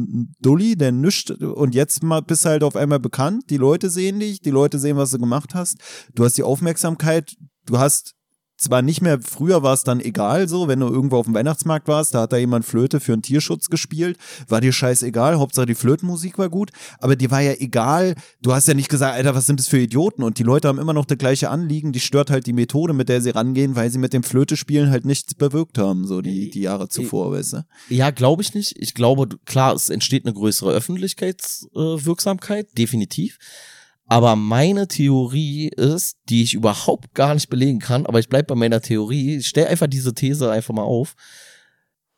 [0.40, 4.20] Dulli, der nischt und jetzt mal bist du halt auf einmal bekannt, die Leute sehen
[4.20, 5.78] dich, die Leute sehen, was du gemacht hast,
[6.14, 7.34] du hast die Aufmerksamkeit,
[7.66, 8.14] du hast
[8.60, 11.88] zwar nicht mehr, früher war es dann egal so, wenn du irgendwo auf dem Weihnachtsmarkt
[11.88, 15.74] warst, da hat da jemand Flöte für einen Tierschutz gespielt, war dir scheißegal, Hauptsache die
[15.74, 19.46] Flötenmusik war gut, aber dir war ja egal, du hast ja nicht gesagt, Alter, was
[19.46, 22.30] sind das für Idioten und die Leute haben immer noch das gleiche Anliegen, die stört
[22.30, 25.78] halt die Methode, mit der sie rangehen, weil sie mit dem Flötespielen halt nichts bewirkt
[25.78, 27.64] haben, so die, die Jahre zuvor, weißt du.
[27.88, 28.74] Ja, glaube ich nicht.
[28.78, 33.38] Ich glaube, klar, es entsteht eine größere Öffentlichkeitswirksamkeit, äh, definitiv.
[34.10, 38.56] Aber meine Theorie ist, die ich überhaupt gar nicht belegen kann, aber ich bleib bei
[38.56, 41.14] meiner Theorie, ich stell einfach diese These einfach mal auf.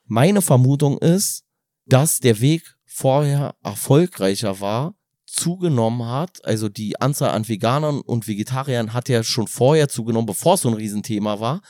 [0.06, 1.44] Meine Vermutung ist,
[1.84, 4.94] dass der Weg vorher erfolgreicher war,
[5.26, 10.54] zugenommen hat, also die Anzahl an Veganern und Vegetariern hat ja schon vorher zugenommen, bevor
[10.54, 11.60] es so ein Riesenthema war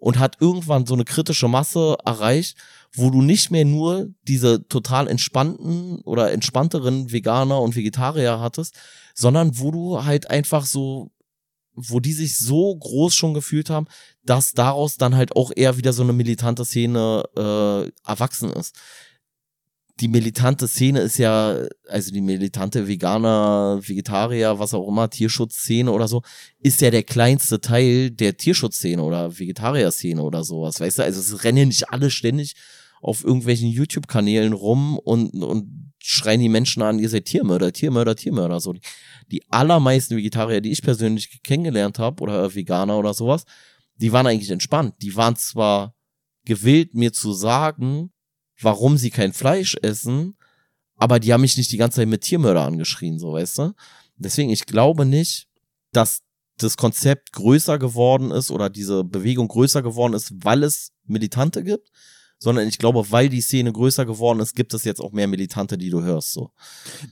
[0.00, 2.56] und hat irgendwann so eine kritische Masse erreicht,
[2.94, 8.74] wo du nicht mehr nur diese total entspannten oder entspannteren Veganer und Vegetarier hattest,
[9.16, 11.10] sondern wo du halt einfach so,
[11.74, 13.86] wo die sich so groß schon gefühlt haben,
[14.22, 18.76] dass daraus dann halt auch eher wieder so eine militante Szene äh, erwachsen ist.
[20.00, 21.56] Die militante Szene ist ja,
[21.88, 26.20] also die militante Veganer, Vegetarier, was auch immer, Tierschutzszene oder so,
[26.58, 31.02] ist ja der kleinste Teil der Tierschutzszene oder Vegetarier-Szene oder sowas, weißt du?
[31.02, 32.54] Also es rennen ja nicht alle ständig
[33.00, 38.60] auf irgendwelchen YouTube-Kanälen rum und, und schreien die Menschen an, ihr seid Tiermörder, Tiermörder, Tiermörder.
[38.60, 38.74] So.
[39.30, 43.44] Die allermeisten Vegetarier, die ich persönlich kennengelernt habe oder Veganer oder sowas,
[43.96, 44.94] die waren eigentlich entspannt.
[45.02, 45.94] Die waren zwar
[46.44, 48.12] gewillt, mir zu sagen,
[48.60, 50.36] warum sie kein Fleisch essen,
[50.94, 53.72] aber die haben mich nicht die ganze Zeit mit Tiermörder angeschrien, so weißt du.
[54.16, 55.48] Deswegen, ich glaube nicht,
[55.92, 56.22] dass
[56.58, 61.90] das Konzept größer geworden ist oder diese Bewegung größer geworden ist, weil es Militante gibt,
[62.38, 65.78] sondern ich glaube, weil die Szene größer geworden ist, gibt es jetzt auch mehr Militante,
[65.78, 66.32] die du hörst.
[66.32, 66.50] So.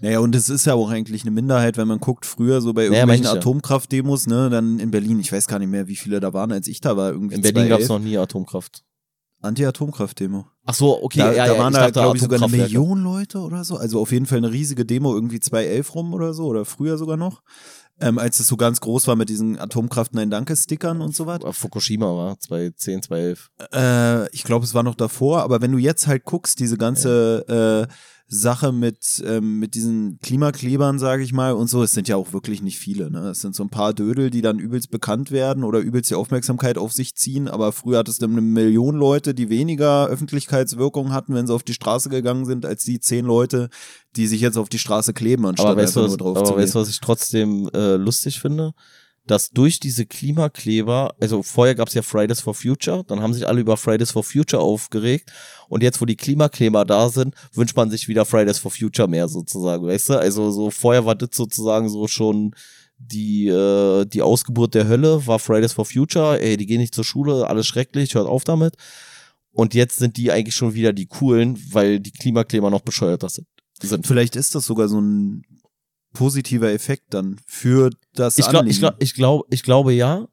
[0.01, 2.83] Naja, und es ist ja auch eigentlich eine Minderheit, wenn man guckt, früher so bei
[2.83, 3.39] Naja, irgendwelchen manche.
[3.39, 6.67] Atomkraftdemos, ne, dann in Berlin, ich weiß gar nicht mehr, wie viele da waren, als
[6.69, 7.89] ich da war, irgendwie In Berlin gab es 2011.
[7.89, 8.85] noch nie Atomkraft.
[9.45, 10.47] Anti-Atomkraft-Demo.
[10.65, 12.57] Ach so, okay, da, ja, da ja, waren da, glaube ich, sogar eine.
[12.57, 13.77] Million Leute oder so.
[13.77, 17.19] Also auf jeden Fall eine riesige Demo, irgendwie 2011 rum oder so, oder früher sogar
[17.19, 17.43] noch.
[18.01, 21.27] Ähm, als es so ganz groß war mit diesen Atomkraft Nein Danke Stickern und so
[21.27, 21.41] was.
[21.57, 23.51] Fukushima war 2010, 2011.
[23.73, 27.89] Äh, ich glaube, es war noch davor, aber wenn du jetzt halt guckst, diese ganze
[27.89, 27.95] äh,
[28.27, 32.33] Sache mit, ähm, mit diesen Klimaklebern, sage ich mal, und so, es sind ja auch
[32.33, 33.11] wirklich nicht viele.
[33.11, 33.29] Ne?
[33.29, 36.79] Es sind so ein paar Dödel, die dann übelst bekannt werden oder übelst die Aufmerksamkeit
[36.79, 41.47] auf sich ziehen, aber früher hattest du eine Million Leute, die weniger Öffentlichkeitswirkung hatten, wenn
[41.47, 43.69] sie auf die Straße gegangen sind, als die zehn Leute,
[44.17, 46.47] die sich jetzt auf die Straße kleben, anstatt Aber weißt, einfach was, nur drauf aber
[46.47, 48.73] zu weißt was ich trotzdem äh, lustig finde?
[49.27, 53.61] Dass durch diese Klimakleber, also vorher gab's ja Fridays for Future, dann haben sich alle
[53.61, 55.33] über Fridays for Future aufgeregt
[55.69, 59.29] und jetzt, wo die Klimakleber da sind, wünscht man sich wieder Fridays for Future mehr
[59.29, 60.19] sozusagen, weißt du?
[60.19, 62.55] Also so vorher war das sozusagen so schon
[62.99, 67.05] die, äh, die Ausgeburt der Hölle, war Fridays for Future, ey, die gehen nicht zur
[67.05, 68.77] Schule, alles schrecklich, hört auf damit.
[69.53, 73.47] Und jetzt sind die eigentlich schon wieder die coolen, weil die Klimakleber noch bescheuerter sind.
[73.81, 74.07] sind.
[74.07, 75.45] Vielleicht ist das sogar so ein
[76.15, 78.71] positiver Effekt dann für das Ich, glaub, Anliegen.
[78.71, 80.27] ich, glaub, ich, glaub, ich glaube ja,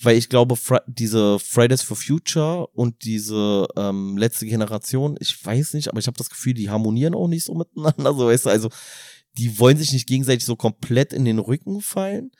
[0.00, 5.74] weil ich glaube, Fri diese Fridays for Future und diese ähm, letzte Generation, ich weiß
[5.74, 8.14] nicht, aber ich habe das Gefühl, die harmonieren auch nicht so miteinander.
[8.16, 8.68] So, weißt du, also
[9.36, 12.30] die wollen sich nicht gegenseitig so komplett in den Rücken fallen.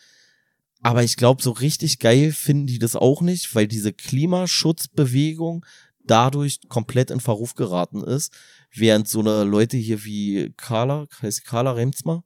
[0.82, 5.64] Aber ich glaube, so richtig geil finden die das auch nicht, weil diese Klimaschutzbewegung
[6.05, 8.32] dadurch komplett in Verruf geraten ist,
[8.70, 12.22] während so eine Leute hier wie Carla, heißt Carla Remzma,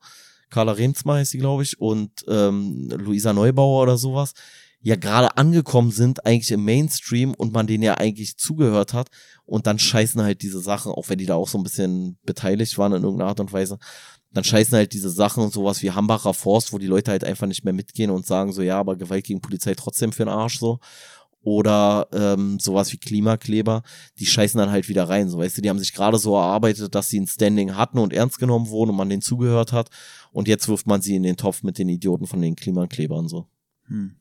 [0.51, 4.35] Carla Remzma heißt sie, glaube ich, und ähm, Luisa Neubauer oder sowas,
[4.81, 9.09] ja gerade angekommen sind, eigentlich im Mainstream und man denen ja eigentlich zugehört hat
[9.45, 12.79] und dann scheißen halt diese Sachen, auch wenn die da auch so ein bisschen beteiligt
[12.79, 13.79] waren in irgendeiner Art und Weise,
[14.31, 17.47] dann scheißen halt diese Sachen und sowas wie Hambacher Forst, wo die Leute halt einfach
[17.47, 20.59] nicht mehr mitgehen und sagen so, ja, aber Gewalt gegen Polizei trotzdem für den Arsch
[20.59, 20.79] so.
[21.49, 23.83] Oder ähm, sowas wie Klimakleber,
[24.19, 25.31] die scheißen dann halt wieder rein.
[25.31, 28.13] So, weißt du, die haben sich gerade so erarbeitet, dass sie ein Standing hatten und
[28.13, 29.89] ernst genommen wurden und man denen zugehört hat.
[30.31, 33.49] Und jetzt wirft man sie in den Topf mit den Idioten von den Klimaklebern so.
[33.87, 34.15] Hm.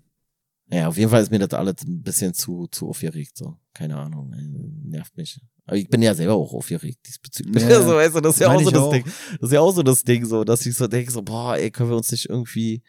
[0.71, 3.57] Ja, auf jeden Fall ist mir das alles ein bisschen zu, zu aufgeregt, so.
[3.73, 5.41] Keine Ahnung, äh, nervt mich.
[5.65, 7.61] Aber ich bin ja selber auch aufgeregt diesbezüglich.
[7.61, 8.93] Ja, so, weißt du, das ist ja auch so das auch.
[8.93, 9.03] Ding.
[9.03, 11.71] Das ist ja auch so das Ding, so, dass ich so denke, so, boah, ey,
[11.71, 12.83] können wir uns nicht irgendwie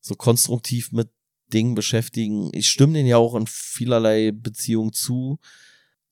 [0.00, 1.08] so konstruktiv mit
[1.52, 2.50] Ding beschäftigen.
[2.52, 5.38] Ich stimme denen ja auch in vielerlei Beziehungen zu.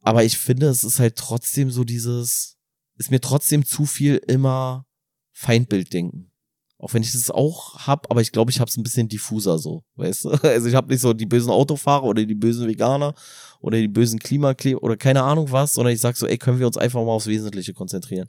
[0.03, 2.57] Aber ich finde, es ist halt trotzdem so dieses,
[2.97, 4.87] ist mir trotzdem zu viel immer
[5.33, 6.31] Feindbilddenken.
[6.79, 9.85] Auch wenn ich das auch hab, aber ich glaube, ich hab's ein bisschen diffuser so,
[9.97, 10.31] weißt du?
[10.43, 13.15] Also ich habe nicht so die bösen Autofahrer oder die bösen Veganer
[13.61, 16.67] oder die bösen Klimakleber oder keine Ahnung was, sondern ich sag so, ey, können wir
[16.67, 18.29] uns einfach mal aufs Wesentliche konzentrieren.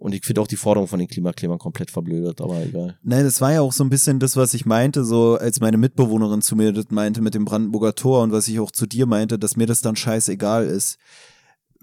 [0.00, 2.98] Und ich finde auch die Forderung von den Klimaklebern komplett verblödet, aber egal.
[3.02, 5.76] Nein, das war ja auch so ein bisschen das, was ich meinte, so als meine
[5.76, 9.04] Mitbewohnerin zu mir das meinte mit dem Brandenburger Tor und was ich auch zu dir
[9.04, 10.96] meinte, dass mir das dann scheißegal ist.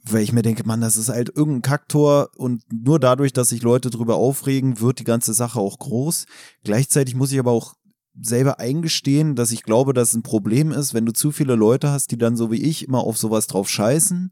[0.04, 3.62] Weil ich mir denke, Mann, das ist halt irgendein Kacktor und nur dadurch, dass sich
[3.62, 6.26] Leute drüber aufregen, wird die ganze Sache auch groß.
[6.64, 7.76] Gleichzeitig muss ich aber auch
[8.20, 11.92] selber eingestehen, dass ich glaube, dass es ein Problem ist, wenn du zu viele Leute
[11.92, 14.32] hast, die dann so wie ich immer auf sowas drauf scheißen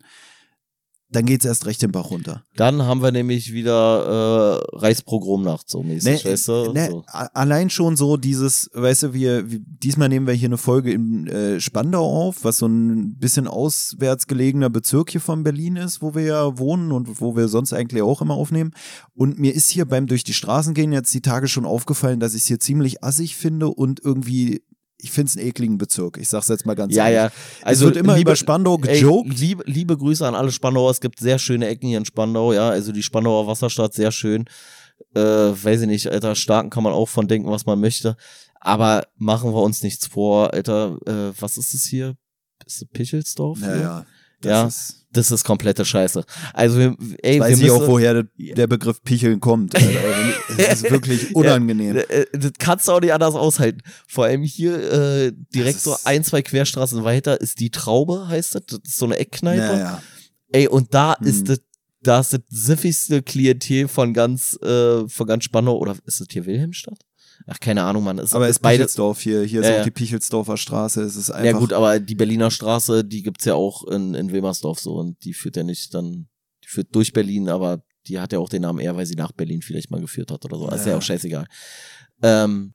[1.15, 2.43] dann geht's erst recht den Bach runter.
[2.55, 6.71] Dann haben wir nämlich wieder äh, Reichspogromnacht so mäßig, nee, weißt du?
[6.73, 7.03] Nee, so.
[7.07, 11.27] Allein schon so dieses, weißt du, wir, wir diesmal nehmen wir hier eine Folge in
[11.27, 16.15] äh, Spandau auf, was so ein bisschen auswärts gelegener Bezirk hier von Berlin ist, wo
[16.15, 18.71] wir ja wohnen und wo wir sonst eigentlich auch immer aufnehmen.
[19.13, 22.33] Und mir ist hier beim durch die Straßen gehen jetzt die Tage schon aufgefallen, dass
[22.33, 24.63] ich es hier ziemlich assig finde und irgendwie
[24.97, 26.17] ich finde es einen ekligen Bezirk.
[26.17, 27.33] Ich sag's jetzt mal ganz ja, ehrlich.
[27.33, 29.31] Ja, Also es wird immer liebe, über Spandau gejoked.
[29.31, 30.91] Ey, liebe, liebe Grüße an alle Spandauer.
[30.91, 32.69] Es gibt sehr schöne Ecken hier in Spandau, ja.
[32.69, 34.45] Also die Spandauer Wasserstadt, sehr schön.
[35.13, 38.15] Äh, weiß ich nicht, Alter, Starken kann man auch von denken, was man möchte.
[38.59, 40.97] Aber machen wir uns nichts vor, Alter.
[41.05, 42.15] Äh, was ist es hier?
[42.65, 43.59] Ist es Pichelsdorf?
[43.61, 44.05] Ja, ja.
[44.41, 44.67] Das ja.
[44.67, 46.23] Ist das ist komplette Scheiße.
[46.53, 49.73] Also, ey, weiß ich auch, woher der Begriff Picheln kommt.
[49.73, 51.97] das ist wirklich unangenehm.
[51.97, 53.81] Ja, äh, das kannst du auch nicht anders aushalten.
[54.07, 58.65] Vor allem hier äh, direkt so ein, zwei Querstraßen weiter ist die Traube, heißt das.
[58.67, 59.61] Das ist so eine Eckkneipe.
[59.61, 60.01] Ja, ja.
[60.51, 61.27] Ey, und da hm.
[61.27, 61.59] ist das
[62.05, 66.45] das ist das siffigste Klientel von ganz, äh, von ganz Spannung, oder ist das hier
[66.45, 66.99] Wilhelmstadt?
[67.47, 68.19] Ach, keine Ahnung, Mann.
[68.19, 69.43] Es aber es ist Pichelsdorf hier.
[69.43, 71.01] Hier ist ja, auch die Pichelsdorfer Straße.
[71.01, 71.45] Es ist einfach.
[71.45, 75.23] Ja, gut, aber die Berliner Straße, die gibt's ja auch in, in Wilmersdorf so und
[75.23, 76.27] die führt ja nicht dann,
[76.63, 79.31] die führt durch Berlin, aber die hat ja auch den Namen eher, weil sie nach
[79.31, 80.67] Berlin vielleicht mal geführt hat oder so.
[80.67, 80.75] Ja.
[80.75, 81.47] Ist ja auch scheißegal.
[82.21, 82.74] Ähm,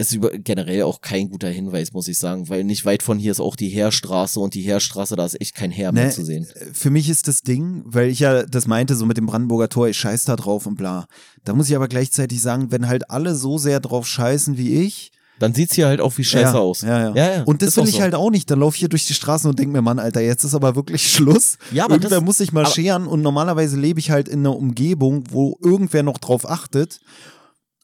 [0.00, 3.32] ist über, generell auch kein guter Hinweis, muss ich sagen, weil nicht weit von hier
[3.32, 6.24] ist auch die Heerstraße und die Heerstraße, da ist echt kein Heer mehr ne, zu
[6.24, 6.46] sehen.
[6.72, 9.88] Für mich ist das Ding, weil ich ja das meinte, so mit dem Brandenburger Tor,
[9.88, 11.06] ich scheiß da drauf und bla.
[11.44, 15.12] Da muss ich aber gleichzeitig sagen, wenn halt alle so sehr drauf scheißen wie ich,
[15.40, 16.82] dann sieht's hier halt auch wie scheiße ja, aus.
[16.82, 17.14] Ja, ja.
[17.14, 18.00] ja, ja und das will ich so.
[18.02, 18.50] halt auch nicht.
[18.50, 20.76] Dann laufe ich hier durch die Straßen und denke mir, Mann, Alter, jetzt ist aber
[20.76, 21.56] wirklich Schluss.
[21.72, 24.54] Ja, aber irgendwer das, muss sich mal scheren und normalerweise lebe ich halt in einer
[24.54, 27.00] Umgebung, wo irgendwer noch drauf achtet.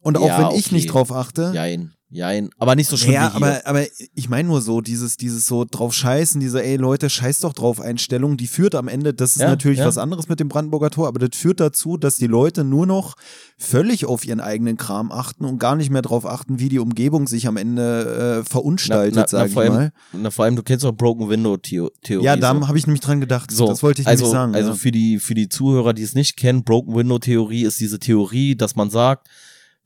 [0.03, 1.96] Und auch wenn ich nicht drauf achte, Jein.
[2.09, 3.49] Jein, aber nicht so schlimm ja, wie hier.
[3.49, 7.41] aber, aber ich meine nur so, dieses, dieses so drauf scheißen, diese, ey Leute, scheiß
[7.41, 9.87] doch drauf Einstellung, die führt am Ende, das ist ja, natürlich ja.
[9.87, 13.17] was anderes mit dem Brandenburger Tor, aber das führt dazu, dass die Leute nur noch
[13.59, 17.27] völlig auf ihren eigenen Kram achten und gar nicht mehr drauf achten, wie die Umgebung
[17.27, 19.93] sich am Ende äh, verunstaltet, sag ich allem, mal.
[20.13, 21.91] Na, vor allem, du kennst doch Broken Window Theorie.
[22.23, 22.69] Ja, da so.
[22.69, 23.51] habe ich nämlich dran gedacht.
[23.51, 24.55] So, das wollte ich also, sagen.
[24.55, 24.77] Also ja.
[24.77, 28.55] für die, für die Zuhörer, die es nicht kennen, Broken Window Theorie ist diese Theorie,
[28.55, 29.29] dass man sagt,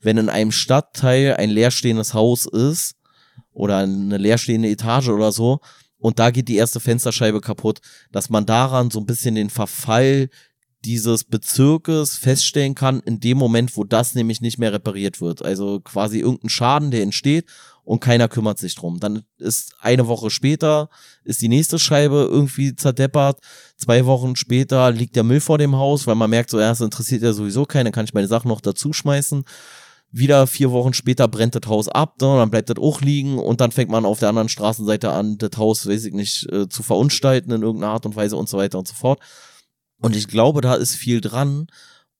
[0.01, 2.95] wenn in einem Stadtteil ein leerstehendes Haus ist
[3.53, 5.59] oder eine leerstehende Etage oder so
[6.01, 7.79] und da geht die erste Fensterscheibe kaputt,
[8.11, 10.29] dass man daran so ein bisschen den Verfall
[10.83, 15.45] dieses Bezirkes feststellen kann, in dem Moment, wo das nämlich nicht mehr repariert wird.
[15.45, 17.45] Also quasi irgendein Schaden, der entsteht
[17.83, 18.99] und keiner kümmert sich drum.
[18.99, 20.89] Dann ist eine Woche später,
[21.23, 23.39] ist die nächste Scheibe irgendwie zerdeppert.
[23.77, 27.21] Zwei Wochen später liegt der Müll vor dem Haus, weil man merkt, so, es interessiert
[27.21, 29.43] ja sowieso keinen, kann ich meine Sachen noch dazu schmeißen
[30.11, 33.61] wieder vier Wochen später brennt das Haus ab, ne, dann bleibt das auch liegen und
[33.61, 36.83] dann fängt man auf der anderen Straßenseite an, das Haus, weiß ich nicht, äh, zu
[36.83, 39.19] verunstalten in irgendeiner Art und Weise und so weiter und so fort.
[40.01, 41.67] Und ich glaube, da ist viel dran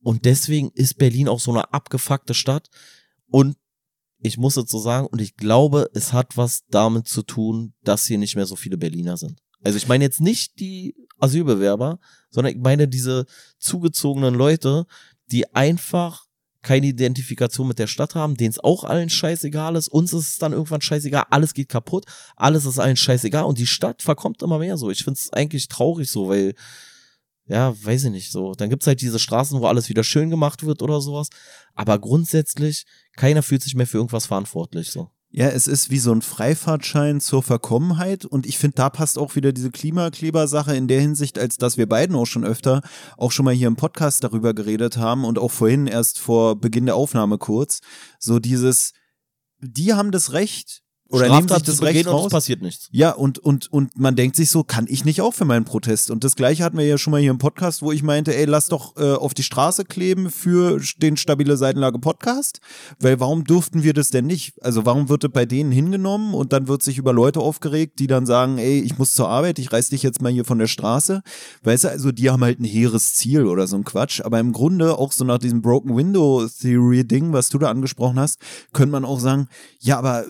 [0.02, 2.70] und deswegen ist Berlin auch so eine abgefuckte Stadt
[3.28, 3.58] und
[4.24, 8.06] ich muss jetzt so sagen, und ich glaube, es hat was damit zu tun, dass
[8.06, 9.42] hier nicht mehr so viele Berliner sind.
[9.64, 12.00] Also ich meine jetzt nicht die Asylbewerber,
[12.30, 13.26] sondern ich meine diese
[13.58, 14.86] zugezogenen Leute,
[15.32, 16.26] die einfach
[16.62, 19.88] keine Identifikation mit der Stadt haben, denen es auch allen scheißegal ist.
[19.88, 22.06] Uns ist es dann irgendwann scheißegal, alles geht kaputt,
[22.36, 24.92] alles ist allen scheißegal und die Stadt verkommt immer mehr so.
[24.92, 26.54] Ich finde es eigentlich traurig so, weil,
[27.48, 28.54] ja, weiß ich nicht so.
[28.54, 31.30] Dann gibt's halt diese Straßen, wo alles wieder schön gemacht wird oder sowas.
[31.74, 32.86] Aber grundsätzlich,
[33.16, 35.10] keiner fühlt sich mehr für irgendwas verantwortlich so.
[35.34, 39.36] Ja, es ist wie so ein Freifahrtschein zur Verkommenheit und ich finde, da passt auch
[39.36, 42.82] wieder diese Klimakleber-Sache in der Hinsicht, als dass wir beiden auch schon öfter
[43.18, 46.86] auch schon mal hier im Podcast darüber geredet haben und auch vorhin erst vor Beginn
[46.86, 47.80] der Aufnahme kurz,
[48.20, 48.92] so dieses,
[49.60, 50.81] die haben das Recht,
[51.12, 52.22] oder nehmen sich das Recht raus.
[52.22, 52.88] Und es passiert nichts.
[52.92, 56.12] Ja, und, und, und man denkt sich so, kann ich nicht auch für meinen Protest?
[56.12, 58.46] Und das gleiche hatten wir ja schon mal hier im Podcast, wo ich meinte, ey,
[58.46, 62.60] lass doch äh, auf die Straße kleben für den Stabile Seitenlage Podcast.
[63.00, 64.54] Weil warum durften wir das denn nicht?
[64.64, 68.08] Also warum wird das bei denen hingenommen und dann wird sich über Leute aufgeregt, die
[68.08, 70.68] dann sagen, ey, ich muss zur Arbeit, ich reiß dich jetzt mal hier von der
[70.68, 71.22] Straße.
[71.64, 74.22] Weißt du, also die haben halt ein hehres Ziel oder so ein Quatsch.
[74.22, 78.20] Aber im Grunde auch so nach diesem Broken Window Theory Ding, was du da angesprochen
[78.20, 78.40] hast,
[78.74, 79.48] könnte man auch sagen,
[79.80, 80.26] ja, aber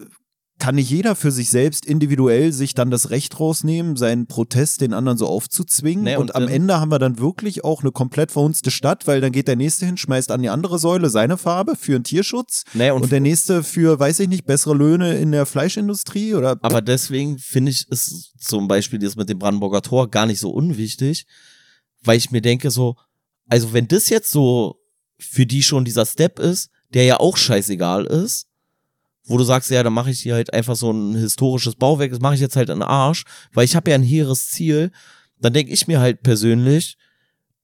[0.62, 4.94] kann nicht jeder für sich selbst individuell sich dann das Recht rausnehmen, seinen Protest den
[4.94, 6.04] anderen so aufzuzwingen?
[6.04, 9.22] Nee, und, und am Ende haben wir dann wirklich auch eine komplett verhunzte Stadt, weil
[9.22, 12.64] dann geht der nächste hin, schmeißt an die andere Säule seine Farbe für einen Tierschutz
[12.76, 16.60] nee, und, und, der nächste für, weiß ich nicht, bessere Löhne in der Fleischindustrie oder.
[16.62, 20.52] Aber deswegen finde ich es zum Beispiel das mit dem Brandenburger Tor gar nicht so
[20.52, 21.26] unwichtig,
[22.04, 22.98] weil ich mir denke so,
[23.50, 24.76] also wenn das jetzt so
[25.18, 28.46] für die schon dieser Step ist, der ja auch scheißegal ist,
[29.32, 32.20] wo du sagst, ja, dann mache ich hier halt einfach so ein historisches Bauwerk, das
[32.20, 34.92] mache ich jetzt halt an Arsch, weil ich habe ja ein hehres Ziel,
[35.40, 36.98] dann denke ich mir halt persönlich,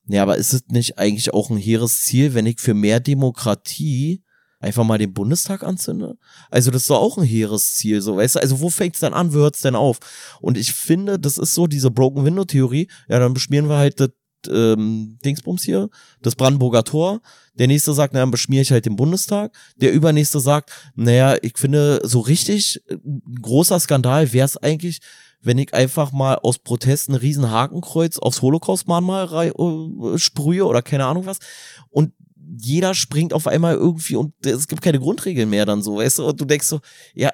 [0.08, 4.24] ja, aber ist es nicht eigentlich auch ein hehres Ziel, wenn ich für mehr Demokratie
[4.60, 6.18] einfach mal den Bundestag anzünde?
[6.50, 8.40] Also das ist doch auch ein hehres Ziel, so weißt du?
[8.40, 10.00] Also wo fängt's dann an, wo hört's denn auf?
[10.40, 12.90] Und ich finde, das ist so diese Broken Window Theorie.
[13.10, 14.10] Ja, dann beschmieren wir halt das
[14.50, 15.90] ähm, Dingsbums hier,
[16.22, 17.22] das Brandenburger Tor.
[17.56, 19.56] Der nächste sagt, naja, beschmiere ich halt den Bundestag.
[19.78, 22.98] Der übernächste sagt, naja, ich finde, so richtig äh,
[23.42, 25.00] großer Skandal wäre es eigentlich,
[25.42, 31.06] wenn ich einfach mal aus Protesten ein riesen Hakenkreuz aufs Holocaust-Mahnmal äh, sprühe oder keine
[31.06, 31.40] Ahnung was.
[31.90, 32.14] Und
[32.60, 36.28] jeder springt auf einmal irgendwie und es gibt keine Grundregeln mehr dann so, weißt du?
[36.28, 36.80] Und du denkst so,
[37.14, 37.32] ja,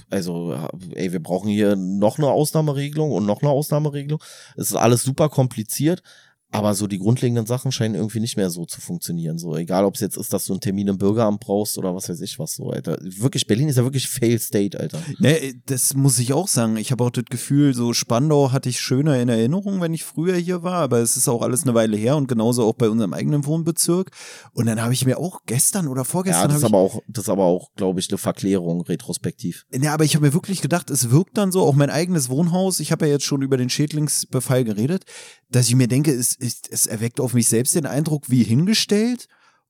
[0.09, 0.55] also,
[0.93, 4.21] ey, wir brauchen hier noch eine Ausnahmeregelung und noch eine Ausnahmeregelung.
[4.57, 6.03] Es ist alles super kompliziert,
[6.51, 9.37] aber so die grundlegenden Sachen scheinen irgendwie nicht mehr so zu funktionieren.
[9.37, 12.09] So, egal ob es jetzt ist, dass du einen Termin im Bürgeramt brauchst oder was
[12.09, 12.97] weiß ich was so, Alter.
[13.01, 14.99] Wirklich, Berlin ist ja wirklich Fail State, Alter.
[15.19, 16.77] Ne, das muss ich auch sagen.
[16.77, 20.37] Ich habe auch das Gefühl, so Spandau hatte ich schöner in Erinnerung, wenn ich früher
[20.37, 23.13] hier war, aber es ist auch alles eine Weile her und genauso auch bei unserem
[23.13, 24.09] eigenen Wohnbezirk.
[24.53, 26.41] Und dann habe ich mir auch gestern oder vorgestern.
[26.43, 29.67] Ja, das ist aber auch, das ist aber auch, glaube ich, eine Verklärung retrospektiv.
[29.71, 32.79] Ja, aber ich habe mir wirklich gedacht, es wirkt dann so, auch mein eigenes Wohnhaus,
[32.79, 35.05] ich habe ja jetzt schon über den Schädlingsbefall geredet,
[35.51, 39.27] dass ich mir denke, es, es, es erweckt auf mich selbst den Eindruck, wie hingestellt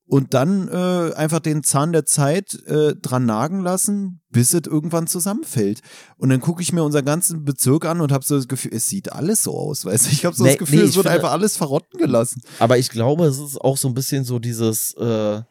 [0.10, 5.06] und dann äh, einfach den Zahn der Zeit äh, dran nagen lassen, bis es irgendwann
[5.06, 5.82] zusammenfällt.
[6.18, 8.88] Und dann gucke ich mir unseren ganzen Bezirk an und habe so das Gefühl, es
[8.88, 10.10] sieht alles so aus, weißt du?
[10.12, 12.41] Ich habe so nee, das Gefühl, nee, es wird finde, einfach alles verrotten gelassen.
[12.58, 15.41] Aber ich glaube, es ist auch so ein bisschen so dieses, äh,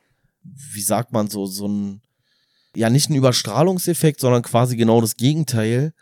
[0.43, 2.03] wie sagt man so, so ein,
[2.75, 5.93] ja nicht ein Überstrahlungseffekt, sondern quasi genau das Gegenteil.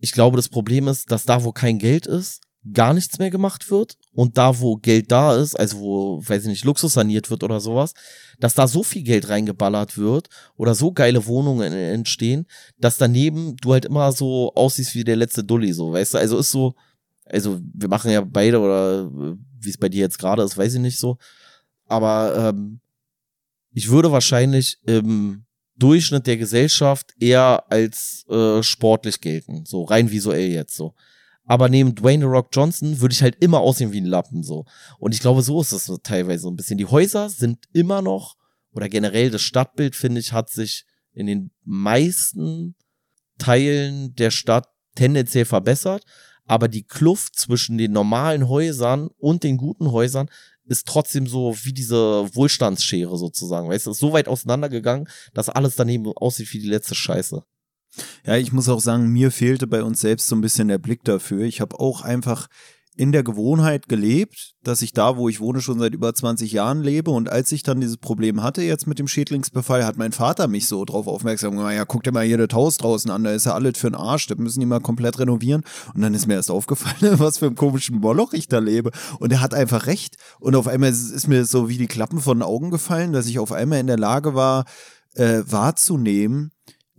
[0.00, 2.42] Ich glaube, das Problem ist, dass da, wo kein Geld ist,
[2.74, 6.48] gar nichts mehr gemacht wird und da, wo Geld da ist, also wo, weiß ich
[6.48, 7.94] nicht, Luxus saniert wird oder sowas,
[8.38, 12.46] dass da so viel Geld reingeballert wird oder so geile Wohnungen entstehen,
[12.78, 16.38] dass daneben du halt immer so aussiehst wie der letzte Dulli, so, weißt du, also
[16.38, 16.74] ist so,
[17.24, 20.80] also wir machen ja beide oder wie es bei dir jetzt gerade ist, weiß ich
[20.80, 21.16] nicht so,
[21.86, 22.80] aber ähm,
[23.72, 25.44] ich würde wahrscheinlich im
[25.76, 30.94] Durchschnitt der Gesellschaft eher als äh, sportlich gelten, so rein visuell jetzt so.
[31.44, 34.64] Aber neben Dwayne The Rock Johnson würde ich halt immer aussehen wie ein Lappen so.
[34.98, 36.78] Und ich glaube, so ist es teilweise so ein bisschen.
[36.78, 38.36] Die Häuser sind immer noch,
[38.72, 42.74] oder generell das Stadtbild, finde ich, hat sich in den meisten
[43.38, 46.04] Teilen der Stadt tendenziell verbessert.
[46.44, 50.28] Aber die Kluft zwischen den normalen Häusern und den guten Häusern
[50.64, 53.68] ist trotzdem so wie diese Wohlstandsschere sozusagen.
[53.68, 57.44] Weißt du, ist so weit auseinandergegangen, dass alles daneben aussieht wie die letzte Scheiße.
[58.24, 61.04] Ja, ich muss auch sagen, mir fehlte bei uns selbst so ein bisschen der Blick
[61.04, 61.44] dafür.
[61.44, 62.48] Ich habe auch einfach
[62.94, 66.82] in der Gewohnheit gelebt, dass ich da, wo ich wohne, schon seit über 20 Jahren
[66.82, 67.10] lebe.
[67.10, 70.68] Und als ich dann dieses Problem hatte jetzt mit dem Schädlingsbefall, hat mein Vater mich
[70.68, 73.46] so drauf aufmerksam gemacht, ja, guck dir mal hier das Haus draußen an, da ist
[73.46, 75.64] ja alles für den Arsch, das müssen die mal komplett renovieren.
[75.94, 78.90] Und dann ist mir erst aufgefallen, was für ein komischen Moloch ich da lebe.
[79.18, 80.16] Und er hat einfach recht.
[80.38, 83.38] Und auf einmal ist mir so wie die Klappen von den Augen gefallen, dass ich
[83.38, 84.66] auf einmal in der Lage war,
[85.14, 86.51] äh, wahrzunehmen,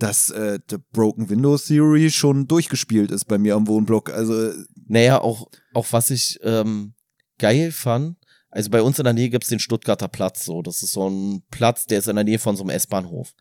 [0.04, 4.12] dass äh, The Broken Windows Theory schon durchgespielt ist bei mir am Wohnblock.
[4.12, 4.52] Also
[4.88, 6.94] naja, auch, auch was ich ähm,
[7.40, 8.18] geil fand,
[8.52, 10.62] also bei uns in der Nähe gibt's den Stuttgarter Platz so.
[10.62, 13.34] Das ist so ein Platz, der ist in der Nähe von so einem S-Bahnhof.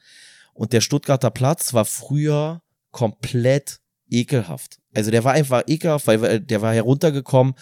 [0.54, 2.62] Und der Stuttgarter Platz war früher
[2.92, 4.78] komplett ekelhaft.
[4.94, 7.54] Also der war einfach ekelhaft, weil der war heruntergekommen.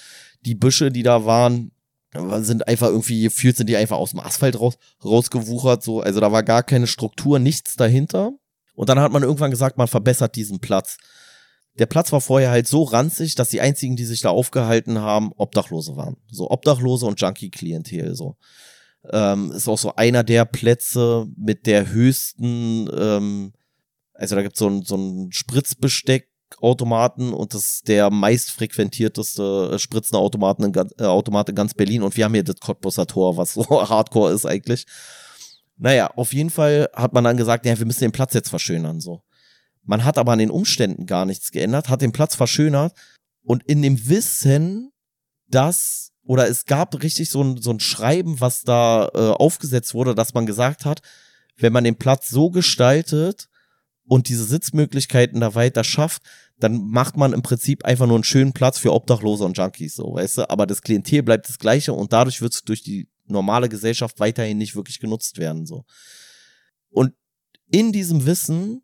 [0.43, 1.73] Die Büsche, die da waren,
[2.41, 6.01] sind einfach irgendwie, gefühlt sind die einfach aus dem Asphalt raus, rausgewuchert, so.
[6.01, 8.33] Also da war gar keine Struktur, nichts dahinter.
[8.81, 10.97] Und dann hat man irgendwann gesagt, man verbessert diesen Platz.
[11.79, 15.33] Der Platz war vorher halt so ranzig, dass die einzigen, die sich da aufgehalten haben,
[15.37, 16.17] Obdachlose waren.
[16.31, 18.39] So Obdachlose und Junkie-Klientel, so.
[19.13, 23.53] Ähm, ist auch so einer der Plätze mit der höchsten, ähm,
[24.15, 26.31] also da gibt so es so ein Spritzbesteck,
[26.63, 32.03] Automaten und das ist der meist frequentierteste äh, Spritzenautomaten in, äh, Automat in ganz Berlin
[32.03, 34.87] und wir haben hier das Cottbusser Tor, was so hardcore ist eigentlich.
[35.81, 39.01] Naja, auf jeden Fall hat man dann gesagt, ja, wir müssen den Platz jetzt verschönern,
[39.01, 39.23] so.
[39.83, 42.93] Man hat aber an den Umständen gar nichts geändert, hat den Platz verschönert
[43.43, 44.93] und in dem Wissen,
[45.49, 50.15] dass, oder es gab richtig so ein, so ein Schreiben, was da äh, aufgesetzt wurde,
[50.15, 51.01] dass man gesagt hat,
[51.57, 53.49] wenn man den Platz so gestaltet
[54.07, 56.23] und diese Sitzmöglichkeiten da weiter schafft,
[56.59, 60.13] dann macht man im Prinzip einfach nur einen schönen Platz für Obdachlose und Junkies, so,
[60.13, 63.69] weißt du, aber das Klientel bleibt das gleiche und dadurch wird es durch die normale
[63.69, 65.85] Gesellschaft weiterhin nicht wirklich genutzt werden, so.
[66.91, 67.15] Und
[67.71, 68.83] in diesem Wissen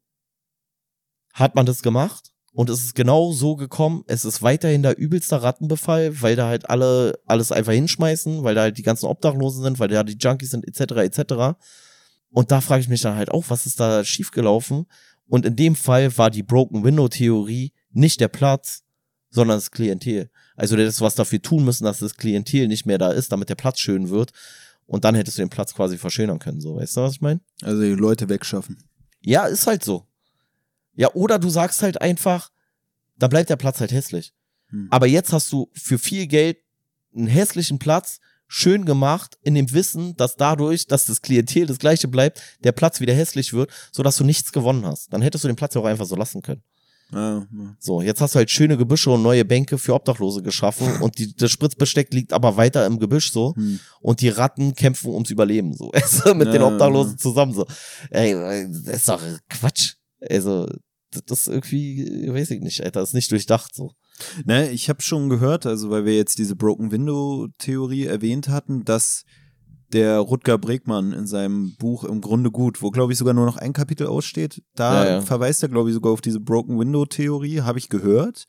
[1.32, 4.02] hat man das gemacht und es ist genau so gekommen.
[4.06, 8.62] Es ist weiterhin der übelste Rattenbefall, weil da halt alle alles einfach hinschmeißen, weil da
[8.62, 11.58] halt die ganzen Obdachlosen sind, weil da die Junkies sind, etc., etc.
[12.30, 14.86] Und da frage ich mich dann halt auch, was ist da schiefgelaufen?
[15.26, 18.84] Und in dem Fall war die Broken Window Theorie nicht der Platz,
[19.30, 20.30] sondern das Klientel.
[20.56, 23.54] Also das, was dafür tun müssen, dass das Klientel nicht mehr da ist, damit der
[23.54, 24.32] Platz schön wird.
[24.86, 26.76] Und dann hättest du den Platz quasi verschönern können, so.
[26.76, 27.40] Weißt du, was ich meine?
[27.62, 28.78] Also die Leute wegschaffen.
[29.20, 30.06] Ja, ist halt so.
[30.94, 32.50] Ja, oder du sagst halt einfach,
[33.18, 34.32] da bleibt der Platz halt hässlich.
[34.68, 34.88] Hm.
[34.90, 36.58] Aber jetzt hast du für viel Geld
[37.14, 42.08] einen hässlichen Platz schön gemacht, in dem Wissen, dass dadurch, dass das Klientel das gleiche
[42.08, 45.12] bleibt, der Platz wieder hässlich wird, sodass du nichts gewonnen hast.
[45.12, 46.62] Dann hättest du den Platz auch einfach so lassen können.
[47.12, 47.76] Ja, ja.
[47.78, 51.34] So, jetzt hast du halt schöne Gebüsche und neue Bänke für Obdachlose geschaffen und die,
[51.36, 53.78] das Spritzbesteck liegt aber weiter im Gebüsch so hm.
[54.00, 57.66] und die Ratten kämpfen ums Überleben so, also mit ja, den Obdachlosen zusammen so.
[58.10, 58.34] Ey,
[58.68, 59.94] das ist doch Quatsch.
[60.28, 60.66] Also,
[61.26, 63.92] das ist irgendwie, weiß ich nicht, Alter, das ist nicht durchdacht so.
[64.44, 68.84] Ne, ich habe schon gehört, also weil wir jetzt diese Broken Window Theorie erwähnt hatten,
[68.84, 69.24] dass
[69.92, 73.56] der Rutger Bregmann in seinem Buch im Grunde gut, wo glaube ich sogar nur noch
[73.56, 75.20] ein Kapitel aussteht, da ja, ja.
[75.20, 78.46] verweist er glaube ich sogar auf diese Broken Window Theorie, habe ich gehört.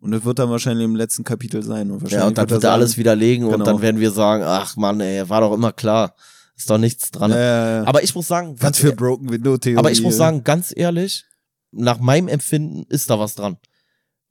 [0.00, 1.90] Und das wird dann wahrscheinlich im letzten Kapitel sein.
[1.90, 3.58] Und ja, und dann wird er alles widerlegen genau.
[3.58, 6.14] und dann werden wir sagen, ach Mann, ey, war doch immer klar.
[6.56, 7.30] Ist doch nichts dran.
[7.30, 9.78] Ja, aber ich muss sagen, ganz für Broken Window Theorie.
[9.78, 11.24] Aber ich muss sagen, ganz ehrlich,
[11.70, 13.58] nach meinem Empfinden ist da was dran.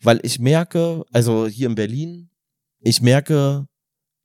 [0.02, 2.30] Weil ich merke, also hier in Berlin,
[2.82, 3.68] ich merke,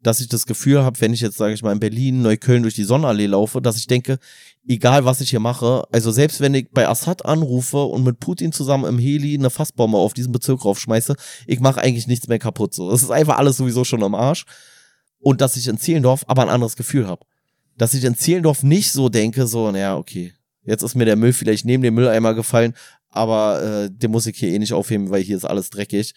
[0.04, 2.74] dass ich das Gefühl habe, wenn ich jetzt, sage ich mal, in Berlin, Neukölln durch
[2.74, 4.18] die Sonnenallee laufe, dass ich denke,
[4.68, 8.52] egal was ich hier mache, also selbst wenn ich bei Assad anrufe und mit Putin
[8.52, 11.16] zusammen im Heli eine Fassbombe auf diesen Bezirk raufschmeiße,
[11.46, 12.74] ich mache eigentlich nichts mehr kaputt.
[12.74, 14.44] So, es ist einfach alles sowieso schon am Arsch.
[15.20, 17.24] Und dass ich in Zehlendorf aber ein anderes Gefühl habe.
[17.78, 21.32] Dass ich in Zehlendorf nicht so denke, so, naja, okay, jetzt ist mir der Müll
[21.32, 22.74] vielleicht neben dem Mülleimer gefallen,
[23.08, 26.12] aber äh, den muss ich hier eh nicht aufheben, weil hier ist alles dreckig.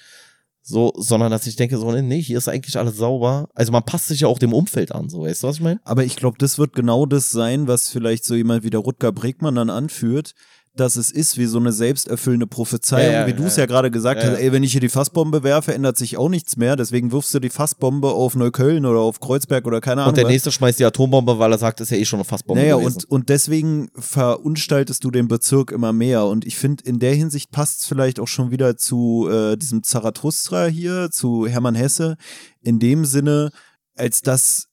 [0.70, 3.48] So, sondern dass ich denke, so, nee, hier ist eigentlich alles sauber.
[3.56, 5.80] Also man passt sich ja auch dem Umfeld an, so, weißt du, was ich meine?
[5.86, 9.14] Aber ich glaube, das wird genau das sein, was vielleicht so jemand wie der Rutger
[9.14, 10.36] Bregmann dann anführt,
[10.80, 13.66] dass es ist wie so eine selbsterfüllende Prophezeiung, Ja, ja, wie du es ja, ja,
[13.68, 16.76] gerade gesagt hast, ey, wenn ich hier die Fassbombe werfe, ändert sich auch nichts mehr,
[16.76, 20.10] deswegen wirfst du die Fassbombe auf Neukölln oder auf Kreuzberg oder keine Ahnung.
[20.12, 22.62] Und der nächste schmeißt die Atombombe, weil er sagt, ist ja eh schon eine Fassbombe
[22.62, 22.96] Naja, gewesen.
[22.96, 26.26] und, und deswegen verunstaltest du den Bezirk immer mehr.
[26.26, 29.84] Und ich finde, in der Hinsicht passt es vielleicht auch schon wieder zu äh, diesem
[29.84, 32.18] Zarathustra hier, zu Hermann Hesse,
[32.62, 33.52] in dem Sinne,
[33.96, 34.68] als dass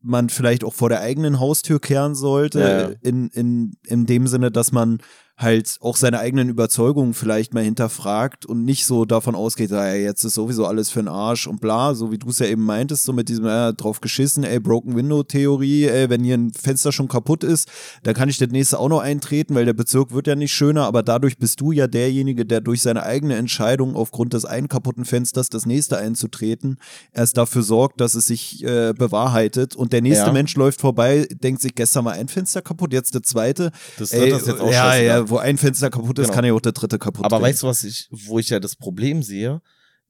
[0.00, 4.72] man vielleicht auch vor der eigenen Haustür kehren sollte, in, in, in dem Sinne, dass
[4.72, 4.98] man
[5.38, 10.02] halt auch seine eigenen Überzeugungen vielleicht mal hinterfragt und nicht so davon ausgeht, ah, ey,
[10.02, 12.64] jetzt ist sowieso alles für den Arsch und bla, so wie du es ja eben
[12.64, 16.52] meintest, so mit diesem, äh, drauf geschissen, ey, Broken Window Theorie, ey, wenn hier ein
[16.52, 17.68] Fenster schon kaputt ist,
[18.02, 20.86] dann kann ich das nächste auch noch eintreten, weil der Bezirk wird ja nicht schöner,
[20.86, 25.04] aber dadurch bist du ja derjenige, der durch seine eigene Entscheidung aufgrund des einen kaputten
[25.04, 26.78] Fensters das nächste einzutreten,
[27.12, 30.32] erst dafür sorgt, dass es sich äh, bewahrheitet und der nächste Ja.
[30.32, 33.70] Mensch läuft vorbei, denkt sich, gestern war ein Fenster kaputt, jetzt der zweite.
[33.98, 36.34] Das Ey, dritte ist jetzt auch ja, ja, wo ein Fenster kaputt ist, Genau.
[36.34, 37.44] kann ja auch der dritte kaputt Aber gehen.
[37.46, 39.60] weißt du, was ich, wo ich ja das Problem sehe?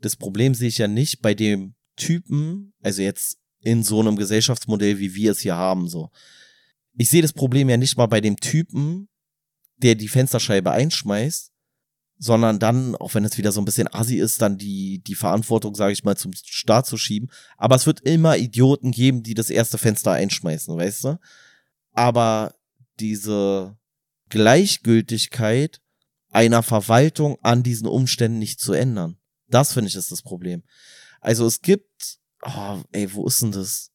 [0.01, 4.99] Das Problem sehe ich ja nicht bei dem Typen, also jetzt in so einem Gesellschaftsmodell,
[4.99, 6.11] wie wir es hier haben, so.
[6.97, 9.09] Ich sehe das Problem ja nicht mal bei dem Typen,
[9.79, 11.53] der die Fensterscheibe einschmeißt,
[12.21, 15.75] sondern dann, auch wenn es wieder so ein bisschen assi ist, dann die, die Verantwortung,
[15.77, 17.31] sage ich mal, zum Staat zu schieben.
[17.57, 21.19] Aber es wird immer Idioten geben, die das erste Fenster einschmeißen, weißt du?
[21.93, 22.55] Aber
[22.99, 23.77] diese
[24.29, 25.81] Gleichgültigkeit
[26.31, 29.19] einer Verwaltung an diesen Umständen nicht zu ändern.
[29.49, 30.63] Das finde ich ist das Problem.
[31.21, 33.91] Also es gibt, oh, ey, wo ist denn das?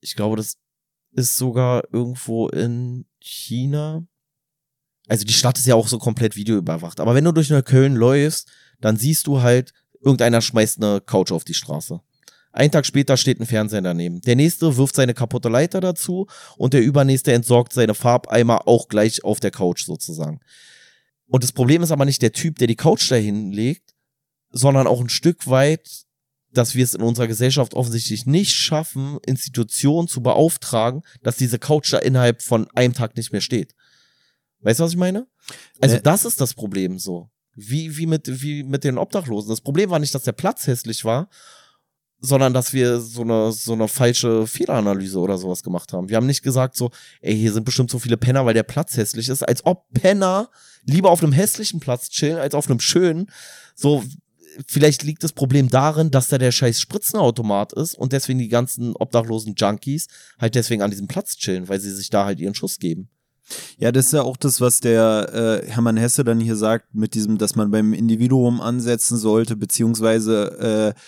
[0.00, 0.56] Ich glaube, das
[1.12, 4.06] ist sogar irgendwo in China.
[5.08, 7.00] Also die Stadt ist ja auch so komplett videoüberwacht.
[7.00, 8.50] Aber wenn du durch Neukölln läufst,
[8.80, 12.00] dann siehst du halt, irgendeiner schmeißt eine Couch auf die Straße.
[12.58, 14.20] Einen Tag später steht ein Fernseher daneben.
[14.22, 16.26] Der nächste wirft seine kaputte Leiter dazu
[16.56, 20.40] und der übernächste entsorgt seine Farbeimer auch gleich auf der Couch sozusagen.
[21.28, 23.94] Und das Problem ist aber nicht der Typ, der die Couch dahin legt,
[24.50, 25.88] sondern auch ein Stück weit,
[26.50, 31.92] dass wir es in unserer Gesellschaft offensichtlich nicht schaffen, Institutionen zu beauftragen, dass diese Couch
[31.92, 33.76] da innerhalb von einem Tag nicht mehr steht.
[34.62, 35.28] Weißt du, was ich meine?
[35.80, 36.02] Also Nee.
[36.02, 37.30] das ist das Problem so.
[37.54, 39.48] Wie, wie, mit, wie mit den Obdachlosen.
[39.48, 41.28] Das Problem war nicht, dass der Platz hässlich war,
[42.20, 46.08] sondern dass wir so eine, so eine falsche Fehleranalyse oder sowas gemacht haben.
[46.08, 46.90] Wir haben nicht gesagt so,
[47.20, 50.50] ey, hier sind bestimmt so viele Penner, weil der Platz hässlich ist, als ob Penner
[50.84, 53.30] lieber auf einem hässlichen Platz chillen, als auf einem schönen.
[53.74, 54.02] So,
[54.66, 58.96] vielleicht liegt das Problem darin, dass da der scheiß Spritzenautomat ist und deswegen die ganzen
[58.96, 60.08] obdachlosen Junkies
[60.38, 63.08] halt deswegen an diesem Platz chillen, weil sie sich da halt ihren Schuss geben.
[63.78, 67.14] Ja, das ist ja auch das, was der äh, Hermann Hesse dann hier sagt, mit
[67.14, 71.00] diesem, dass man beim Individuum ansetzen sollte, beziehungsweise äh,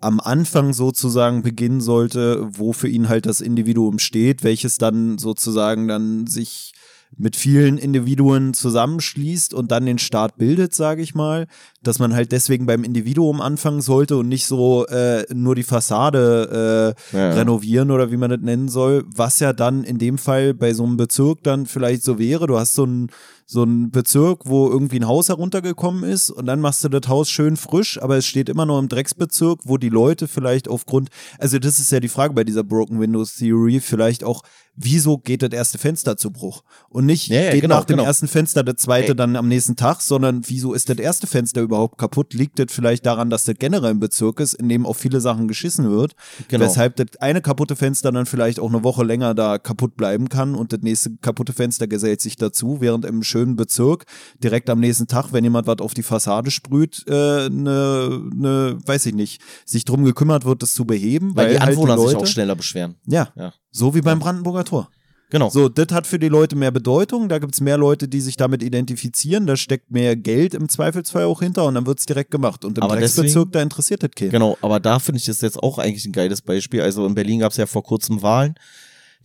[0.00, 5.88] am Anfang sozusagen beginnen sollte, wo für ihn halt das Individuum steht, welches dann sozusagen
[5.88, 6.72] dann sich
[7.16, 11.46] mit vielen Individuen zusammenschließt und dann den Staat bildet, sage ich mal,
[11.82, 16.94] dass man halt deswegen beim Individuum anfangen sollte und nicht so äh, nur die Fassade
[17.12, 17.30] äh, Ja.
[17.30, 20.84] renovieren oder wie man das nennen soll, was ja dann in dem Fall bei so
[20.84, 22.46] einem Bezirk dann vielleicht so wäre.
[22.48, 23.08] Du hast so einen
[23.48, 27.30] so einen Bezirk, wo irgendwie ein Haus heruntergekommen ist und dann machst du das Haus
[27.30, 31.60] schön frisch, aber es steht immer noch im Drecksbezirk, wo die Leute vielleicht aufgrund, also
[31.60, 34.42] das ist ja die Frage bei dieser Broken Windows Theory, vielleicht auch,
[34.74, 36.62] wieso geht das erste Fenster zu Bruch?
[36.88, 38.06] Und nicht Ja, ja, geht genau, nach dem genau.
[38.06, 39.16] ersten Fenster das zweite Ey.
[39.16, 42.34] dann am nächsten Tag, sondern wieso ist das erste Fenster überhaupt kaputt?
[42.34, 45.48] Liegt das vielleicht daran, dass das generell ein Bezirk ist, in dem auf viele Sachen
[45.48, 46.14] geschissen wird?
[46.48, 46.64] Genau.
[46.64, 50.54] Weshalb das eine kaputte Fenster dann vielleicht auch eine Woche länger da kaputt bleiben kann
[50.54, 54.06] und das nächste kaputte Fenster gesellt sich dazu, während im schönen Bezirk
[54.42, 59.06] direkt am nächsten Tag, wenn jemand was auf die Fassade sprüht, äh, ne, ne, weiß
[59.06, 62.02] ich nicht, sich drum gekümmert wird, das zu beheben, Weil, weil, die halt Anwohner die
[62.02, 62.96] Leute, sich auch schneller beschweren.
[63.06, 63.52] ja, Ja.
[63.70, 64.88] so wie beim Brandenburger Tor.
[65.28, 65.50] Genau.
[65.50, 68.62] So, das hat für die Leute mehr Bedeutung, da gibt's mehr Leute, die sich damit
[68.62, 72.64] identifizieren, da steckt mehr Geld im Zweifelsfall auch hinter und dann wird's direkt gemacht.
[72.64, 74.30] Und im Aber Drecksbezirk, deswegen- da interessiert das keinen.
[74.30, 76.80] Genau, aber da finde ich das jetzt auch eigentlich ein geiles Beispiel.
[76.80, 78.54] Also in Berlin gab es ja vor kurzem Wahlen.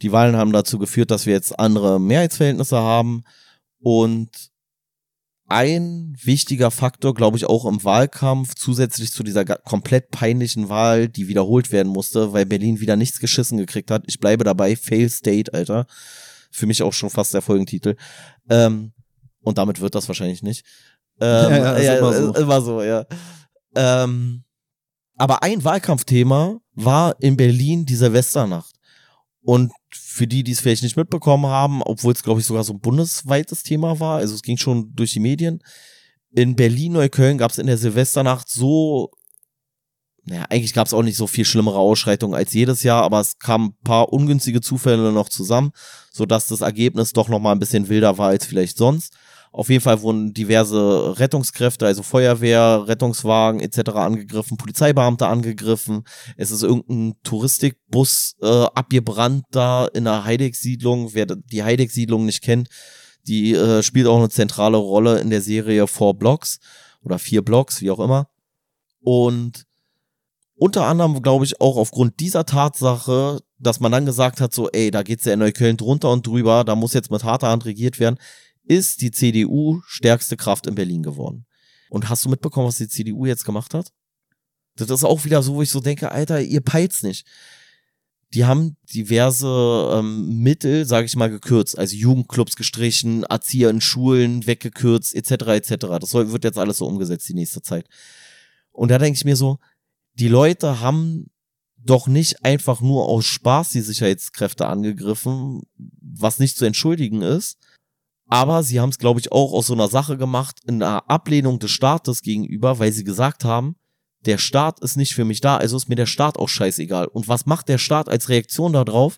[0.01, 3.21] Die Wahlen haben dazu geführt, dass wir jetzt andere Mehrheitsverhältnisse haben.
[3.81, 4.51] Und
[5.47, 11.27] ein wichtiger Faktor, glaube ich, auch im Wahlkampf, zusätzlich zu dieser komplett peinlichen Wahl, die
[11.27, 14.03] wiederholt werden musste, weil Berlin wieder nichts geschissen gekriegt hat.
[14.07, 15.87] Ich bleibe dabei, Fail State, Alter.
[16.51, 17.95] Für mich auch schon fast der Folgentitel.
[18.49, 18.93] Ähm,
[19.41, 20.65] und damit wird das wahrscheinlich nicht.
[21.19, 22.33] Ähm, Ja, ja, ist immer so.
[22.35, 23.05] immer so, ja.
[23.75, 24.43] Ähm,
[25.17, 28.75] aber ein Wahlkampfthema war in Berlin die Silvesternacht.
[29.43, 32.73] Und für die, die es vielleicht nicht mitbekommen haben, obwohl es, glaube ich, sogar so
[32.73, 35.63] ein bundesweites Thema war, also es ging schon durch die Medien,
[36.33, 39.11] in Berlin-Neukölln gab es in der Silvesternacht so,
[40.23, 43.39] naja, eigentlich gab es auch nicht so viel schlimmere Ausschreitungen als jedes Jahr, aber es
[43.39, 45.71] kamen ein paar ungünstige Zufälle noch zusammen,
[46.11, 49.13] sodass das Ergebnis doch noch mal ein bisschen wilder war als vielleicht sonst.
[49.53, 53.91] Auf jeden Fall wurden diverse Rettungskräfte, also Feuerwehr, Rettungswagen etc.
[53.91, 56.05] angegriffen, Polizeibeamte angegriffen.
[56.37, 61.13] Es ist irgendein Touristikbus äh, abgebrannt da in der Heideck-Siedlung.
[61.13, 62.69] Wer die Heideck-Siedlung nicht kennt,
[63.27, 66.59] die äh, spielt auch eine zentrale Rolle in der Serie Four Blocks
[67.03, 68.29] oder vier Blocks, wie auch immer.
[69.01, 69.65] Und
[70.55, 74.91] unter anderem, glaube ich, auch aufgrund dieser Tatsache, dass man dann gesagt hat, so, ey,
[74.91, 77.99] da geht's ja in Neukölln drunter und drüber, da muss jetzt mit harter Hand regiert
[77.99, 78.17] werden,
[78.71, 81.45] ist die CDU stärkste Kraft in Berlin geworden.
[81.89, 83.91] Und hast du mitbekommen, was die CDU jetzt gemacht hat?
[84.77, 87.27] Das ist auch wieder so, wo ich so denke, Alter, ihr peilt's nicht.
[88.33, 94.47] Die haben diverse ähm, Mittel, sage ich mal, gekürzt, also Jugendclubs gestrichen, Erzieher in Schulen
[94.47, 95.31] weggekürzt, etc.
[95.47, 95.75] etc.
[95.99, 97.89] Das wird jetzt alles so umgesetzt die nächste Zeit.
[98.71, 99.59] Und da denke ich mir so,
[100.13, 101.29] die Leute haben
[101.77, 105.63] doch nicht einfach nur aus Spaß die Sicherheitskräfte angegriffen,
[105.99, 107.57] was nicht zu entschuldigen ist.
[108.31, 111.59] Aber sie haben es, glaube ich, auch aus so einer Sache gemacht, in einer Ablehnung
[111.59, 113.75] des Staates gegenüber, weil sie gesagt haben,
[114.25, 117.07] der Staat ist nicht für mich da, also ist mir der Staat auch scheißegal.
[117.07, 119.17] Und was macht der Staat als Reaktion darauf?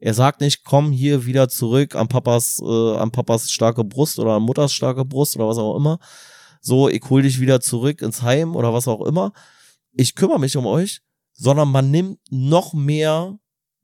[0.00, 4.32] Er sagt nicht, komm hier wieder zurück an Papas, äh, an Papas starke Brust oder
[4.32, 6.00] an Mutters starke Brust oder was auch immer.
[6.60, 9.32] So, ich hol dich wieder zurück ins Heim oder was auch immer.
[9.92, 11.00] Ich kümmere mich um euch,
[11.32, 13.38] sondern man nimmt noch mehr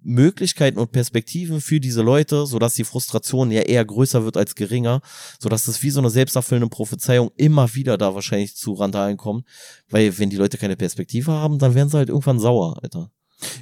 [0.05, 5.01] Möglichkeiten und Perspektiven für diese Leute, sodass die Frustration ja eher größer wird als geringer,
[5.41, 9.47] sodass es wie so eine selbsterfüllende Prophezeiung immer wieder da wahrscheinlich zu Randalen kommt,
[9.89, 13.11] weil wenn die Leute keine Perspektive haben, dann werden sie halt irgendwann sauer, Alter.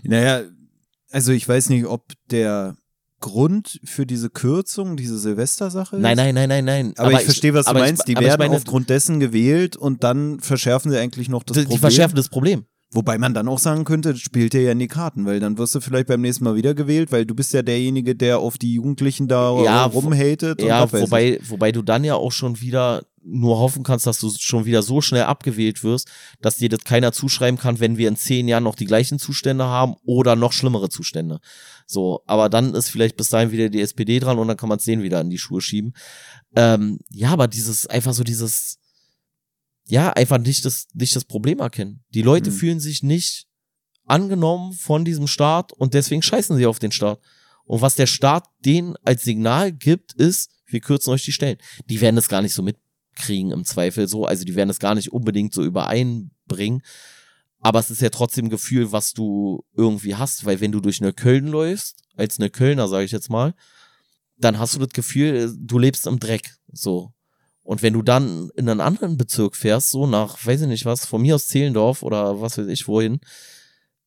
[0.03, 0.43] Naja,
[1.11, 2.77] also ich weiß nicht, ob der
[3.21, 6.93] Grund für diese Kürzung, diese Silvestersache Nein, nein, nein, nein, nein.
[6.97, 8.07] Aber, aber ich verstehe, was du meinst.
[8.07, 11.63] Ich, die werden meine, aufgrund dessen gewählt und dann verschärfen sie eigentlich noch das die,
[11.63, 11.77] Problem.
[11.77, 12.67] Die verschärfen das Problem.
[12.95, 15.75] Wobei man dann auch sagen könnte, spielt dir ja in die Karten, weil dann wirst
[15.75, 18.75] du vielleicht beim nächsten Mal wieder gewählt, weil du bist ja derjenige, der auf die
[18.75, 20.61] Jugendlichen da ja, rumhatet.
[20.61, 24.67] Ja, wobei, wobei du dann ja auch schon wieder nur hoffen kannst, dass du schon
[24.67, 26.11] wieder so schnell abgewählt wirst,
[26.43, 29.65] dass dir das keiner zuschreiben kann, wenn wir in zehn Jahren noch die gleichen Zustände
[29.65, 31.41] haben oder noch schlimmere Zustände.
[31.87, 34.79] So, aber dann ist vielleicht bis dahin wieder die SPD dran und dann kann man
[34.79, 35.95] es denen wieder in die Schuhe schieben.
[36.57, 38.82] Ähm, ja, aber dieses, einfach so dieses,
[39.87, 42.05] ja, einfach nicht das, nicht das Problem erkennen.
[42.15, 42.55] Die Leute mhm.
[42.55, 43.47] fühlen sich nicht
[44.07, 47.21] angenommen von diesem Staat und deswegen scheißen sie auf den Staat.
[47.65, 51.59] Und was der Staat denen als Signal gibt, ist, wir kürzen euch die Stellen.
[51.89, 54.95] Die werden es gar nicht so mitkriegen im Zweifel so, also die werden es gar
[54.95, 56.83] nicht unbedingt so übereinbringen.
[57.61, 61.01] Aber es ist ja trotzdem ein Gefühl, was du irgendwie hast, weil wenn du durch
[61.01, 63.55] Neukölln läufst, als Neuköllner, sage ich jetzt mal,
[64.37, 67.13] dann hast du das Gefühl, du lebst im Dreck, so.
[67.63, 71.07] Und wenn du dann in einen anderen Bezirk fährst, so nach, weiß ich nicht was,
[71.07, 73.21] von mir aus Zehlendorf oder was weiß ich wohin,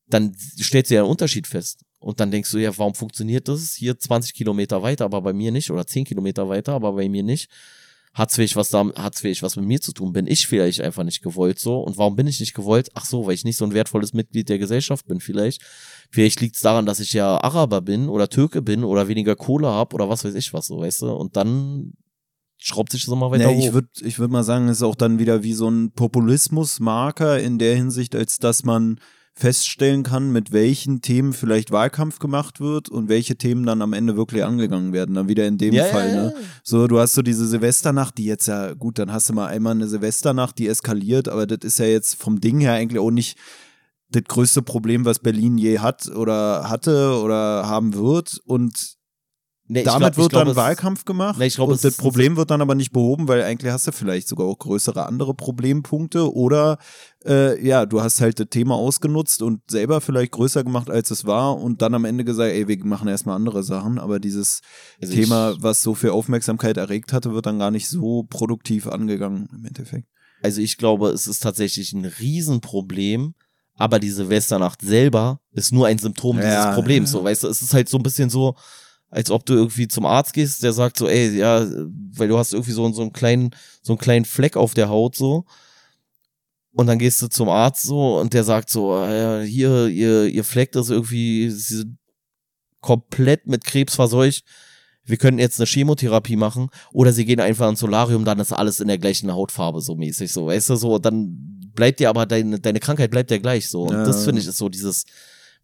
[0.07, 1.83] dann stellst du ja einen Unterschied fest.
[1.99, 5.51] Und dann denkst du, ja, warum funktioniert das hier 20 Kilometer weiter, aber bei mir
[5.51, 7.49] nicht, oder 10 Kilometer weiter, aber bei mir nicht?
[8.13, 10.13] Hat's vielleicht was da, hat's vielleicht was mit mir zu tun?
[10.13, 11.79] Bin ich vielleicht einfach nicht gewollt so?
[11.81, 12.89] Und warum bin ich nicht gewollt?
[12.93, 15.61] Ach so, weil ich nicht so ein wertvolles Mitglied der Gesellschaft bin vielleicht.
[16.11, 19.93] Vielleicht liegt's daran, dass ich ja Araber bin oder Türke bin oder weniger Kohle hab
[19.93, 21.11] oder was weiß ich was so, weißt du?
[21.11, 21.93] Und dann
[22.57, 23.65] schraubt sich das immer weiter nee, hoch.
[23.65, 27.39] Ich würde ich würd mal sagen, es ist auch dann wieder wie so ein Populismusmarker
[27.39, 28.99] in der Hinsicht, als dass man
[29.37, 34.15] feststellen kann, mit welchen Themen vielleicht Wahlkampf gemacht wird und welche Themen dann am Ende
[34.15, 35.15] wirklich angegangen werden.
[35.15, 36.23] Dann wieder in dem ja, Fall, ja, ja.
[36.23, 36.33] ne?
[36.63, 39.73] So, du hast so diese Silvesternacht, die jetzt ja, gut, dann hast du mal einmal
[39.73, 43.37] eine Silvesternacht, die eskaliert, aber das ist ja jetzt vom Ding her eigentlich auch nicht
[44.09, 48.39] das größte Problem, was Berlin je hat oder hatte oder haben wird.
[48.45, 48.94] Und
[49.67, 52.61] Nee, Damit glaub, wird glaub, dann Wahlkampf gemacht nee, glaub, und das Problem wird dann
[52.61, 56.77] aber nicht behoben, weil eigentlich hast du vielleicht sogar auch größere andere Problempunkte oder
[57.25, 61.25] äh, ja, du hast halt das Thema ausgenutzt und selber vielleicht größer gemacht, als es
[61.25, 64.61] war und dann am Ende gesagt, ey, wir machen erstmal andere Sachen, aber dieses
[65.01, 69.49] also Thema, was so viel Aufmerksamkeit erregt hatte, wird dann gar nicht so produktiv angegangen
[69.51, 70.07] im Endeffekt.
[70.43, 73.33] Also ich glaube, es ist tatsächlich ein Riesenproblem,
[73.73, 77.63] aber die Silvesternacht selber ist nur ein Symptom ja, dieses Problems, so, weißt du, es
[77.63, 78.55] ist halt so ein bisschen so,
[79.15, 81.65] als ob du irgendwie zum Arzt gehst, der sagt so, ey, ja,
[82.17, 83.51] weil du hast irgendwie so, so einen kleinen,
[83.81, 85.45] so einen kleinen Fleck auf der Haut so.
[86.73, 90.43] Und dann gehst du zum Arzt so und der sagt so, ja, hier, ihr, ihr
[90.43, 91.49] Fleck ist irgendwie
[92.81, 94.43] komplett mit Krebs verseucht.
[95.05, 98.81] Wir können jetzt eine Chemotherapie machen oder sie gehen einfach ins Solarium, dann ist alles
[98.81, 102.59] in der gleichen Hautfarbe so mäßig so, weißt du so, dann bleibt dir aber deine
[102.59, 104.03] deine Krankheit bleibt ja gleich so und ja.
[104.03, 105.05] das finde ich ist so dieses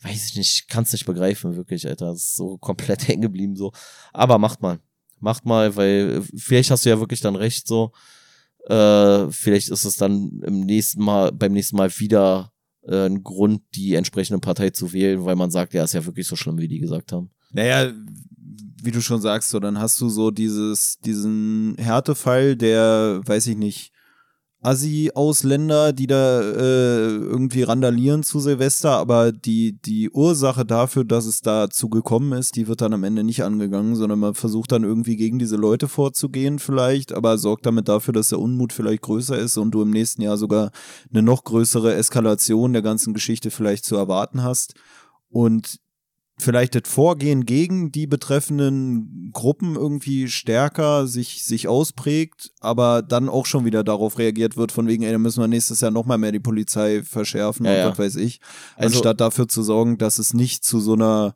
[0.03, 2.07] weiß ich nicht, kann es nicht begreifen, wirklich, Alter.
[2.07, 3.71] Das ist so komplett hängen geblieben, so.
[4.13, 4.79] Aber macht mal.
[5.19, 7.91] Macht mal, weil vielleicht hast du ja wirklich dann recht, so.
[8.67, 12.51] Äh, vielleicht ist es dann im nächsten Mal, beim nächsten Mal wieder
[12.83, 16.27] äh, ein Grund, die entsprechende Partei zu wählen, weil man sagt, ja, ist ja wirklich
[16.27, 17.31] so schlimm, wie die gesagt haben.
[17.51, 17.91] Naja,
[18.83, 23.57] wie du schon sagst, so, dann hast du so dieses, diesen Härtefall, der, weiß ich
[23.57, 23.90] nicht,
[24.61, 31.41] Assi-Ausländer, die da äh, irgendwie randalieren zu Silvester, aber die, die Ursache dafür, dass es
[31.41, 35.15] dazu gekommen ist, die wird dann am Ende nicht angegangen, sondern man versucht dann irgendwie
[35.15, 39.57] gegen diese Leute vorzugehen vielleicht, aber sorgt damit dafür, dass der Unmut vielleicht größer ist
[39.57, 40.71] und du im nächsten Jahr sogar
[41.11, 44.75] eine noch größere Eskalation der ganzen Geschichte vielleicht zu erwarten hast.
[45.29, 45.79] Und
[46.41, 53.45] vielleicht das Vorgehen gegen die betreffenden Gruppen irgendwie stärker sich, sich ausprägt, aber dann auch
[53.45, 56.31] schon wieder darauf reagiert wird, von wegen, ey, dann müssen wir nächstes Jahr nochmal mehr
[56.31, 57.89] die Polizei verschärfen ja, und ja.
[57.89, 58.39] was weiß ich.
[58.75, 61.35] Also, anstatt dafür zu sorgen, dass es nicht zu so einer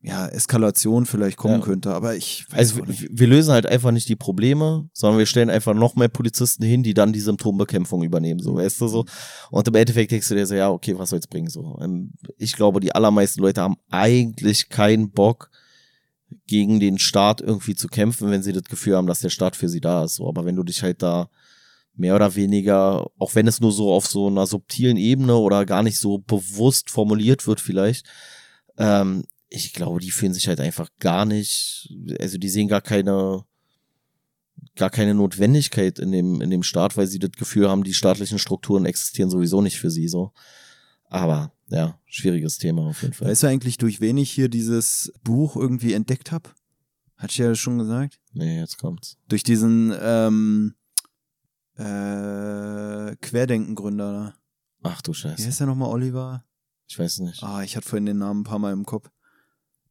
[0.00, 1.64] ja, Eskalation vielleicht kommen ja.
[1.64, 3.08] könnte, aber ich weiß also nicht.
[3.10, 6.84] wir lösen halt einfach nicht die Probleme, sondern wir stellen einfach noch mehr Polizisten hin,
[6.84, 9.04] die dann die Symptombekämpfung übernehmen, so, weißt du, so.
[9.50, 11.78] Und im Endeffekt denkst du dir so, ja, okay, was soll's bringen, so.
[11.82, 15.50] Ähm, ich glaube, die allermeisten Leute haben eigentlich keinen Bock,
[16.46, 19.68] gegen den Staat irgendwie zu kämpfen, wenn sie das Gefühl haben, dass der Staat für
[19.68, 20.28] sie da ist, so.
[20.28, 21.30] Aber wenn du dich halt da
[21.94, 25.82] mehr oder weniger, auch wenn es nur so auf so einer subtilen Ebene oder gar
[25.82, 28.06] nicht so bewusst formuliert wird vielleicht,
[28.78, 33.44] ähm, ich glaube, die fühlen sich halt einfach gar nicht, also die sehen gar keine,
[34.76, 38.38] gar keine Notwendigkeit in dem, in dem Staat, weil sie das Gefühl haben, die staatlichen
[38.38, 40.32] Strukturen existieren sowieso nicht für sie so.
[41.10, 43.28] Aber ja, schwieriges Thema auf jeden Fall.
[43.28, 46.50] Weißt du eigentlich, durch wen ich hier dieses Buch irgendwie entdeckt habe?
[47.16, 48.20] Hat ich ja schon gesagt?
[48.32, 49.16] Nee, jetzt kommt's.
[49.28, 50.74] Durch diesen ähm,
[51.76, 54.36] äh, Querdenkengründer.
[54.82, 55.42] Ach du Scheiße.
[55.42, 56.44] Wie heißt der nochmal, Oliver?
[56.86, 57.42] Ich weiß nicht.
[57.42, 59.10] Ah, ich hatte vorhin den Namen ein paar Mal im Kopf.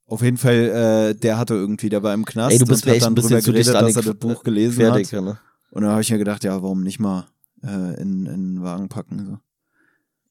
[0.08, 2.94] Auf jeden Fall, äh, der hatte irgendwie, der war im Knast Ey, du bist und
[2.94, 5.12] hat dann drüber geredet, dass er das Buch gelesen hat.
[5.12, 5.38] Ne?
[5.72, 7.28] Und dann habe ich mir gedacht, ja, warum nicht mal
[7.62, 9.26] äh, in, in den Wagen packen?
[9.26, 9.38] So.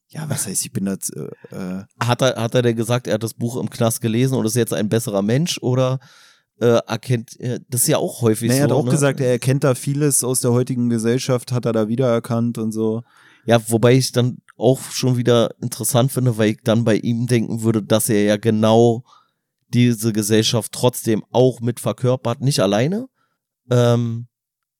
[0.09, 0.93] Ja, was heißt, ich bin da.
[0.93, 4.35] Äh, äh, hat, er, hat er denn gesagt, er hat das Buch im Knast gelesen
[4.35, 5.99] und ist jetzt ein besserer Mensch oder
[6.59, 7.37] äh, erkennt,
[7.69, 8.61] das ist ja auch häufig nee, so.
[8.61, 8.91] Er hat auch ne?
[8.91, 13.03] gesagt, er erkennt da vieles aus der heutigen Gesellschaft, hat er da wiedererkannt und so.
[13.45, 17.61] Ja, wobei ich dann auch schon wieder interessant finde, weil ich dann bei ihm denken
[17.61, 19.03] würde, dass er ja genau
[19.69, 23.07] diese Gesellschaft trotzdem auch mit verkörpert, nicht alleine,
[23.69, 24.27] ähm,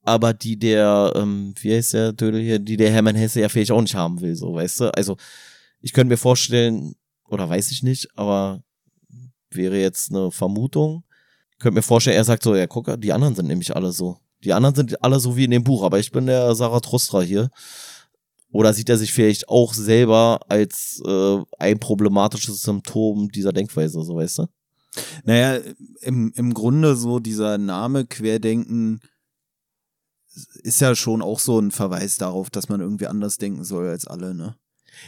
[0.03, 3.71] aber die der, ähm, wie heißt der Dödel hier, die der Hermann Hesse ja vielleicht
[3.71, 4.93] auch nicht haben will, so, weißt du?
[4.95, 5.17] Also,
[5.81, 6.95] ich könnte mir vorstellen,
[7.27, 8.63] oder weiß ich nicht, aber
[9.51, 11.03] wäre jetzt eine Vermutung,
[11.59, 14.17] könnte mir vorstellen, er sagt so, ja, guck, die anderen sind nämlich alle so.
[14.43, 17.49] Die anderen sind alle so wie in dem Buch, aber ich bin der Zarathustra hier.
[18.51, 24.15] Oder sieht er sich vielleicht auch selber als äh, ein problematisches Symptom dieser Denkweise, so
[24.15, 24.47] weißt du?
[25.23, 25.61] Naja,
[26.01, 29.01] im, im Grunde so dieser Name Querdenken
[30.63, 34.05] ist ja schon auch so ein Verweis darauf, dass man irgendwie anders denken soll als
[34.05, 34.55] alle, ne?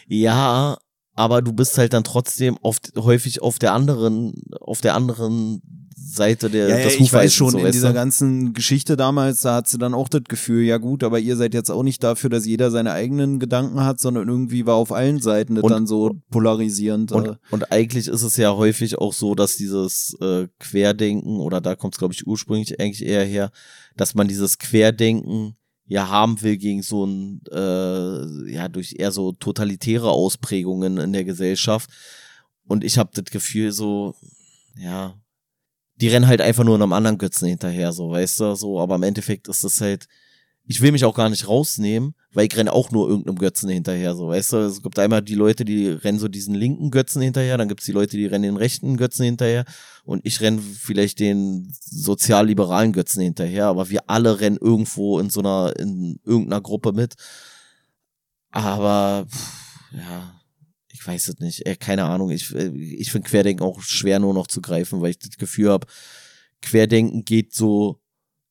[0.07, 0.78] Ja,
[1.20, 5.62] aber du bist halt dann trotzdem oft häufig auf der anderen, auf der anderen
[5.94, 9.68] Seite der, ja, ja, Ich weiß schon, so, in dieser ganzen Geschichte damals, da hat
[9.68, 12.46] sie dann auch das Gefühl, ja gut, aber ihr seid jetzt auch nicht dafür, dass
[12.46, 16.16] jeder seine eigenen Gedanken hat, sondern irgendwie war auf allen Seiten das und, dann so
[16.32, 17.12] polarisierend.
[17.12, 17.36] Und, äh.
[17.52, 21.96] und eigentlich ist es ja häufig auch so, dass dieses äh, Querdenken, oder da kommt
[21.96, 23.52] es, glaube ich, ursprünglich eigentlich eher her,
[23.98, 25.58] dass man dieses Querdenken
[25.90, 31.26] ja haben will gegen so ein, äh, ja, durch eher so totalitäre Ausprägungen in der
[31.26, 31.90] Gesellschaft.
[32.68, 34.14] Und ich habe das Gefühl, so,
[34.78, 35.16] ja,
[35.95, 39.03] die rennen halt einfach nur einem anderen Götzen hinterher, so, weißt du, so, aber im
[39.03, 40.07] Endeffekt ist das halt,
[40.66, 44.16] ich will mich auch gar nicht rausnehmen, weil ich renne auch nur irgendeinem Götzen hinterher,
[44.16, 47.57] so, weißt du, es gibt einmal die Leute, die rennen so diesen linken Götzen hinterher,
[47.57, 49.66] dann gibt's die Leute, die rennen den rechten Götzen hinterher
[50.10, 55.40] und ich renne vielleicht den sozialliberalen Götzen hinterher, aber wir alle rennen irgendwo in so
[55.40, 57.14] einer, in irgendeiner Gruppe mit,
[58.49, 60.41] aber, pff, ja,
[60.91, 62.31] ich weiß es nicht, äh, keine Ahnung.
[62.31, 65.69] Ich, äh, ich finde Querdenken auch schwer nur noch zu greifen, weil ich das Gefühl
[65.69, 65.86] habe,
[66.64, 68.02] Querdenken geht so,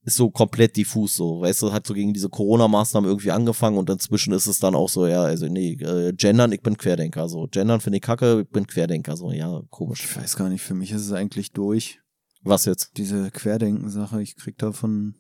[0.09, 1.41] ist so komplett diffus so.
[1.41, 4.89] Weißt du, hat so gegen diese Corona-Maßnahmen irgendwie angefangen und inzwischen ist es dann auch
[4.89, 7.29] so, ja, also nee, äh, gendern, ich bin Querdenker.
[7.29, 9.17] So, gendern finde ich kacke, ich bin Querdenker.
[9.17, 10.05] So, ja, komisch.
[10.05, 12.01] Ich weiß gar nicht, für mich ist es eigentlich durch.
[12.43, 12.97] Was jetzt?
[12.97, 15.15] Diese Querdenken-Sache, ich krieg davon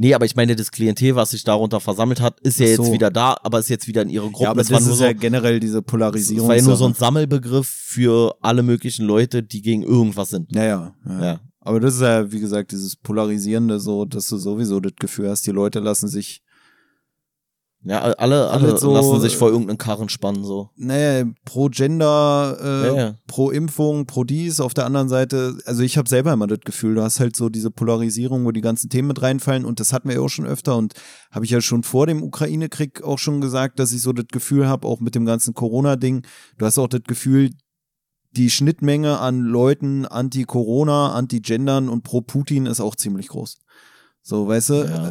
[0.00, 2.84] Nee, aber ich meine, das Klientel, was sich darunter versammelt hat, ist ja so.
[2.84, 4.44] jetzt wieder da, aber ist jetzt wieder in ihre Gruppe.
[4.44, 6.46] Ja, aber das, das ist so, ja generell diese Polarisierung.
[6.46, 10.54] Das war ja nur so ein Sammelbegriff für alle möglichen Leute, die gegen irgendwas sind.
[10.54, 11.24] Ja, ja, ja.
[11.24, 11.40] ja.
[11.68, 15.46] Aber das ist ja, wie gesagt, dieses Polarisierende so, dass du sowieso das Gefühl hast,
[15.46, 16.40] die Leute lassen sich
[17.84, 20.70] ja, alle, alle so, lassen sich vor irgendeinen Karren spannen, so.
[20.76, 23.14] Naja, pro Gender, äh, ja, ja.
[23.26, 26.94] pro Impfung, pro dies, auf der anderen Seite, also ich habe selber immer das Gefühl,
[26.94, 30.08] du hast halt so diese Polarisierung, wo die ganzen Themen mit reinfallen und das hatten
[30.08, 30.94] wir ja auch schon öfter und
[31.30, 34.66] habe ich ja schon vor dem Ukraine-Krieg auch schon gesagt, dass ich so das Gefühl
[34.66, 36.22] habe, auch mit dem ganzen Corona-Ding,
[36.56, 37.50] du hast auch das Gefühl,
[38.38, 43.58] die Schnittmenge an Leuten anti-Corona, anti-Gendern und pro Putin ist auch ziemlich groß.
[44.22, 44.74] So, weißt du?
[44.74, 45.08] Ja.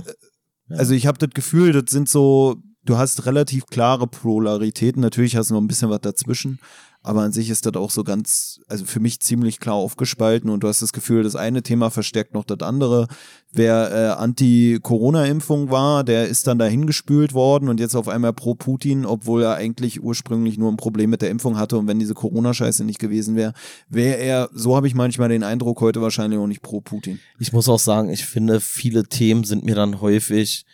[0.69, 0.77] Ja.
[0.77, 5.01] Also ich habe das Gefühl, das sind so, du hast relativ klare Polaritäten.
[5.01, 6.59] Natürlich hast du noch ein bisschen was dazwischen.
[7.03, 10.61] Aber an sich ist das auch so ganz, also für mich ziemlich klar aufgespalten und
[10.61, 13.07] du hast das Gefühl, das eine Thema verstärkt noch das andere.
[13.53, 18.55] Wer äh, Anti-Corona-Impfung war, der ist dann dahin gespült worden und jetzt auf einmal pro
[18.55, 22.13] Putin, obwohl er eigentlich ursprünglich nur ein Problem mit der Impfung hatte und wenn diese
[22.13, 23.53] Corona-Scheiße nicht gewesen wäre,
[23.87, 27.21] wäre er, so habe ich manchmal den Eindruck, heute wahrscheinlich auch nicht pro Putin.
[27.39, 30.65] Ich muss auch sagen, ich finde, viele Themen sind mir dann häufig,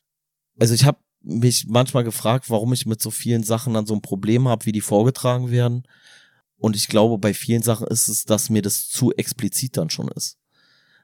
[0.60, 4.02] also ich habe mich manchmal gefragt, warum ich mit so vielen Sachen dann so ein
[4.02, 5.84] Problem habe, wie die vorgetragen werden.
[6.58, 10.10] Und ich glaube, bei vielen Sachen ist es, dass mir das zu explizit dann schon
[10.10, 10.38] ist.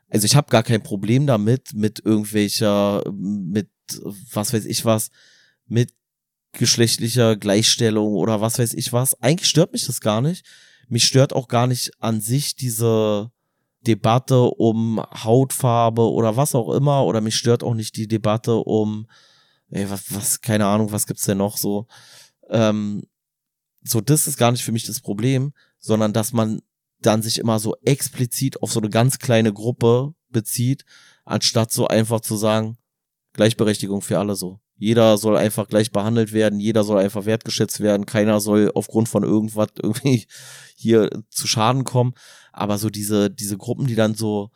[0.09, 3.69] Also ich habe gar kein Problem damit, mit irgendwelcher, mit
[4.33, 5.09] was weiß ich was,
[5.67, 5.93] mit
[6.51, 9.21] geschlechtlicher Gleichstellung oder was weiß ich was.
[9.21, 10.45] Eigentlich stört mich das gar nicht.
[10.87, 13.31] Mich stört auch gar nicht an sich diese
[13.81, 17.05] Debatte um Hautfarbe oder was auch immer.
[17.05, 19.07] Oder mich stört auch nicht die Debatte um,
[19.71, 21.87] ey, was, was keine Ahnung, was gibt's denn noch so.
[22.49, 23.03] Ähm,
[23.81, 26.61] so, das ist gar nicht für mich das Problem, sondern dass man
[27.01, 30.85] dann sich immer so explizit auf so eine ganz kleine Gruppe bezieht,
[31.23, 32.77] anstatt so einfach zu sagen,
[33.33, 34.59] Gleichberechtigung für alle so.
[34.75, 39.23] Jeder soll einfach gleich behandelt werden, jeder soll einfach wertgeschätzt werden, keiner soll aufgrund von
[39.23, 40.25] irgendwas irgendwie
[40.75, 42.13] hier zu Schaden kommen.
[42.53, 44.51] Aber so diese, diese Gruppen, die dann so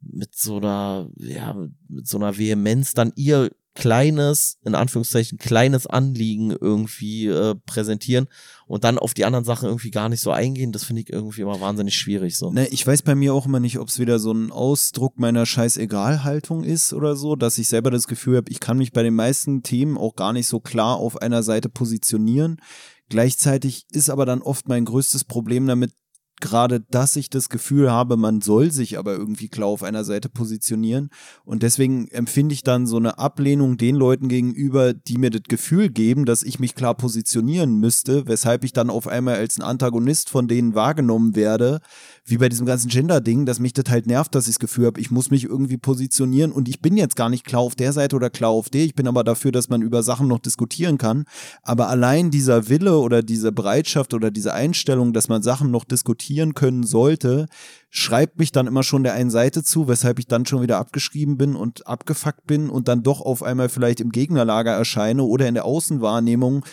[0.00, 1.56] mit so einer, ja,
[1.88, 8.28] mit so einer Vehemenz dann ihr kleines, in Anführungszeichen, kleines Anliegen irgendwie äh, präsentieren
[8.66, 11.42] und dann auf die anderen Sachen irgendwie gar nicht so eingehen, das finde ich irgendwie
[11.42, 12.50] immer wahnsinnig schwierig so.
[12.50, 15.44] Ne, ich weiß bei mir auch immer nicht, ob es wieder so ein Ausdruck meiner
[15.44, 19.14] Scheißegal-Haltung ist oder so, dass ich selber das Gefühl habe, ich kann mich bei den
[19.14, 22.60] meisten Themen auch gar nicht so klar auf einer Seite positionieren.
[23.08, 25.92] Gleichzeitig ist aber dann oft mein größtes Problem damit,
[26.40, 30.28] gerade, dass ich das Gefühl habe, man soll sich aber irgendwie klar auf einer Seite
[30.28, 31.10] positionieren.
[31.44, 35.90] Und deswegen empfinde ich dann so eine Ablehnung den Leuten gegenüber, die mir das Gefühl
[35.90, 40.28] geben, dass ich mich klar positionieren müsste, weshalb ich dann auf einmal als ein Antagonist
[40.28, 41.80] von denen wahrgenommen werde,
[42.26, 45.00] wie bei diesem ganzen Gender-Ding, dass mich das halt nervt, dass ich das Gefühl habe,
[45.00, 48.16] ich muss mich irgendwie positionieren und ich bin jetzt gar nicht klar auf der Seite
[48.16, 48.84] oder klar auf der.
[48.84, 51.24] Ich bin aber dafür, dass man über Sachen noch diskutieren kann.
[51.62, 56.54] Aber allein dieser Wille oder diese Bereitschaft oder diese Einstellung, dass man Sachen noch diskutieren
[56.54, 57.46] können sollte,
[57.90, 61.36] schreibt mich dann immer schon der einen Seite zu, weshalb ich dann schon wieder abgeschrieben
[61.36, 65.54] bin und abgefuckt bin und dann doch auf einmal vielleicht im Gegnerlager erscheine oder in
[65.54, 66.64] der Außenwahrnehmung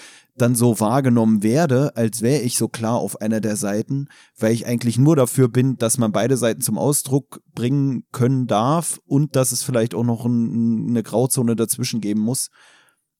[0.41, 4.07] dann so wahrgenommen werde, als wäre ich so klar auf einer der Seiten,
[4.37, 8.99] weil ich eigentlich nur dafür bin, dass man beide Seiten zum Ausdruck bringen können darf
[9.05, 12.49] und dass es vielleicht auch noch ein, eine Grauzone dazwischen geben muss.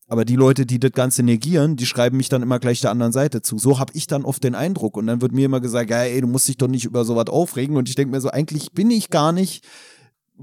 [0.07, 3.13] Aber die Leute, die das Ganze negieren, die schreiben mich dann immer gleich der anderen
[3.13, 3.57] Seite zu.
[3.57, 4.97] So habe ich dann oft den Eindruck.
[4.97, 7.27] Und dann wird mir immer gesagt, ja, ey, du musst dich doch nicht über sowas
[7.27, 7.77] aufregen.
[7.77, 9.63] Und ich denke mir so, eigentlich bin ich gar nicht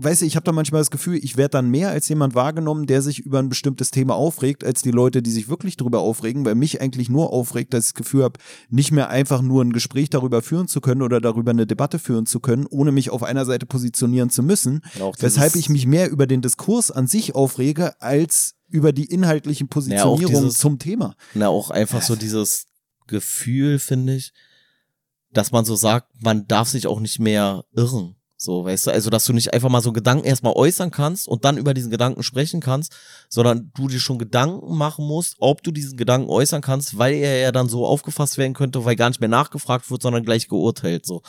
[0.01, 2.87] weißt du, ich habe da manchmal das Gefühl, ich werde dann mehr als jemand wahrgenommen,
[2.87, 6.45] der sich über ein bestimmtes Thema aufregt, als die Leute, die sich wirklich darüber aufregen,
[6.45, 8.39] weil mich eigentlich nur aufregt, dass ich das Gefühl habe,
[8.69, 12.27] nicht mehr einfach nur ein Gespräch darüber führen zu können oder darüber eine Debatte führen
[12.27, 14.83] zu können, ohne mich auf einer Seite positionieren zu müssen,
[15.19, 20.51] weshalb ich mich mehr über den Diskurs an sich aufrege, als über die inhaltlichen Positionierungen
[20.51, 21.15] ja, zum Thema.
[21.35, 22.67] Na, auch einfach so dieses
[23.07, 24.33] Gefühl, finde ich,
[25.33, 28.18] dass man so sagt, man darf sich auch nicht mehr irren.
[28.41, 31.45] So, weißt du, also dass du nicht einfach mal so Gedanken erstmal äußern kannst und
[31.45, 32.95] dann über diesen Gedanken sprechen kannst,
[33.29, 37.39] sondern du dir schon Gedanken machen musst, ob du diesen Gedanken äußern kannst, weil er
[37.41, 41.05] ja dann so aufgefasst werden könnte, weil gar nicht mehr nachgefragt wird, sondern gleich geurteilt.
[41.05, 41.23] So.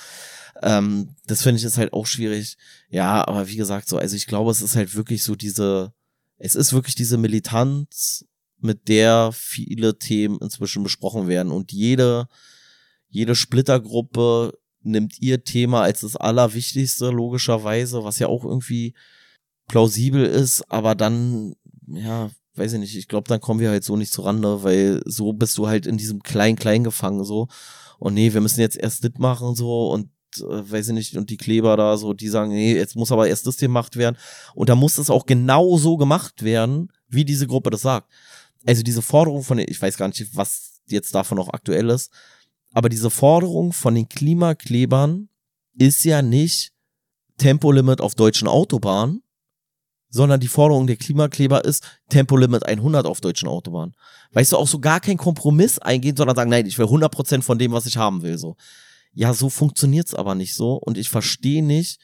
[0.61, 2.57] Ähm, das finde ich ist halt auch schwierig.
[2.89, 5.91] Ja, aber wie gesagt, so, also ich glaube, es ist halt wirklich so diese,
[6.37, 8.23] es ist wirklich diese Militanz,
[8.61, 12.27] mit der viele Themen inzwischen besprochen werden und jede,
[13.07, 18.93] jede Splittergruppe nimmt ihr Thema als das Allerwichtigste, logischerweise, was ja auch irgendwie
[19.67, 21.55] plausibel ist, aber dann,
[21.87, 25.33] ja, weiß ich nicht, ich glaube, dann kommen wir halt so nicht zurande, weil so
[25.33, 27.47] bist du halt in diesem Klein-Klein gefangen, so.
[27.99, 31.29] Und nee, wir müssen jetzt erst das machen, so, und äh, weiß ich nicht, und
[31.29, 34.17] die Kleber da so, die sagen, nee, jetzt muss aber erst das gemacht werden.
[34.53, 38.09] Und da muss es auch genau so gemacht werden, wie diese Gruppe das sagt.
[38.65, 42.11] Also diese Forderung von, ich weiß gar nicht, was jetzt davon noch aktuell ist,
[42.73, 45.29] aber diese Forderung von den Klimaklebern
[45.77, 46.71] ist ja nicht
[47.37, 49.23] Tempolimit auf deutschen Autobahnen,
[50.09, 53.95] sondern die Forderung der Klimakleber ist Tempolimit 100 auf deutschen Autobahnen.
[54.31, 57.59] Weißt du, auch so gar kein Kompromiss eingehen, sondern sagen, nein, ich will 100% von
[57.59, 58.55] dem, was ich haben will, so.
[59.13, 61.99] Ja, so funktioniert's aber nicht so und ich verstehe nicht,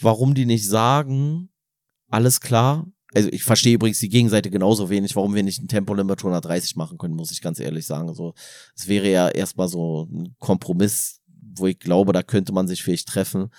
[0.00, 1.50] warum die nicht sagen,
[2.10, 6.18] alles klar, also ich verstehe übrigens die Gegenseite genauso wenig, warum wir nicht ein Tempolimit
[6.18, 8.12] 130 machen können, muss ich ganz ehrlich sagen.
[8.14, 8.34] So,
[8.76, 11.20] es wäre ja erstmal so ein Kompromiss,
[11.56, 13.50] wo ich glaube, da könnte man sich vielleicht treffen.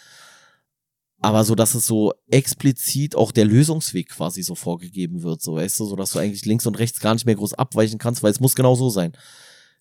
[1.21, 5.79] Aber so, dass es so explizit auch der Lösungsweg quasi so vorgegeben wird, so weißt
[5.79, 8.31] du, so dass du eigentlich links und rechts gar nicht mehr groß abweichen kannst, weil
[8.31, 9.11] es muss genau so sein.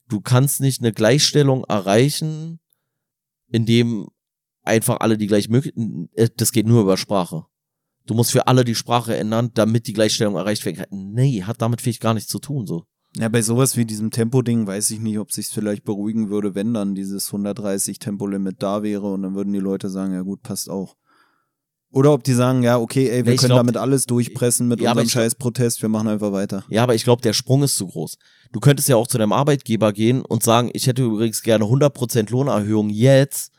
[0.08, 2.58] Du kannst nicht eine Gleichstellung erreichen,
[3.50, 4.08] indem
[4.62, 5.74] einfach alle die gleich möglich,
[6.14, 7.46] äh, das geht nur über Sprache.
[8.08, 10.88] Du musst für alle die Sprache ändern, damit die Gleichstellung erreicht werden kann.
[10.90, 12.84] Nee, hat damit vielleicht gar nichts zu tun, so.
[13.16, 16.72] Ja, bei sowas wie diesem Tempo-Ding weiß ich nicht, ob sich vielleicht beruhigen würde, wenn
[16.72, 20.70] dann dieses 130 Tempolimit da wäre und dann würden die Leute sagen, ja gut, passt
[20.70, 20.96] auch.
[21.90, 24.80] Oder ob die sagen, ja, okay, ey, wir ich können glaub, damit alles durchpressen mit
[24.80, 26.64] ja, unserem scheiß Protest, wir machen einfach weiter.
[26.70, 28.16] Ja, aber ich glaube, der Sprung ist zu groß.
[28.52, 32.30] Du könntest ja auch zu deinem Arbeitgeber gehen und sagen, ich hätte übrigens gerne 100%
[32.30, 33.52] Lohnerhöhung jetzt,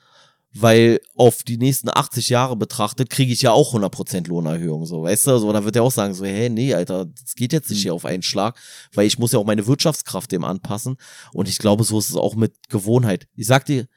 [0.54, 5.28] weil auf die nächsten 80 Jahre betrachtet kriege ich ja auch 100% Lohnerhöhung, so, weißt
[5.28, 5.38] du?
[5.38, 7.84] So, da wird er auch sagen, so, hey, nee, Alter, das geht jetzt nicht mhm.
[7.84, 8.60] hier auf einen Schlag,
[8.94, 10.98] weil ich muss ja auch meine Wirtschaftskraft dem anpassen
[11.34, 13.28] und ich glaube, so ist es auch mit Gewohnheit.
[13.36, 13.88] Ich sag dir,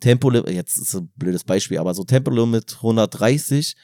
[0.00, 3.74] Tempolimit, jetzt ist ein blödes Beispiel, aber so Tempolimit 130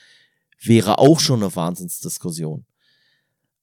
[0.60, 2.66] wäre auch schon eine Wahnsinnsdiskussion.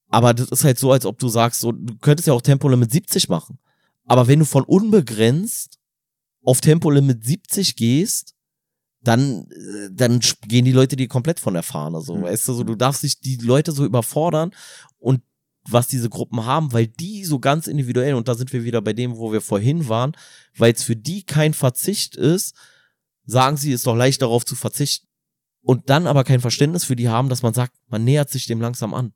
[0.08, 2.92] Aber das ist halt so, als ob du sagst, so, du könntest ja auch Tempolimit
[2.92, 3.60] 70 machen.
[4.06, 5.78] Aber wenn du von unbegrenzt
[6.44, 8.34] auf Tempolimit 70 gehst,
[9.02, 12.24] dann, äh, dann gehen die Leute dir komplett von der Fahne, so, mhm.
[12.24, 14.52] weißt du, so, du darfst dich die Leute so überfordern
[14.98, 15.22] und
[15.64, 18.94] was diese Gruppen haben, weil die so ganz individuell, und da sind wir wieder bei
[18.94, 20.14] dem, wo wir vorhin waren,
[20.58, 22.56] weil es für die kein Verzicht ist,
[23.26, 25.08] sagen sie, ist doch leicht darauf zu verzichten.
[25.62, 28.62] Und dann aber kein Verständnis für die haben, dass man sagt, man nähert sich dem
[28.62, 29.14] langsam an.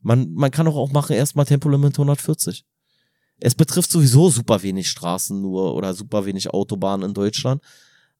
[0.00, 2.64] Man, man kann doch auch machen, erstmal Tempolimit 140.
[3.40, 7.62] Es betrifft sowieso super wenig Straßen nur oder super wenig Autobahnen in Deutschland.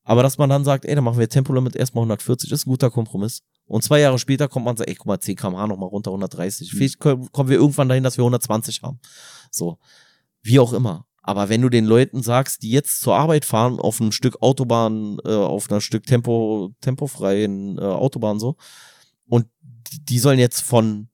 [0.03, 2.89] Aber dass man dann sagt, ey, dann machen wir Tempolimit erstmal 140, ist ein guter
[2.89, 3.43] Kompromiss.
[3.65, 6.11] Und zwei Jahre später kommt man und sagt, ey, guck mal, 10 kmh nochmal runter,
[6.11, 6.73] 130.
[6.73, 6.77] Mhm.
[6.77, 8.99] Vielleicht kommen wir irgendwann dahin, dass wir 120 haben.
[9.51, 9.77] So.
[10.41, 11.05] Wie auch immer.
[11.23, 15.19] Aber wenn du den Leuten sagst, die jetzt zur Arbeit fahren, auf einem Stück Autobahn,
[15.23, 18.55] äh, auf einer Stück Tempo, tempofreien äh, Autobahn so,
[19.27, 19.45] und
[20.09, 21.09] die sollen jetzt von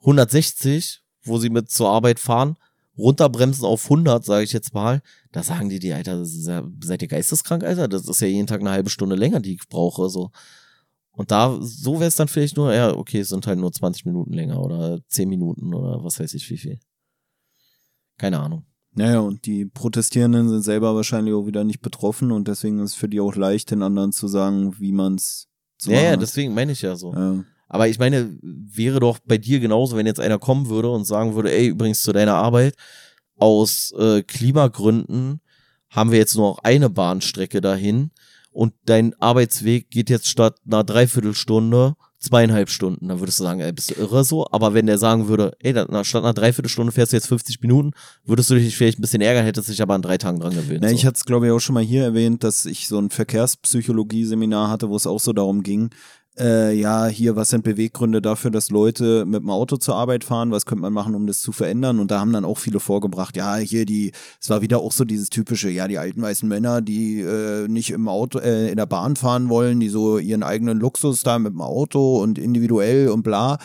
[0.00, 2.56] 160, wo sie mit zur Arbeit fahren,
[2.98, 5.02] runterbremsen auf 100, sage ich jetzt mal,
[5.32, 7.88] da sagen die die, Alter, ja, seid ihr geisteskrank, Alter?
[7.88, 10.30] Das ist ja jeden Tag eine halbe Stunde länger, die ich brauche, so.
[11.12, 14.04] Und da, so wäre es dann vielleicht nur, ja, okay, es sind halt nur 20
[14.04, 16.78] Minuten länger oder 10 Minuten oder was weiß ich wie viel.
[18.18, 18.64] Keine Ahnung.
[18.92, 22.96] Naja, und die Protestierenden sind selber wahrscheinlich auch wieder nicht betroffen und deswegen ist es
[22.96, 26.54] für die auch leicht, den anderen zu sagen, wie man es zu Ja, ja, deswegen
[26.54, 27.12] meine ich ja so.
[27.12, 27.44] Ja.
[27.68, 31.34] Aber ich meine, wäre doch bei dir genauso, wenn jetzt einer kommen würde und sagen
[31.34, 32.74] würde, ey, übrigens zu deiner Arbeit,
[33.36, 35.40] aus äh, Klimagründen
[35.90, 38.10] haben wir jetzt nur noch eine Bahnstrecke dahin
[38.50, 43.08] und dein Arbeitsweg geht jetzt statt einer Dreiviertelstunde zweieinhalb Stunden.
[43.08, 44.46] Dann würdest du sagen, ey, bist du irre so?
[44.50, 45.72] Aber wenn der sagen würde, ey,
[46.02, 47.92] statt einer Dreiviertelstunde fährst du jetzt 50 Minuten,
[48.24, 50.80] würdest du dich vielleicht ein bisschen ärgern, hättest dich aber an drei Tagen dran gewöhnt.
[50.82, 50.94] Na, so.
[50.94, 54.68] Ich hatte es, glaube ich, auch schon mal hier erwähnt, dass ich so ein Verkehrspsychologie-Seminar
[54.68, 55.90] hatte, wo es auch so darum ging,
[56.38, 60.50] äh, ja, hier, was sind Beweggründe dafür, dass Leute mit dem Auto zur Arbeit fahren?
[60.50, 61.98] Was könnte man machen, um das zu verändern?
[61.98, 65.04] Und da haben dann auch viele vorgebracht, ja, hier die, es war wieder auch so
[65.04, 68.86] dieses typische, ja, die alten weißen Männer, die äh, nicht im Auto, äh, in der
[68.86, 73.22] Bahn fahren wollen, die so ihren eigenen Luxus da mit dem Auto und individuell und
[73.22, 73.58] bla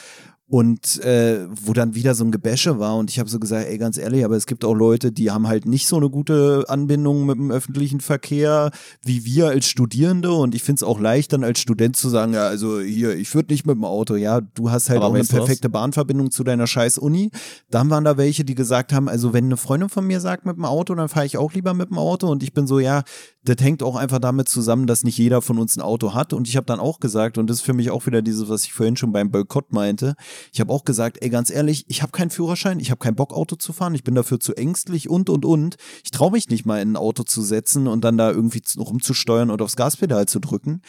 [0.47, 3.77] und äh, wo dann wieder so ein Gebäsche war und ich habe so gesagt, ey,
[3.77, 7.25] ganz ehrlich, aber es gibt auch Leute, die haben halt nicht so eine gute Anbindung
[7.25, 8.71] mit dem öffentlichen Verkehr
[9.03, 12.33] wie wir als Studierende und ich finde es auch leicht dann als Student zu sagen,
[12.33, 15.15] ja, also hier, ich würde nicht mit dem Auto, ja, du hast halt aber auch
[15.15, 15.73] eine perfekte was?
[15.73, 17.31] Bahnverbindung zu deiner scheiß Uni.
[17.69, 20.57] Dann waren da welche, die gesagt haben, also wenn eine Freundin von mir sagt mit
[20.57, 23.03] dem Auto, dann fahre ich auch lieber mit dem Auto und ich bin so, ja,
[23.43, 26.33] das hängt auch einfach damit zusammen, dass nicht jeder von uns ein Auto hat.
[26.33, 28.63] Und ich habe dann auch gesagt, und das ist für mich auch wieder dieses, was
[28.63, 30.15] ich vorhin schon beim Boykott meinte,
[30.51, 33.33] ich habe auch gesagt, ey, ganz ehrlich, ich habe keinen Führerschein, ich habe keinen Bock,
[33.33, 35.77] Auto zu fahren, ich bin dafür zu ängstlich und, und, und.
[36.03, 39.51] Ich traue mich nicht mal in ein Auto zu setzen und dann da irgendwie rumzusteuern
[39.51, 40.81] oder aufs Gaspedal zu drücken.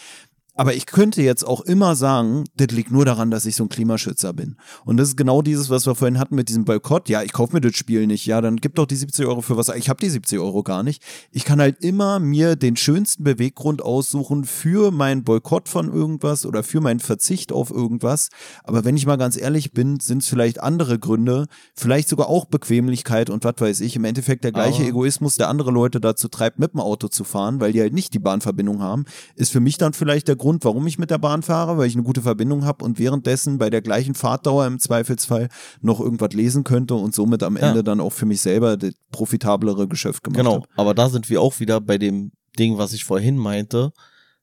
[0.57, 3.69] Aber ich könnte jetzt auch immer sagen, das liegt nur daran, dass ich so ein
[3.69, 4.57] Klimaschützer bin.
[4.85, 7.09] Und das ist genau dieses, was wir vorhin hatten mit diesem Boykott.
[7.09, 8.25] Ja, ich kaufe mir das Spiel nicht.
[8.27, 9.69] Ja, dann gib doch die 70 Euro für was.
[9.71, 11.03] Ich habe die 70 Euro gar nicht.
[11.33, 16.63] Ich kann halt immer mir den schönsten Beweggrund aussuchen für meinen Boykott von irgendwas oder
[16.63, 18.29] für meinen Verzicht auf irgendwas.
[18.63, 22.45] Aber wenn ich mal ganz ehrlich bin, sind es vielleicht andere Gründe, vielleicht sogar auch
[22.45, 23.97] Bequemlichkeit und was weiß ich.
[23.97, 27.25] Im Endeffekt der gleiche Aber Egoismus, der andere Leute dazu treibt, mit dem Auto zu
[27.25, 29.05] fahren, weil die halt nicht die Bahnverbindung haben,
[29.35, 31.95] ist für mich dann vielleicht der Grund, warum ich mit der Bahn fahre, weil ich
[31.95, 35.49] eine gute Verbindung habe und währenddessen bei der gleichen Fahrtdauer im Zweifelsfall
[35.81, 37.83] noch irgendwas lesen könnte und somit am Ende ja.
[37.83, 40.69] dann auch für mich selber das profitablere Geschäft gemacht Genau, hab.
[40.77, 43.95] aber da sind wir auch wieder bei dem Ding, was ich vorhin meinte.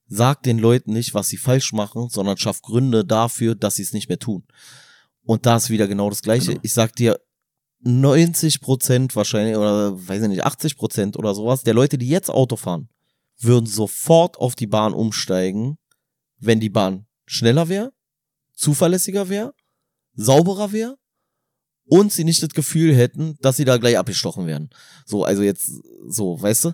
[0.07, 3.93] Sag den Leuten nicht, was sie falsch machen, sondern schaff Gründe dafür, dass sie es
[3.93, 4.43] nicht mehr tun.
[5.23, 6.53] Und da ist wieder genau das Gleiche.
[6.53, 6.61] Genau.
[6.63, 7.19] Ich sag dir,
[7.83, 12.31] 90 Prozent wahrscheinlich, oder weiß ich nicht, 80 Prozent oder sowas, der Leute, die jetzt
[12.31, 12.89] Auto fahren,
[13.39, 15.77] würden sofort auf die Bahn umsteigen,
[16.41, 17.93] wenn die Bahn schneller wäre,
[18.53, 19.53] zuverlässiger wäre,
[20.13, 20.97] sauberer wäre
[21.85, 24.69] und sie nicht das Gefühl hätten, dass sie da gleich abgestochen werden.
[25.05, 25.71] So, also jetzt
[26.07, 26.73] so, weißt du?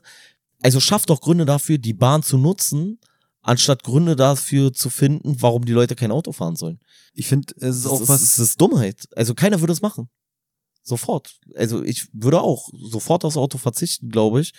[0.63, 2.99] Also schafft doch Gründe dafür, die Bahn zu nutzen,
[3.41, 6.79] anstatt Gründe dafür zu finden, warum die Leute kein Auto fahren sollen.
[7.13, 8.21] Ich finde, es ist Das auch ist, was.
[8.21, 9.07] Das ist Dummheit.
[9.15, 10.09] Also keiner würde es machen.
[10.83, 11.39] Sofort.
[11.55, 14.53] Also ich würde auch sofort aufs Auto verzichten, glaube ich.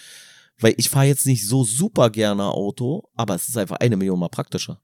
[0.60, 4.18] Weil ich fahre jetzt nicht so super gerne Auto, aber es ist einfach eine Million
[4.18, 4.82] mal praktischer.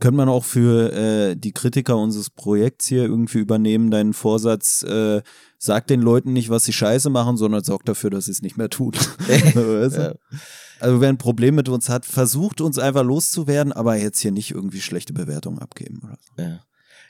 [0.00, 5.22] Könnte man auch für äh, die Kritiker unseres Projekts hier irgendwie übernehmen, deinen Vorsatz, äh,
[5.58, 8.56] sag den Leuten nicht, was sie scheiße machen, sondern sorg dafür, dass sie es nicht
[8.56, 8.92] mehr tun.
[9.28, 10.00] Weißt du?
[10.00, 10.38] Ja.
[10.80, 14.52] Also wer ein Problem mit uns hat, versucht uns einfach loszuwerden, aber jetzt hier nicht
[14.52, 16.00] irgendwie schlechte Bewertungen abgeben.
[16.04, 16.42] Oder so.
[16.42, 16.60] Ja.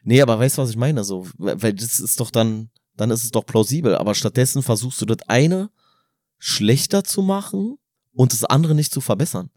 [0.04, 1.04] Nee, aber weißt du, was ich meine?
[1.04, 3.96] So, weil weil das ist doch dann, dann ist es doch plausibel.
[3.96, 5.70] Aber stattdessen versuchst du das eine
[6.38, 7.76] schlechter zu machen
[8.12, 9.50] und das andere nicht zu verbessern.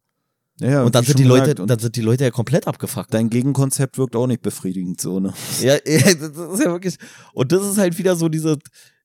[0.61, 3.13] Ja, und dann sind die Leute, gesagt, und dann sind die Leute ja komplett abgefuckt.
[3.13, 5.33] dein Gegenkonzept wirkt auch nicht befriedigend so, ne?
[5.61, 6.97] Ja, ja, das ist ja wirklich.
[7.33, 8.57] Und das ist halt wieder so dieses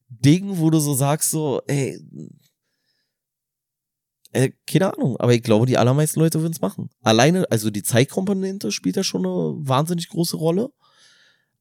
[0.08, 1.98] Ding, wo du so sagst, so, ey,
[4.32, 6.90] äh, keine Ahnung, aber ich glaube, die allermeisten Leute würden es machen.
[7.02, 10.70] Alleine, also die Zeitkomponente spielt ja schon eine wahnsinnig große Rolle.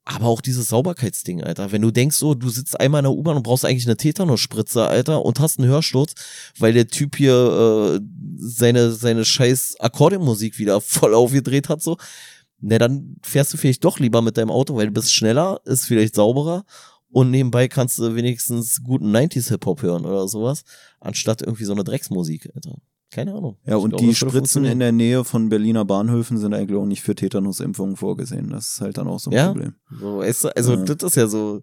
[0.08, 1.72] Aber auch dieses Sauberkeitsding, Alter.
[1.72, 4.86] Wenn du denkst, so, du sitzt einmal in der U-Bahn und brauchst eigentlich eine Tetanusspritze,
[4.88, 6.14] Alter, und hast einen Hörsturz,
[6.60, 8.06] weil der Typ hier äh,
[8.38, 11.98] seine, seine scheiß Akkordeonmusik wieder voll aufgedreht hat, so,
[12.62, 15.86] na, dann fährst du vielleicht doch lieber mit deinem Auto, weil du bist schneller, ist
[15.86, 16.66] vielleicht sauberer
[17.10, 20.64] und nebenbei kannst du wenigstens guten 90s Hip-Hop hören oder sowas,
[21.00, 22.78] anstatt irgendwie so eine Drecksmusik, Alter.
[23.16, 23.58] Keine Ahnung.
[23.66, 26.86] Ja, Ich und glaube, die Spritzen in der Nähe von Berliner Bahnhöfen sind eigentlich auch
[26.86, 28.50] nicht für Tetanusimpfungen vorgesehen.
[28.50, 29.48] Das ist halt dann auch so ein Ja?
[29.54, 29.76] Problem.
[29.90, 30.84] So, du, also Ja.
[30.84, 31.62] das ist ja so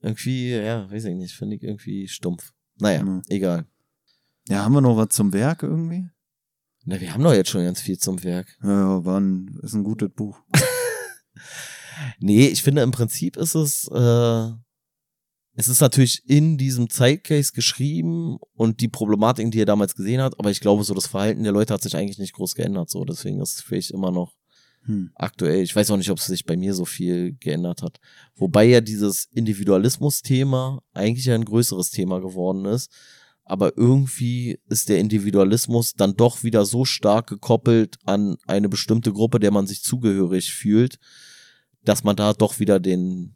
[0.00, 2.54] irgendwie, ja, weiß ich nicht, finde ich irgendwie stumpf.
[2.80, 3.20] Naja, Ja.
[3.28, 3.66] egal.
[4.48, 6.08] Ja, haben wir noch was zum Werk irgendwie?
[6.86, 8.56] Na, wir haben doch jetzt schon ganz viel zum Werk.
[8.62, 10.38] Ja, war ein, ist ein gutes Buch.
[12.18, 14.50] Nee, ich finde im Prinzip ist es, äh,
[15.56, 20.38] es ist natürlich in diesem Zeitgeist geschrieben und die Problematik, die er damals gesehen hat,
[20.38, 23.04] aber ich glaube, so das Verhalten der Leute hat sich eigentlich nicht groß geändert, so.
[23.04, 24.34] Deswegen ist es vielleicht immer noch
[24.86, 25.10] Hm.
[25.14, 25.62] aktuell.
[25.62, 27.98] Ich weiß auch nicht, ob es sich bei mir so viel geändert hat.
[28.36, 32.90] Wobei ja dieses Individualismus-Thema eigentlich ja ein größeres Thema geworden ist.
[33.44, 39.40] Aber irgendwie ist der Individualismus dann doch wieder so stark gekoppelt an eine bestimmte Gruppe,
[39.40, 40.98] der man sich zugehörig fühlt,
[41.84, 43.35] dass man da doch wieder den,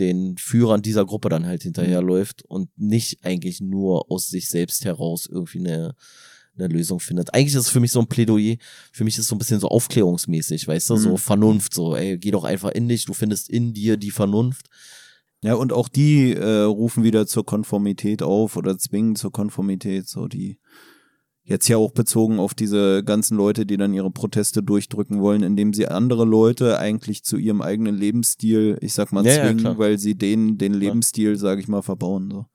[0.00, 5.28] den Führern dieser Gruppe dann halt hinterherläuft und nicht eigentlich nur aus sich selbst heraus
[5.30, 5.94] irgendwie eine,
[6.56, 7.34] eine Lösung findet.
[7.34, 8.56] Eigentlich ist es für mich so ein Plädoyer,
[8.92, 11.18] für mich ist es so ein bisschen so aufklärungsmäßig, weißt du, so Mhm.
[11.18, 14.68] Vernunft, so, ey, geh doch einfach in dich, du findest in dir die Vernunft.
[15.42, 20.26] Ja, und auch die äh, rufen wieder zur Konformität auf oder zwingen zur Konformität, so
[20.26, 20.58] die
[21.48, 25.72] jetzt ja auch bezogen auf diese ganzen Leute, die dann ihre Proteste durchdrücken wollen, indem
[25.72, 29.78] sie andere Leute eigentlich zu ihrem eigenen Lebensstil, ich sag mal, Ja, ja, zwingen, klar.
[29.78, 32.30] weil sie denen den Lebensstil, sag ich mal, verbauen.
[32.30, 32.46] So.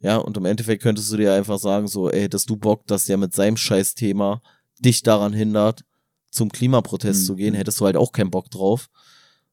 [0.00, 3.06] Ja, und im Endeffekt könntest du dir einfach sagen, so, ey, hättest du Bock, dass
[3.06, 4.42] der mit seinem Scheiß-Thema
[4.78, 5.84] dich daran hindert,
[6.30, 7.26] zum Klimaprotest Mhm.
[7.26, 8.88] zu gehen, hättest du halt auch keinen Bock drauf.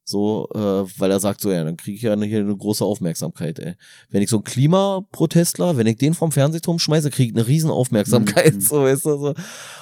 [0.10, 0.60] So, äh,
[1.00, 3.76] weil er sagt so, ja, dann kriege ich ja hier eine große Aufmerksamkeit, ey.
[4.10, 7.70] Wenn ich so einen Klimaprotestler, wenn ich den vom Fernsehturm schmeiße, kriege ich eine riesen
[7.70, 8.62] Aufmerksamkeit, Mhm.
[8.62, 9.34] so, weißt du, so.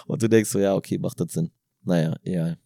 [0.05, 1.51] Und du denkst so, ja, okay, macht das Sinn.
[1.83, 2.57] Naja, egal.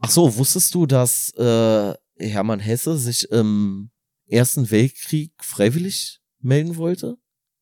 [0.00, 3.90] Ach so, wusstest du, dass äh, Hermann Hesse sich im
[4.26, 7.18] Ersten Weltkrieg freiwillig melden wollte?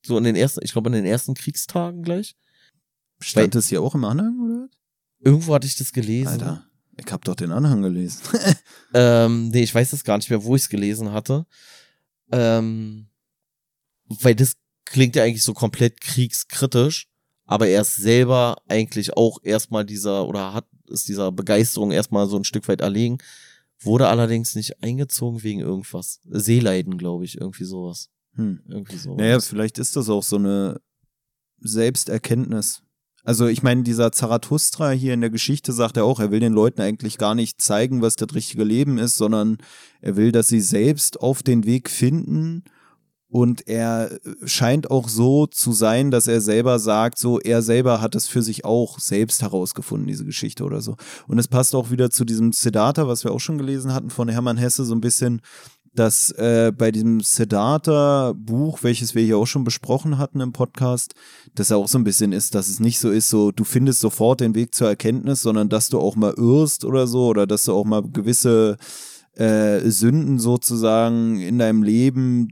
[0.07, 2.37] So in den ersten, ich glaube in den ersten Kriegstagen gleich.
[3.19, 4.69] Stand es hier auch im Anhang, oder?
[5.19, 6.29] Irgendwo hatte ich das gelesen.
[6.29, 6.66] Alter,
[6.97, 8.23] ich hab doch den Anhang gelesen.
[8.94, 11.47] Ähm, nee, ich weiß es gar nicht mehr, wo ich es gelesen hatte.
[12.31, 13.06] Ähm,
[14.05, 17.09] weil das klingt ja eigentlich so komplett kriegskritisch,
[17.47, 22.36] aber er ist selber eigentlich auch erstmal dieser oder hat ist dieser Begeisterung erstmal so
[22.36, 23.16] ein Stück weit erlegen,
[23.81, 26.20] wurde allerdings nicht eingezogen wegen irgendwas.
[26.24, 28.10] Seeleiden, glaube ich, irgendwie sowas.
[28.35, 28.60] hm.
[28.69, 29.16] Irgendwie so.
[29.16, 30.81] Naja, vielleicht ist das auch so eine
[31.60, 32.81] Selbsterkenntnis.
[33.24, 36.53] Also ich meine, dieser Zarathustra hier in der Geschichte sagt er auch, er will den
[36.53, 39.59] Leuten eigentlich gar nicht zeigen, was das richtige Leben ist, sondern
[40.01, 42.65] er will, dass sie selbst auf den Weg finden.
[43.28, 48.15] Und er scheint auch so zu sein, dass er selber sagt, so er selber hat
[48.15, 50.97] es für sich auch selbst herausgefunden, diese Geschichte oder so.
[51.28, 54.28] Und es passt auch wieder zu diesem Siddhartha, was wir auch schon gelesen hatten von
[54.28, 55.40] Hermann Hesse, so ein bisschen,
[55.94, 61.14] dass äh, bei diesem Siddhartha-Buch, welches wir hier auch schon besprochen hatten im Podcast,
[61.55, 64.01] dass er auch so ein bisschen ist, dass es nicht so ist, so du findest
[64.01, 67.64] sofort den Weg zur Erkenntnis, sondern dass du auch mal irrst oder so oder dass
[67.64, 68.78] du auch mal gewisse
[69.35, 72.48] äh, Sünden sozusagen in deinem Leben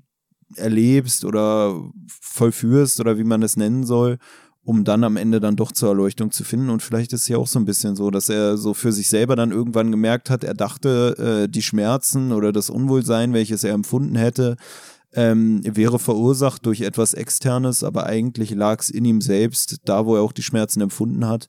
[0.57, 1.81] erlebst oder
[2.21, 4.19] vollführst oder wie man es nennen soll.
[4.63, 6.71] Um dann am Ende dann doch zur Erleuchtung zu finden.
[6.71, 9.09] Und vielleicht ist es ja auch so ein bisschen so, dass er so für sich
[9.09, 13.73] selber dann irgendwann gemerkt hat, er dachte, äh, die Schmerzen oder das Unwohlsein, welches er
[13.73, 14.57] empfunden hätte,
[15.13, 20.17] ähm, wäre verursacht durch etwas Externes, aber eigentlich lag es in ihm selbst, da wo
[20.17, 21.49] er auch die Schmerzen empfunden hat.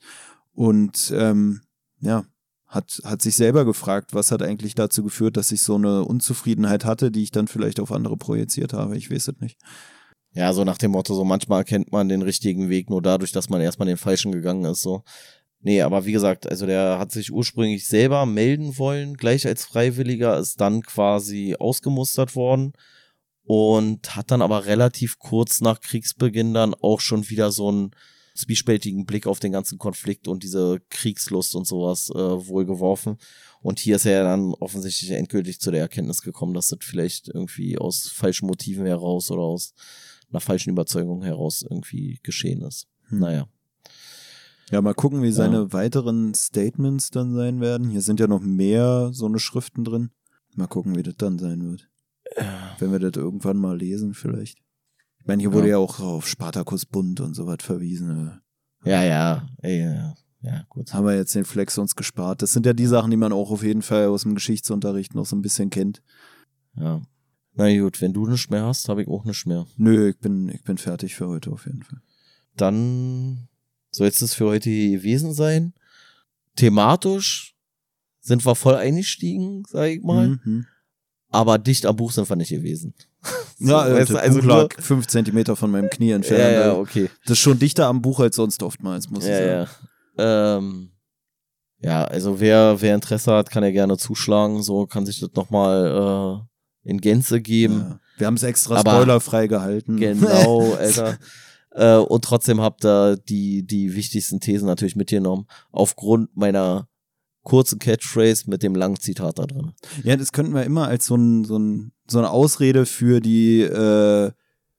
[0.53, 1.61] Und ähm,
[1.99, 2.23] ja,
[2.65, 6.85] hat, hat sich selber gefragt, was hat eigentlich dazu geführt, dass ich so eine Unzufriedenheit
[6.85, 8.97] hatte, die ich dann vielleicht auf andere projiziert habe.
[8.97, 9.59] Ich weiß es nicht.
[10.33, 13.49] Ja, so nach dem Motto, so manchmal erkennt man den richtigen Weg nur dadurch, dass
[13.49, 15.03] man erstmal den falschen gegangen ist, so.
[15.63, 20.39] Nee, aber wie gesagt, also der hat sich ursprünglich selber melden wollen, gleich als Freiwilliger,
[20.39, 22.73] ist dann quasi ausgemustert worden
[23.43, 27.91] und hat dann aber relativ kurz nach Kriegsbeginn dann auch schon wieder so einen
[28.33, 32.17] zwiespältigen Blick auf den ganzen Konflikt und diese Kriegslust und sowas äh,
[32.47, 33.17] wohl geworfen.
[33.61, 37.77] Und hier ist er dann offensichtlich endgültig zu der Erkenntnis gekommen, dass das vielleicht irgendwie
[37.77, 39.73] aus falschen Motiven heraus oder aus
[40.31, 42.87] einer falschen Überzeugung heraus irgendwie geschehen ist.
[43.09, 43.19] Hm.
[43.19, 43.47] Naja.
[44.71, 45.73] Ja, mal gucken, wie seine ja.
[45.73, 47.89] weiteren Statements dann sein werden.
[47.89, 50.11] Hier sind ja noch mehr so eine Schriften drin.
[50.55, 51.89] Mal gucken, wie das dann sein wird.
[52.37, 52.75] Ja.
[52.79, 54.59] Wenn wir das irgendwann mal lesen, vielleicht.
[55.19, 58.41] Ich meine, hier wurde ja, ja auch auf Spartakus Bund und so was verwiesen.
[58.83, 60.93] Ja, ja, ja, ja, gut.
[60.93, 62.41] Haben wir jetzt den Flex uns gespart.
[62.41, 65.25] Das sind ja die Sachen, die man auch auf jeden Fall aus dem Geschichtsunterricht noch
[65.25, 66.01] so ein bisschen kennt.
[66.75, 67.01] Ja.
[67.53, 69.65] Na gut, wenn du nichts mehr hast, habe ich auch nichts mehr.
[69.77, 72.01] Nö, ich bin, ich bin fertig für heute auf jeden Fall.
[72.55, 73.47] Dann
[73.91, 75.73] soll es für heute gewesen sein.
[76.55, 77.55] Thematisch
[78.21, 80.39] sind wir voll eingestiegen, sag ich mal.
[80.43, 80.65] Mhm.
[81.29, 82.93] Aber dicht am Buch sind wir nicht gewesen.
[83.59, 86.55] so, ja, weißt, also Buch lag fünf Zentimeter von meinem Knie entfernt.
[86.55, 87.09] Ja, ja, okay.
[87.25, 89.69] Das ist schon dichter am Buch als sonst oftmals, muss ja, ich sagen.
[90.17, 90.57] Ja.
[90.57, 90.91] Ähm,
[91.79, 94.61] ja, also wer, wer Interesse hat, kann ja gerne zuschlagen.
[94.61, 96.50] So kann sich das nochmal äh,
[96.83, 97.79] in Gänze geben.
[97.79, 97.99] Ja.
[98.17, 99.97] Wir haben es extra spoilerfrei gehalten.
[99.97, 101.17] Genau, Alter.
[101.71, 105.47] äh, und trotzdem habt ihr die, die wichtigsten Thesen natürlich mitgenommen.
[105.71, 106.87] Aufgrund meiner
[107.43, 109.71] kurzen Catchphrase mit dem langen Zitat da drin.
[110.03, 113.61] Ja, das könnten wir immer als so, ein, so, ein, so eine Ausrede für die
[113.61, 114.31] äh,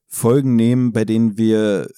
[0.07, 1.89] Folgen nehmen, bei denen wir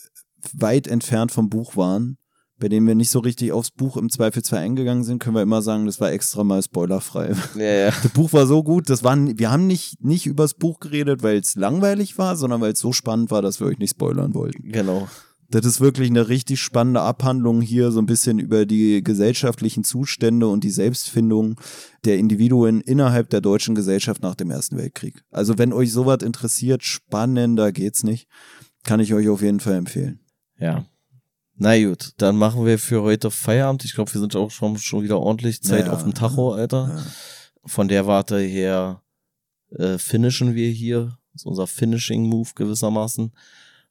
[0.53, 2.17] weit entfernt vom Buch waren
[2.57, 5.61] bei denen wir nicht so richtig aufs Buch im Zweifelsfall eingegangen sind, können wir immer
[5.61, 7.33] sagen, das war extra mal spoilerfrei.
[7.55, 7.85] Ja, ja.
[7.87, 11.37] Das Buch war so gut, das waren, wir haben nicht, nicht übers Buch geredet, weil
[11.37, 14.71] es langweilig war, sondern weil es so spannend war, dass wir euch nicht spoilern wollten.
[14.71, 15.07] Genau.
[15.49, 20.47] Das ist wirklich eine richtig spannende Abhandlung hier, so ein bisschen über die gesellschaftlichen Zustände
[20.47, 21.59] und die Selbstfindung
[22.03, 25.23] der Individuen innerhalb der deutschen Gesellschaft nach dem Ersten Weltkrieg.
[25.29, 28.27] Also wenn euch sowas interessiert, spannender geht's nicht.
[28.83, 30.19] Kann ich euch auf jeden Fall empfehlen.
[30.57, 30.85] Ja,
[31.57, 33.85] na gut, dann machen wir für heute Feierabend.
[33.85, 36.89] Ich glaube, wir sind auch schon, schon wieder ordentlich Zeit ja, auf dem Tacho, Alter.
[36.89, 37.03] Ja.
[37.65, 39.01] Von der Warte her
[39.69, 41.17] äh, finishen wir hier.
[41.31, 43.31] Das ist unser Finishing-Move gewissermaßen.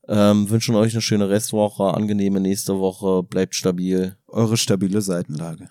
[0.07, 4.17] Ähm, wünschen euch eine schöne Restwoche, angenehme nächste Woche, bleibt stabil.
[4.27, 5.71] Eure stabile Seitenlage.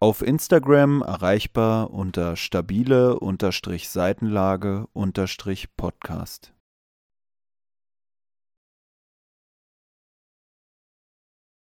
[0.00, 3.18] Auf Instagram erreichbar unter stabile
[3.88, 4.86] Seitenlage
[5.76, 6.52] Podcast.